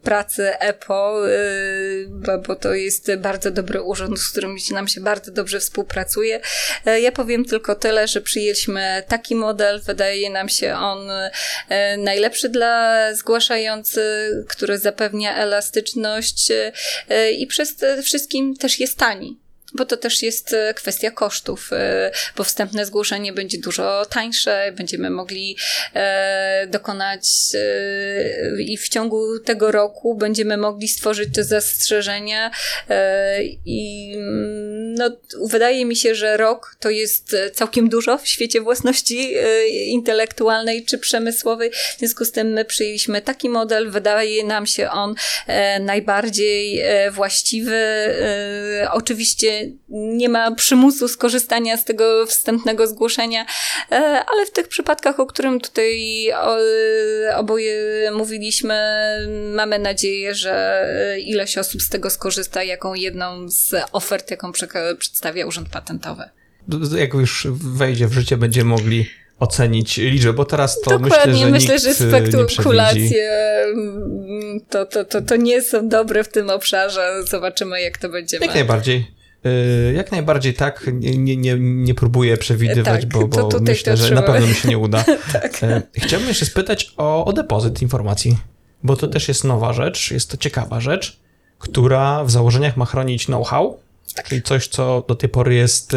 pracy 0.03 0.59
EPO, 0.59 1.23
bo 2.47 2.57
to 2.57 2.75
jest 2.75 3.15
bardzo 3.17 3.51
dobry 3.51 3.83
urząd, 3.83 4.19
z 4.19 4.31
którym 4.31 4.57
nam 4.73 4.89
się 4.89 5.01
bardzo 5.01 5.33
dobrze 5.33 5.61
współpracuje. 5.61 6.41
Ja 7.01 7.13
powiem 7.13 7.45
tylko 7.45 7.75
tyle, 7.75 8.09
że 8.09 8.21
przyjęliśmy 8.21 9.03
taki 9.09 9.35
model, 9.35 9.81
wydaje 9.81 10.31
nam 10.31 10.49
się 10.49 10.75
on 10.75 11.09
najlepszy 11.99 12.49
dla 12.49 12.99
zgłaszających, 13.15 14.47
który 14.49 14.79
zapewnia 14.79 15.37
elastyczność 15.37 16.51
e, 17.09 17.33
i 17.33 17.47
przede 17.47 18.03
wszystkim 18.03 18.57
też 18.57 18.81
jest 18.81 18.99
tani 18.99 19.46
bo 19.75 19.85
to 19.85 19.97
też 19.97 20.23
jest 20.23 20.53
e, 20.53 20.75
kwestia 20.75 21.11
kosztów, 21.11 21.71
e, 21.73 22.11
bo 22.37 22.45
wstępne 22.45 22.87
zgłoszenie 22.87 23.33
będzie 23.33 23.59
dużo 23.59 24.07
tańsze, 24.11 24.73
będziemy 24.77 25.11
mogli 25.11 25.57
e, 25.95 26.67
dokonać 26.67 27.27
i 28.59 28.77
w 28.77 28.89
ciągu 28.89 29.39
tego 29.39 29.73
roku 29.73 30.15
będziemy 30.15 30.57
mogli 30.57 30.89
stworzyć 30.89 31.35
te 31.35 31.45
zastrzeżenia 31.45 32.51
i 33.65 34.13
no, 34.97 35.11
wydaje 35.51 35.85
mi 35.85 35.97
się, 35.97 36.15
że 36.15 36.37
rok 36.37 36.77
to 36.81 36.91
jest 36.91 37.37
całkiem 37.55 37.89
dużo 37.89 38.19
w 38.19 38.29
świecie 38.29 38.61
własności 38.61 39.35
intelektualnej 39.87 40.85
czy 40.85 40.99
przemysłowej. 40.99 41.71
W 41.71 41.99
związku 41.99 42.25
z 42.25 42.33
tym 42.33 42.53
my 42.53 42.65
przyjęliśmy 42.65 43.23
taki 43.23 43.49
model, 43.49 43.91
wydaje 43.91 44.45
nam 44.45 44.67
się 44.67 44.91
on 44.91 45.15
najbardziej 45.81 46.83
właściwy. 47.11 47.77
Oczywiście 48.91 49.56
nie 49.89 50.29
ma 50.29 50.55
przymusu 50.55 51.09
skorzystania 51.09 51.77
z 51.77 51.85
tego 51.85 52.27
wstępnego 52.27 52.87
zgłoszenia, 52.87 53.47
e, 53.91 53.95
ale 54.33 54.47
w 54.47 54.51
tych 54.51 54.69
przypadkach, 54.69 55.21
o 55.21 55.27
którym 55.27 55.61
tutaj 55.61 56.27
oboje 57.37 57.75
mówiliśmy, 58.13 58.77
mamy 59.55 59.79
nadzieję, 59.79 60.35
że 60.35 60.87
ileś 61.21 61.59
osób 61.59 61.83
z 61.83 61.89
tego 61.89 62.11
skorzysta, 62.11 62.63
jaką 62.63 62.95
jedną 62.95 63.49
z 63.49 63.75
ofert, 63.93 64.31
jaką 64.31 64.53
przedstawia 64.99 65.47
Urząd 65.47 65.69
Patentowy. 65.69 66.23
Jak 66.97 67.15
już 67.15 67.47
wejdzie 67.51 68.07
w 68.07 68.13
życie, 68.13 68.37
będziemy 68.37 68.71
mogli 68.71 69.07
ocenić 69.39 69.97
liczbę, 69.97 70.33
bo 70.33 70.45
teraz 70.45 70.81
to 70.81 70.99
Dokładnie, 70.99 71.47
myślę, 71.47 71.47
że 71.47 71.51
myślę, 71.51 71.79
że 71.79 71.95
spekulacje 71.95 73.31
mm, 73.75 74.61
to, 74.71 74.87
to, 74.87 75.05
to, 75.05 75.23
to 75.23 75.37
nie 75.37 75.63
są 75.63 75.89
dobre 75.89 76.25
w 76.25 76.29
tym 76.29 76.51
obszarze. 76.51 77.25
Zobaczymy, 77.31 77.81
jak 77.81 77.99
to 77.99 78.09
będzie. 78.09 78.39
Jak 78.41 78.55
najbardziej. 78.55 79.16
Y, 79.47 79.93
jak 79.97 80.13
najbardziej 80.13 80.55
tak, 80.55 80.91
nie, 80.93 81.37
nie, 81.37 81.57
nie 81.59 81.95
próbuję 81.95 82.37
przewidywać, 82.37 83.01
tak, 83.01 83.11
bo, 83.11 83.29
bo 83.29 83.61
myślę, 83.61 83.97
że 83.97 84.15
na 84.15 84.23
pewno 84.23 84.47
mi 84.47 84.55
się 84.55 84.69
nie 84.69 84.79
uda. 84.89 85.05
tak. 85.33 85.63
Y, 85.63 85.83
chciałbym 85.93 86.29
jeszcze 86.29 86.47
spytać 86.47 86.95
o, 86.97 87.25
o 87.25 87.33
depozyt 87.33 87.83
informacji, 87.83 88.39
bo 88.83 88.97
to 88.97 89.09
też 89.09 89.29
jest 89.29 89.45
nowa 89.45 89.73
rzecz, 89.73 90.11
jest 90.11 90.31
to 90.31 90.37
ciekawa 90.37 90.81
rzecz, 90.81 91.21
która 91.59 92.25
w 92.25 92.31
założeniach 92.31 92.77
ma 92.77 92.85
chronić 92.85 93.27
know-how, 93.27 93.79
tak. 94.15 94.29
czyli 94.29 94.43
coś, 94.43 94.69
co 94.69 95.05
do 95.09 95.15
tej 95.15 95.29
pory 95.29 95.55
jest 95.55 95.93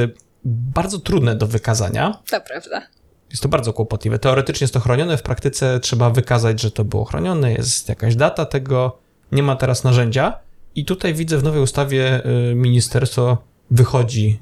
bardzo 0.45 0.99
trudne 0.99 1.35
do 1.35 1.47
wykazania. 1.47 2.21
To 2.29 2.41
prawda. 2.41 2.81
Jest 3.29 3.43
to 3.43 3.49
bardzo 3.49 3.73
kłopotliwe. 3.73 4.19
Teoretycznie 4.19 4.63
jest 4.63 4.73
to 4.73 4.79
chronione, 4.79 5.17
w 5.17 5.21
praktyce 5.21 5.79
trzeba 5.79 6.09
wykazać, 6.09 6.61
że 6.61 6.71
to 6.71 6.83
było 6.83 7.05
chronione, 7.05 7.53
jest 7.53 7.89
jakaś 7.89 8.15
data 8.15 8.45
tego, 8.45 8.99
nie 9.31 9.43
ma 9.43 9.55
teraz 9.55 9.83
narzędzia. 9.83 10.39
I 10.75 10.85
tutaj 10.85 11.13
widzę 11.13 11.37
w 11.37 11.43
nowej 11.43 11.61
ustawie 11.61 12.25
y, 12.51 12.55
ministerstwo 12.55 13.37
wychodzi 13.71 14.39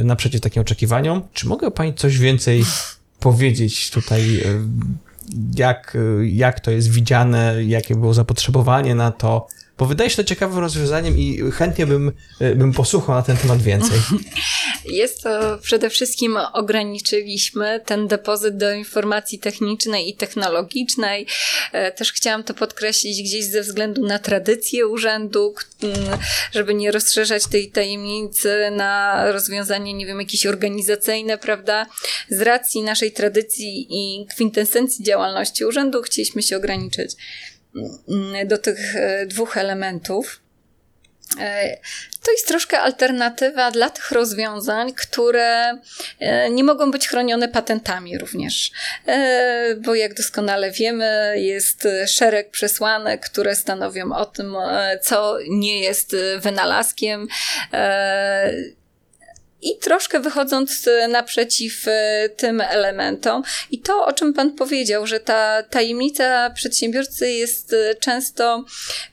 y, 0.00 0.04
naprzeciw 0.04 0.40
takim 0.40 0.62
oczekiwaniom. 0.62 1.22
Czy 1.32 1.48
mogę 1.48 1.70
Pani 1.70 1.94
coś 1.94 2.18
więcej 2.18 2.64
powiedzieć 3.20 3.90
tutaj, 3.90 4.36
y, 4.36 4.60
jak, 5.56 5.96
jak 6.22 6.60
to 6.60 6.70
jest 6.70 6.90
widziane, 6.90 7.64
jakie 7.64 7.94
było 7.94 8.14
zapotrzebowanie 8.14 8.94
na 8.94 9.10
to? 9.10 9.46
Bo 9.78 9.86
wydaje 9.86 10.10
się 10.10 10.16
to 10.16 10.24
ciekawym 10.24 10.58
rozwiązaniem 10.58 11.18
i 11.18 11.50
chętnie 11.52 11.86
bym, 11.86 12.12
e, 12.40 12.54
bym 12.54 12.72
posłuchał 12.72 13.14
na 13.14 13.22
ten 13.22 13.36
temat 13.36 13.62
więcej. 13.62 13.98
Jest 14.84 15.22
to 15.22 15.58
przede 15.62 15.90
wszystkim 15.90 16.36
ograniczyliśmy 16.52 17.80
ten 17.86 18.08
depozyt 18.08 18.56
do 18.56 18.72
informacji 18.72 19.38
technicznej 19.38 20.08
i 20.08 20.14
technologicznej. 20.14 21.26
E, 21.72 21.92
też 21.92 22.12
chciałam 22.12 22.44
to 22.44 22.54
podkreślić 22.54 23.22
gdzieś 23.22 23.44
ze 23.44 23.60
względu 23.60 24.06
na 24.06 24.18
tradycję 24.18 24.86
urzędu, 24.86 25.54
żeby 26.52 26.74
nie 26.74 26.90
rozszerzać 26.90 27.46
tej 27.46 27.70
tajemnicy 27.70 28.70
na 28.72 29.22
rozwiązanie, 29.32 29.94
nie 29.94 30.06
wiem, 30.06 30.20
jakieś 30.20 30.46
organizacyjne, 30.46 31.38
prawda? 31.38 31.86
Z 32.28 32.40
racji 32.40 32.82
naszej 32.82 33.12
tradycji 33.12 33.86
i 33.90 34.26
kwintesencji 34.26 35.04
działalności 35.04 35.64
urzędu 35.64 36.02
chcieliśmy 36.02 36.42
się 36.42 36.56
ograniczyć 36.56 37.16
do 38.44 38.58
tych 38.58 38.96
e, 38.96 39.26
dwóch 39.26 39.56
elementów. 39.56 40.40
E, 41.40 41.76
to 42.24 42.32
jest 42.32 42.48
troszkę 42.48 42.80
alternatywa 42.80 43.70
dla 43.70 43.90
tych 43.90 44.10
rozwiązań, 44.10 44.92
które 44.92 45.78
e, 46.18 46.50
nie 46.50 46.64
mogą 46.64 46.90
być 46.90 47.08
chronione 47.08 47.48
patentami 47.48 48.18
również. 48.18 48.70
Bo 49.78 49.94
jak 49.94 50.14
doskonale 50.14 50.70
wiemy, 50.70 51.34
jest 51.36 51.88
szereg 52.06 52.50
przesłanek, 52.50 53.24
które 53.30 53.56
stanowią 53.56 54.12
o 54.12 54.26
tym, 54.26 54.56
co 55.02 55.38
nie 55.48 55.80
jest 55.80 56.16
wynalazkiem 56.40 57.28
i 59.64 59.78
troszkę 59.78 60.20
wychodząc 60.20 60.88
e, 60.88 61.08
naprzeciw 61.08 61.88
e, 61.88 62.28
tym 62.36 62.60
elementom. 62.60 63.42
I 63.70 63.78
to, 63.78 64.06
o 64.06 64.12
czym 64.12 64.34
Pan 64.34 64.52
powiedział, 64.52 65.06
że 65.06 65.20
ta 65.20 65.62
tajemnica 65.62 66.50
przedsiębiorcy 66.50 67.30
jest 67.30 67.72
e, 67.72 67.94
często 67.94 68.64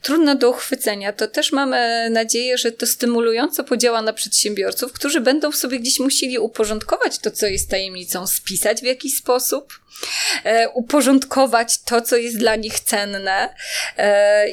trudna 0.02 0.34
do 0.34 0.50
uchwycenia, 0.50 1.12
to 1.12 1.28
też 1.28 1.52
mamy 1.52 2.10
nadzieję, 2.10 2.58
że 2.58 2.72
to 2.72 2.86
stymulująco 2.86 3.64
podziała 3.64 4.02
na 4.02 4.12
przedsiębiorców, 4.12 4.92
którzy 4.92 5.20
będą 5.20 5.52
sobie 5.52 5.78
gdzieś 5.78 6.00
musieli 6.00 6.38
uporządkować 6.38 7.18
to, 7.18 7.30
co 7.30 7.46
jest 7.46 7.70
tajemnicą, 7.70 8.26
spisać 8.26 8.80
w 8.80 8.84
jakiś 8.84 9.16
sposób, 9.16 9.82
uporządkować 10.74 11.82
to, 11.82 12.00
co 12.00 12.16
jest 12.16 12.38
dla 12.38 12.56
nich 12.56 12.80
cenne. 12.80 13.54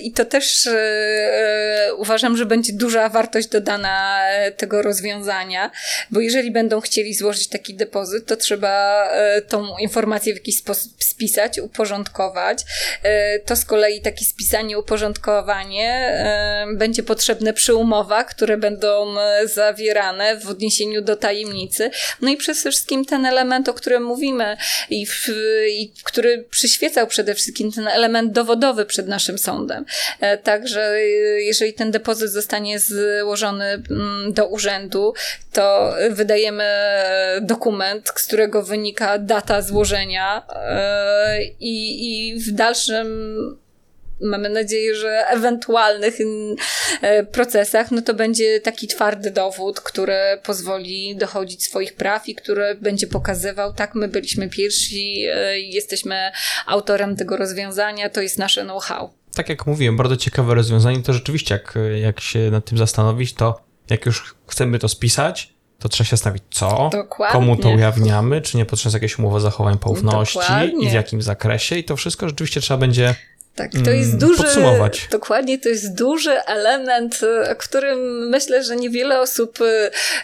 I 0.01 0.11
to 0.11 0.25
też 0.25 0.69
uważam, 1.97 2.37
że 2.37 2.45
będzie 2.45 2.73
duża 2.73 3.09
wartość 3.09 3.47
dodana 3.47 4.21
tego 4.57 4.81
rozwiązania, 4.81 5.71
bo 6.11 6.19
jeżeli 6.19 6.51
będą 6.51 6.81
chcieli 6.81 7.13
złożyć 7.13 7.47
taki 7.47 7.73
depozyt, 7.73 8.25
to 8.25 8.35
trzeba 8.35 9.07
tą 9.47 9.77
informację 9.77 10.33
w 10.33 10.37
jakiś 10.37 10.57
sposób 10.57 10.91
spisać, 11.03 11.59
uporządkować. 11.59 12.59
To 13.45 13.55
z 13.55 13.65
kolei 13.65 14.01
takie 14.01 14.25
spisanie, 14.25 14.79
uporządkowanie 14.79 16.23
będzie 16.73 17.03
potrzebne 17.03 17.53
przy 17.53 17.75
umowach, 17.75 18.29
które 18.29 18.57
będą 18.57 19.15
zawierane 19.45 20.37
w 20.37 20.49
odniesieniu 20.49 21.01
do 21.01 21.15
tajemnicy. 21.15 21.91
No 22.21 22.29
i 22.29 22.37
przede 22.37 22.71
wszystkim 22.71 23.05
ten 23.05 23.25
element, 23.25 23.69
o 23.69 23.73
którym 23.73 24.03
mówimy 24.03 24.57
i 24.89 25.05
w 25.05 25.29
i 25.69 25.91
który 26.03 26.45
przyświecał 26.49 27.07
przede 27.07 27.35
wszystkim 27.35 27.71
ten 27.71 27.87
element 27.87 28.31
dowodowy 28.31 28.85
przed 28.85 29.07
naszym 29.07 29.37
sądem. 29.37 29.85
E, 30.19 30.37
także 30.37 30.81
e, 30.81 31.01
jeżeli 31.41 31.73
ten 31.73 31.91
depozyt 31.91 32.31
zostanie 32.31 32.79
złożony 32.79 33.65
mm, 33.65 34.33
do 34.33 34.47
urzędu, 34.47 35.13
to 35.53 35.68
wydajemy 36.09 36.69
dokument, 37.41 38.07
z 38.07 38.11
którego 38.11 38.63
wynika 38.63 39.17
data 39.17 39.61
złożenia 39.61 40.43
e, 40.55 41.43
i, 41.43 42.07
i 42.29 42.39
w 42.39 42.51
dalszym 42.51 43.07
mamy 44.21 44.49
nadzieję, 44.49 44.95
że 44.95 45.27
ewentualnych 45.27 46.17
e, 47.01 47.23
procesach, 47.23 47.91
no 47.91 48.01
to 48.01 48.13
będzie 48.13 48.59
taki 48.59 48.87
twardy 48.87 49.31
dowód, 49.31 49.79
który 49.79 50.17
pozwoli 50.43 51.15
dochodzić 51.15 51.63
swoich 51.63 51.95
praw 51.95 52.29
i 52.29 52.35
który 52.35 52.75
będzie 52.75 53.07
pokazywał, 53.07 53.73
tak, 53.73 53.95
my 53.95 54.07
byliśmy 54.07 54.49
pierwsi, 54.49 55.25
e, 55.33 55.59
jesteśmy 55.59 56.31
autorem 56.65 57.15
tego 57.15 57.37
rozwiązania, 57.37 58.09
to 58.09 58.21
jest 58.21 58.37
nasze 58.37 58.63
know-how. 58.63 59.13
Tak 59.35 59.49
jak 59.49 59.67
mówiłem, 59.67 59.97
bardzo 59.97 60.17
ciekawe 60.17 60.55
rozwiązanie, 60.55 61.03
to 61.03 61.13
rzeczywiście 61.13 61.53
jak, 61.53 61.73
jak 62.01 62.19
się 62.19 62.51
nad 62.51 62.65
tym 62.65 62.77
zastanowić, 62.77 63.33
to 63.33 63.61
jak 63.89 64.05
już 64.05 64.35
chcemy 64.47 64.79
to 64.79 64.89
spisać, 64.89 65.53
to 65.79 65.89
trzeba 65.89 66.07
się 66.07 66.17
stawić 66.17 66.43
co, 66.51 66.89
Dokładnie. 66.91 67.33
komu 67.33 67.57
to 67.57 67.69
ujawniamy, 67.69 68.41
czy 68.41 68.57
nie 68.57 68.65
potrzeba 68.65 68.93
jakieś 68.93 69.19
umowy 69.19 69.39
zachowań 69.39 69.77
poufności 69.77 70.39
Dokładnie. 70.39 70.87
i 70.87 70.89
w 70.89 70.93
jakim 70.93 71.21
zakresie 71.21 71.75
i 71.75 71.83
to 71.83 71.95
wszystko 71.95 72.29
rzeczywiście 72.29 72.61
trzeba 72.61 72.77
będzie 72.77 73.15
tak, 73.59 73.71
to 73.85 73.91
jest 73.91 74.09
mm, 74.09 74.19
duży. 74.19 74.43
Podsumować. 74.43 75.07
Dokładnie, 75.11 75.59
to 75.59 75.69
jest 75.69 75.95
duży 75.95 76.31
element, 76.31 77.21
o 77.51 77.55
którym 77.55 78.29
myślę, 78.29 78.63
że 78.63 78.75
niewiele 78.75 79.21
osób 79.21 79.59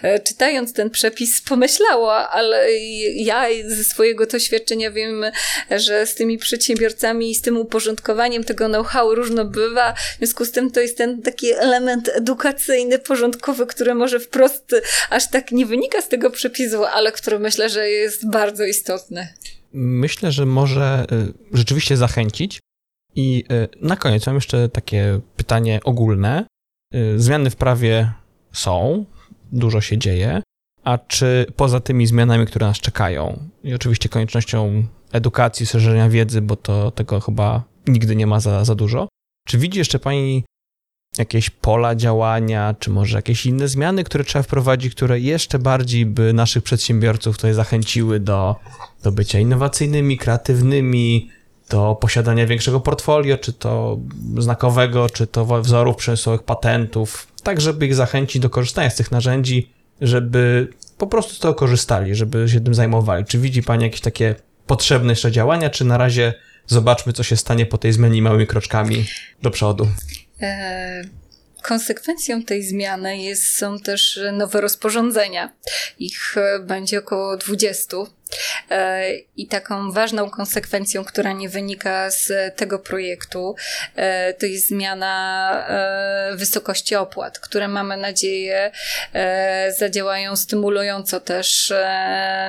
e, 0.02 0.20
czytając 0.20 0.74
ten 0.74 0.90
przepis 0.90 1.42
pomyślało, 1.42 2.16
ale 2.16 2.74
ja 3.16 3.46
ze 3.68 3.84
swojego 3.84 4.26
doświadczenia 4.26 4.92
wiem, 4.92 5.26
że 5.72 6.08
z 6.08 6.16
tymi 6.16 6.38
przedsiębiorcami 6.38 7.32
i 7.32 7.36
z 7.36 7.42
tym 7.42 7.58
uporządkowaniem 7.58 8.44
tego 8.44 8.68
know-how 8.68 9.16
różno 9.16 9.46
bywa. 9.46 9.94
W 9.94 10.18
związku 10.18 10.46
z 10.46 10.52
tym 10.52 10.72
to 10.72 10.80
jest 10.80 10.98
ten 10.98 11.22
taki 11.22 11.54
element 11.54 12.10
edukacyjny, 12.14 13.00
porządkowy, 13.00 13.66
który 13.66 13.96
może 13.96 14.20
wprost 14.20 14.76
aż 15.10 15.30
tak 15.30 15.52
nie 15.52 15.66
wynika 15.66 16.02
z 16.02 16.08
tego 16.08 16.30
przepisu, 16.30 16.86
ale 16.86 17.12
który 17.12 17.40
myślę, 17.40 17.70
że 17.70 17.90
jest 17.90 18.30
bardzo 18.30 18.64
istotny. 18.64 19.28
Myślę, 19.74 20.32
że 20.32 20.46
może 20.46 20.84
e, 20.84 21.06
rzeczywiście 21.54 21.98
zachęcić 21.98 22.60
i 23.16 23.44
y, 23.52 23.68
na 23.82 23.96
koniec 23.96 24.28
mam 24.28 24.36
jeszcze 24.36 24.70
takie 24.70 25.20
pytanie 25.36 25.80
ogólne. 25.84 26.46
Y, 26.96 27.20
zmiany 27.20 27.50
w 27.50 27.56
prawie 27.56 28.12
są, 28.52 29.06
dużo 29.52 29.82
się 29.82 29.98
dzieje, 29.98 30.42
a 30.84 30.98
czy 30.98 31.46
poza 31.56 31.80
tymi 31.80 32.08
zmianami, 32.08 32.46
które 32.46 32.68
nas 32.68 32.78
czekają, 32.78 33.40
i 33.64 33.74
oczywiście 33.74 34.10
koniecznością 34.10 34.84
edukacji, 35.12 35.66
szerzenia 35.66 36.10
wiedzy, 36.10 36.42
bo 36.42 36.56
to 36.56 36.92
tego 36.92 37.20
chyba 37.20 37.64
nigdy 37.88 38.16
nie 38.16 38.28
ma 38.28 38.40
za, 38.40 38.66
za 38.66 38.76
dużo, 38.76 39.08
czy 39.48 39.58
widzi 39.58 39.80
jeszcze 39.80 40.00
Pani 40.00 40.44
jakieś 41.18 41.50
pola 41.50 41.96
działania, 41.96 42.76
czy 42.80 42.90
może 42.90 43.18
jakieś 43.18 43.46
inne 43.46 43.68
zmiany, 43.68 44.04
które 44.04 44.24
trzeba 44.24 44.44
wprowadzić, 44.44 44.96
które 44.96 45.20
jeszcze 45.20 45.60
bardziej 45.60 46.06
by 46.06 46.34
naszych 46.34 46.64
przedsiębiorców 46.64 47.36
tutaj 47.36 47.54
zachęciły 47.54 48.20
do, 48.20 48.56
do 49.04 49.12
bycia 49.12 49.40
innowacyjnymi, 49.40 50.18
kreatywnymi, 50.18 51.30
do 51.70 51.98
posiadania 52.02 52.48
większego 52.48 52.80
portfolio, 52.80 53.38
czy 53.38 53.54
to 53.54 53.98
znakowego, 54.38 55.10
czy 55.10 55.28
to 55.28 55.62
wzorów 55.62 55.96
przemysłowych, 55.96 56.44
patentów, 56.44 57.28
tak 57.44 57.62
żeby 57.62 57.86
ich 57.86 57.96
zachęcić 57.96 58.42
do 58.42 58.50
korzystania 58.50 58.90
z 58.90 58.96
tych 58.96 59.12
narzędzi, 59.12 59.70
żeby 60.02 60.68
po 60.98 61.08
prostu 61.08 61.34
z 61.34 61.40
tego 61.40 61.54
korzystali, 61.54 62.16
żeby 62.16 62.50
się 62.50 62.62
tym 62.62 62.74
zajmowali. 62.74 63.26
Czy 63.26 63.40
widzi 63.40 63.64
Pani 63.64 63.84
jakieś 63.84 64.02
takie 64.02 64.36
potrzebne 64.68 65.12
jeszcze 65.12 65.32
działania, 65.32 65.70
czy 65.70 65.86
na 65.86 65.98
razie 65.98 66.34
zobaczmy, 66.68 67.14
co 67.14 67.24
się 67.24 67.38
stanie 67.38 67.66
po 67.66 67.78
tej 67.78 67.94
zmianie 67.94 68.22
małymi 68.22 68.48
kroczkami 68.48 69.06
do 69.42 69.52
przodu? 69.52 69.88
E, 70.42 71.04
konsekwencją 71.66 72.44
tej 72.44 72.64
zmiany 72.64 73.18
jest, 73.18 73.58
są 73.58 73.80
też 73.80 74.20
nowe 74.34 74.62
rozporządzenia. 74.62 75.52
Ich 76.00 76.38
e, 76.38 76.60
będzie 76.60 77.00
około 77.00 77.38
20 77.38 77.98
E, 78.72 79.12
I 79.38 79.48
taką 79.48 79.92
ważną 79.92 80.30
konsekwencją, 80.30 81.06
która 81.06 81.32
nie 81.32 81.50
wynika 81.50 82.12
z 82.12 82.56
tego 82.56 82.80
projektu, 82.80 83.56
e, 83.96 84.34
to 84.34 84.46
jest 84.46 84.68
zmiana 84.68 85.16
wysokości 86.34 86.96
opłat, 86.96 87.40
które 87.40 87.68
mamy 87.68 87.98
nadzieję 87.98 88.72
zadziałają 89.80 90.36
stymulująco 90.36 91.20
też 91.20 91.74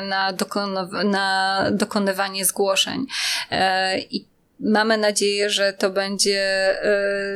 na 0.03 1.71
dokonywanie 1.71 2.45
zgłoszeń. 2.45 3.07
I 4.11 4.25
Mamy 4.61 4.99
nadzieję, 4.99 5.51
że 5.51 5.73
to 5.73 5.91
będzie 5.91 6.71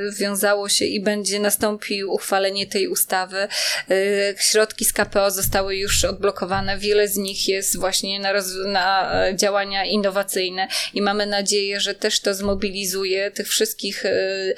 y, 0.08 0.12
wiązało 0.12 0.68
się 0.68 0.84
i 0.84 1.00
będzie 1.00 1.40
nastąpił 1.40 2.12
uchwalenie 2.12 2.66
tej 2.66 2.88
ustawy. 2.88 3.48
Y, 3.90 4.34
środki 4.38 4.84
z 4.84 4.92
KPO 4.92 5.30
zostały 5.30 5.76
już 5.76 6.04
odblokowane. 6.04 6.78
Wiele 6.78 7.08
z 7.08 7.16
nich 7.16 7.48
jest 7.48 7.78
właśnie 7.78 8.20
na, 8.20 8.32
na 8.66 9.12
działania 9.34 9.84
innowacyjne 9.84 10.68
i 10.94 11.02
mamy 11.02 11.26
nadzieję, 11.26 11.80
że 11.80 11.94
też 11.94 12.20
to 12.20 12.34
zmobilizuje 12.34 13.30
tych 13.30 13.48
wszystkich 13.48 14.04
y, 14.04 14.54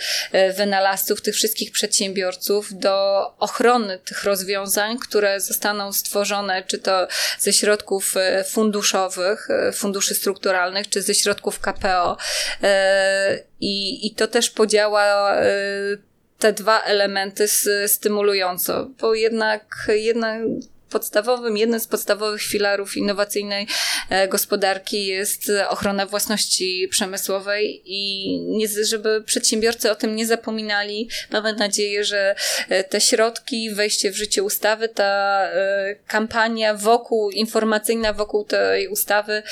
wynalazców, 0.57 1.23
tych 1.23 1.35
wszystkich 1.35 1.73
przedsiębiorców 1.73 2.79
do 2.79 3.27
ochrony 3.39 3.99
tych 3.99 4.25
rozwiązań, 4.25 4.99
które 4.99 5.41
zostaną 5.41 5.93
stworzone, 5.93 6.63
czy 6.67 6.79
to 6.79 7.09
ze 7.39 7.53
środków 7.53 8.15
funduszowych, 8.47 9.49
funduszy 9.75 10.15
strukturalnych, 10.15 10.89
czy 10.89 11.03
ze 11.03 11.15
środków 11.15 11.61
KPO 11.61 12.17
E, 12.52 12.52
I, 13.61 14.07
i 14.07 14.15
to 14.15 14.29
też 14.29 14.51
podziała 14.51 15.35
e, 15.35 15.47
te 16.39 16.53
dwa 16.53 16.83
elementy 16.83 17.47
stymulująco, 17.87 18.91
bo 19.01 19.15
jednak, 19.15 19.89
jednak 19.89 20.39
podstawowym, 20.93 21.57
jeden 21.57 21.81
z 21.81 21.87
podstawowych 21.87 22.43
filarów 22.43 22.97
innowacyjnej 22.97 23.67
e, 24.11 24.29
gospodarki 24.29 25.07
jest 25.07 25.53
ochrona 25.69 26.07
własności 26.07 26.89
przemysłowej 26.91 27.83
i 27.85 28.31
nie, 28.41 28.69
żeby 28.69 29.23
przedsiębiorcy 29.27 29.91
o 29.91 29.95
tym 29.95 30.17
nie 30.17 30.27
zapominali. 30.27 31.09
Mamy 31.31 31.53
nadzieję, 31.53 32.05
że 32.05 32.35
e, 32.69 32.85
te 32.85 33.01
środki, 33.01 33.71
wejście 33.71 34.11
w 34.11 34.17
życie 34.17 34.43
ustawy, 34.43 34.89
ta 34.89 35.43
e, 35.45 35.97
kampania 36.07 36.75
wokół, 36.75 37.31
informacyjna 37.31 38.13
wokół 38.13 38.45
tej 38.45 38.89
ustawy 38.89 39.43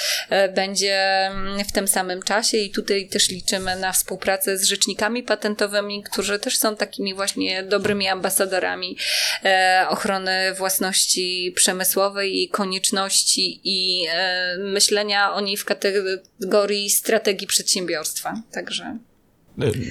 będzie 0.55 1.27
mm, 1.27 1.65
w 1.65 1.73
tym 1.73 1.89
samym 1.89 2.23
czasie 2.23 2.57
i 2.57 2.71
tutaj 2.71 3.09
też 3.09 3.29
liczymy 3.29 3.77
na 3.77 3.93
współpracę 3.93 4.59
z 4.59 4.65
rzecznikami 4.65 5.23
patentowymi, 5.23 6.03
którzy 6.03 6.39
też 6.39 6.57
są 6.57 6.77
takimi 6.77 7.15
właśnie 7.15 7.63
dobrymi 7.63 8.09
ambasadorami 8.09 8.97
ochrony 9.89 10.55
własności 10.55 11.30
przemysłowej 11.57 12.43
i 12.43 12.49
konieczności 12.49 13.61
i 13.65 14.07
e, 14.11 14.57
myślenia 14.59 15.33
o 15.33 15.41
niej 15.41 15.57
w 15.57 15.65
kategorii 15.65 16.91
strategii 16.91 17.47
przedsiębiorstwa. 17.47 18.43
Także. 18.53 18.99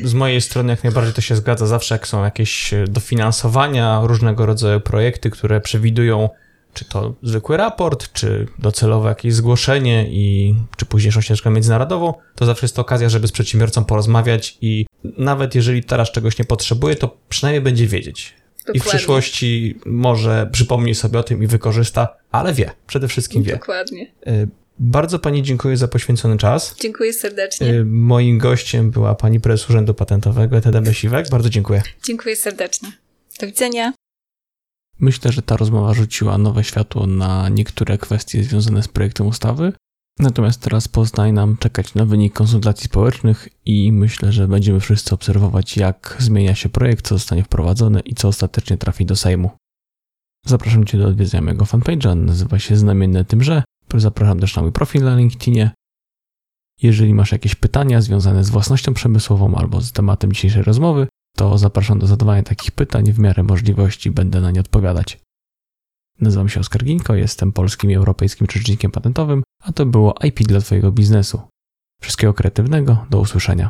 Z 0.04 0.14
mojej 0.14 0.42
strony 0.42 0.72
jak 0.74 0.84
najbardziej 0.84 1.14
to 1.14 1.22
się 1.22 1.36
zgadza. 1.36 1.68
Zawsze 1.68 1.96
jak 1.96 2.08
są 2.08 2.24
jakieś 2.24 2.72
dofinansowania, 2.88 4.02
różnego 4.04 4.46
rodzaju 4.46 4.80
projekty, 4.80 5.30
które 5.30 5.62
przewidują 5.62 6.30
czy 6.74 6.86
to 6.86 7.16
zwykły 7.24 7.58
raport, 7.58 8.14
czy 8.14 8.48
docelowe 8.60 9.10
jakieś 9.10 9.34
zgłoszenie 9.34 10.10
i 10.10 10.56
czy 10.78 10.86
późniejszą 10.86 11.22
ścieżkę 11.22 11.50
międzynarodową, 11.50 12.14
to 12.36 12.46
zawsze 12.46 12.66
jest 12.66 12.76
to 12.76 12.82
okazja, 12.82 13.10
żeby 13.10 13.28
z 13.28 13.32
przedsiębiorcą 13.32 13.86
porozmawiać 13.86 14.58
i 14.62 14.86
nawet 15.04 15.56
jeżeli 15.56 15.84
teraz 15.84 16.12
czegoś 16.12 16.40
nie 16.40 16.46
potrzebuje, 16.46 16.96
to 16.96 17.18
przynajmniej 17.30 17.62
będzie 17.62 17.88
wiedzieć. 17.88 18.34
Dokładnie. 18.74 18.88
I 18.88 18.94
w 18.94 18.96
przyszłości 18.98 19.80
może 19.86 20.50
przypomni 20.52 20.96
sobie 20.96 21.20
o 21.20 21.24
tym 21.24 21.44
i 21.44 21.48
wykorzysta, 21.48 22.18
ale 22.32 22.54
wie, 22.54 22.72
przede 22.88 23.08
wszystkim 23.08 23.44
wie. 23.44 23.54
Dokładnie. 23.54 24.12
E, 24.28 24.48
bardzo 24.80 25.20
Pani 25.20 25.44
dziękuję 25.44 25.78
za 25.78 25.88
poświęcony 25.88 26.38
czas. 26.38 26.76
Dziękuję 26.82 27.14
serdecznie. 27.14 27.68
E, 27.68 27.84
moim 27.86 28.38
gościem 28.38 28.92
była 28.92 29.16
Pani 29.16 29.40
Prezes 29.40 29.70
Urzędu 29.70 29.94
Patentowego 29.94 30.62
Teda 30.62 30.82
Besiwek. 30.82 31.30
Bardzo 31.30 31.50
dziękuję. 31.50 31.82
Dziękuję 32.04 32.36
serdecznie. 32.36 32.92
Do 33.40 33.48
widzenia. 33.48 33.94
Myślę, 35.00 35.32
że 35.32 35.42
ta 35.42 35.58
rozmowa 35.58 35.94
rzuciła 35.94 36.38
nowe 36.38 36.64
światło 36.64 37.08
na 37.08 37.50
niektóre 37.50 37.98
kwestie 37.98 38.44
związane 38.44 38.84
z 38.84 38.88
projektem 38.88 39.28
ustawy, 39.28 39.74
Natomiast 40.20 40.62
teraz 40.62 40.88
poznaje 40.88 41.34
nam 41.34 41.58
czekać 41.58 41.96
na 41.96 42.06
wynik 42.06 42.34
konsultacji 42.34 42.86
społecznych 42.86 43.50
i 43.66 43.92
myślę, 43.92 44.32
że 44.32 44.48
będziemy 44.48 44.80
wszyscy 44.80 45.16
obserwować, 45.16 45.78
jak 45.78 46.16
zmienia 46.20 46.56
się 46.56 46.70
projekt, 46.70 47.08
co 47.08 47.16
zostanie 47.16 47.44
wprowadzone 47.44 48.00
i 48.00 48.16
co 48.16 48.28
ostatecznie 48.28 48.78
trafi 48.78 49.06
do 49.06 49.16
Sejmu. 49.16 49.52
Zapraszam 50.46 50.86
Cię 50.86 50.98
do 50.98 51.08
odwiedzenia 51.08 51.42
mojego 51.42 51.66
fanpage'a, 51.66 52.16
nazywa 52.16 52.60
się 52.60 52.78
Znamienne 52.78 53.26
Tymże. 53.26 53.64
Zapraszam 53.96 54.40
też 54.40 54.56
na 54.56 54.62
mój 54.62 54.72
profil 54.72 55.04
na 55.04 55.16
LinkedInie. 55.16 55.72
Jeżeli 56.82 57.14
masz 57.14 57.32
jakieś 57.32 57.56
pytania 57.56 58.02
związane 58.02 58.44
z 58.44 58.50
własnością 58.50 58.94
przemysłową 58.94 59.56
albo 59.56 59.82
z 59.82 59.92
tematem 59.92 60.34
dzisiejszej 60.34 60.64
rozmowy, 60.64 61.08
to 61.38 61.58
zapraszam 61.58 62.00
do 62.00 62.08
zadawania 62.08 62.44
takich 62.44 62.72
pytań, 62.72 63.12
w 63.14 63.20
miarę 63.20 63.44
możliwości 63.44 64.12
będę 64.12 64.42
na 64.42 64.52
nie 64.52 64.60
odpowiadać. 64.60 65.20
Nazywam 66.22 66.50
się 66.50 66.60
Oskar 66.60 66.84
Ginko, 66.84 67.16
jestem 67.16 67.52
polskim 67.52 67.92
i 67.92 67.96
europejskim 67.96 68.48
rzecznikiem 68.52 68.92
patentowym, 68.92 69.44
a 69.64 69.72
to 69.72 69.86
było 69.86 70.16
IP 70.24 70.40
dla 70.40 70.62
Twojego 70.62 70.92
biznesu. 70.92 71.42
Wszystkiego 72.02 72.34
kreatywnego, 72.34 73.06
do 73.10 73.20
usłyszenia. 73.20 73.68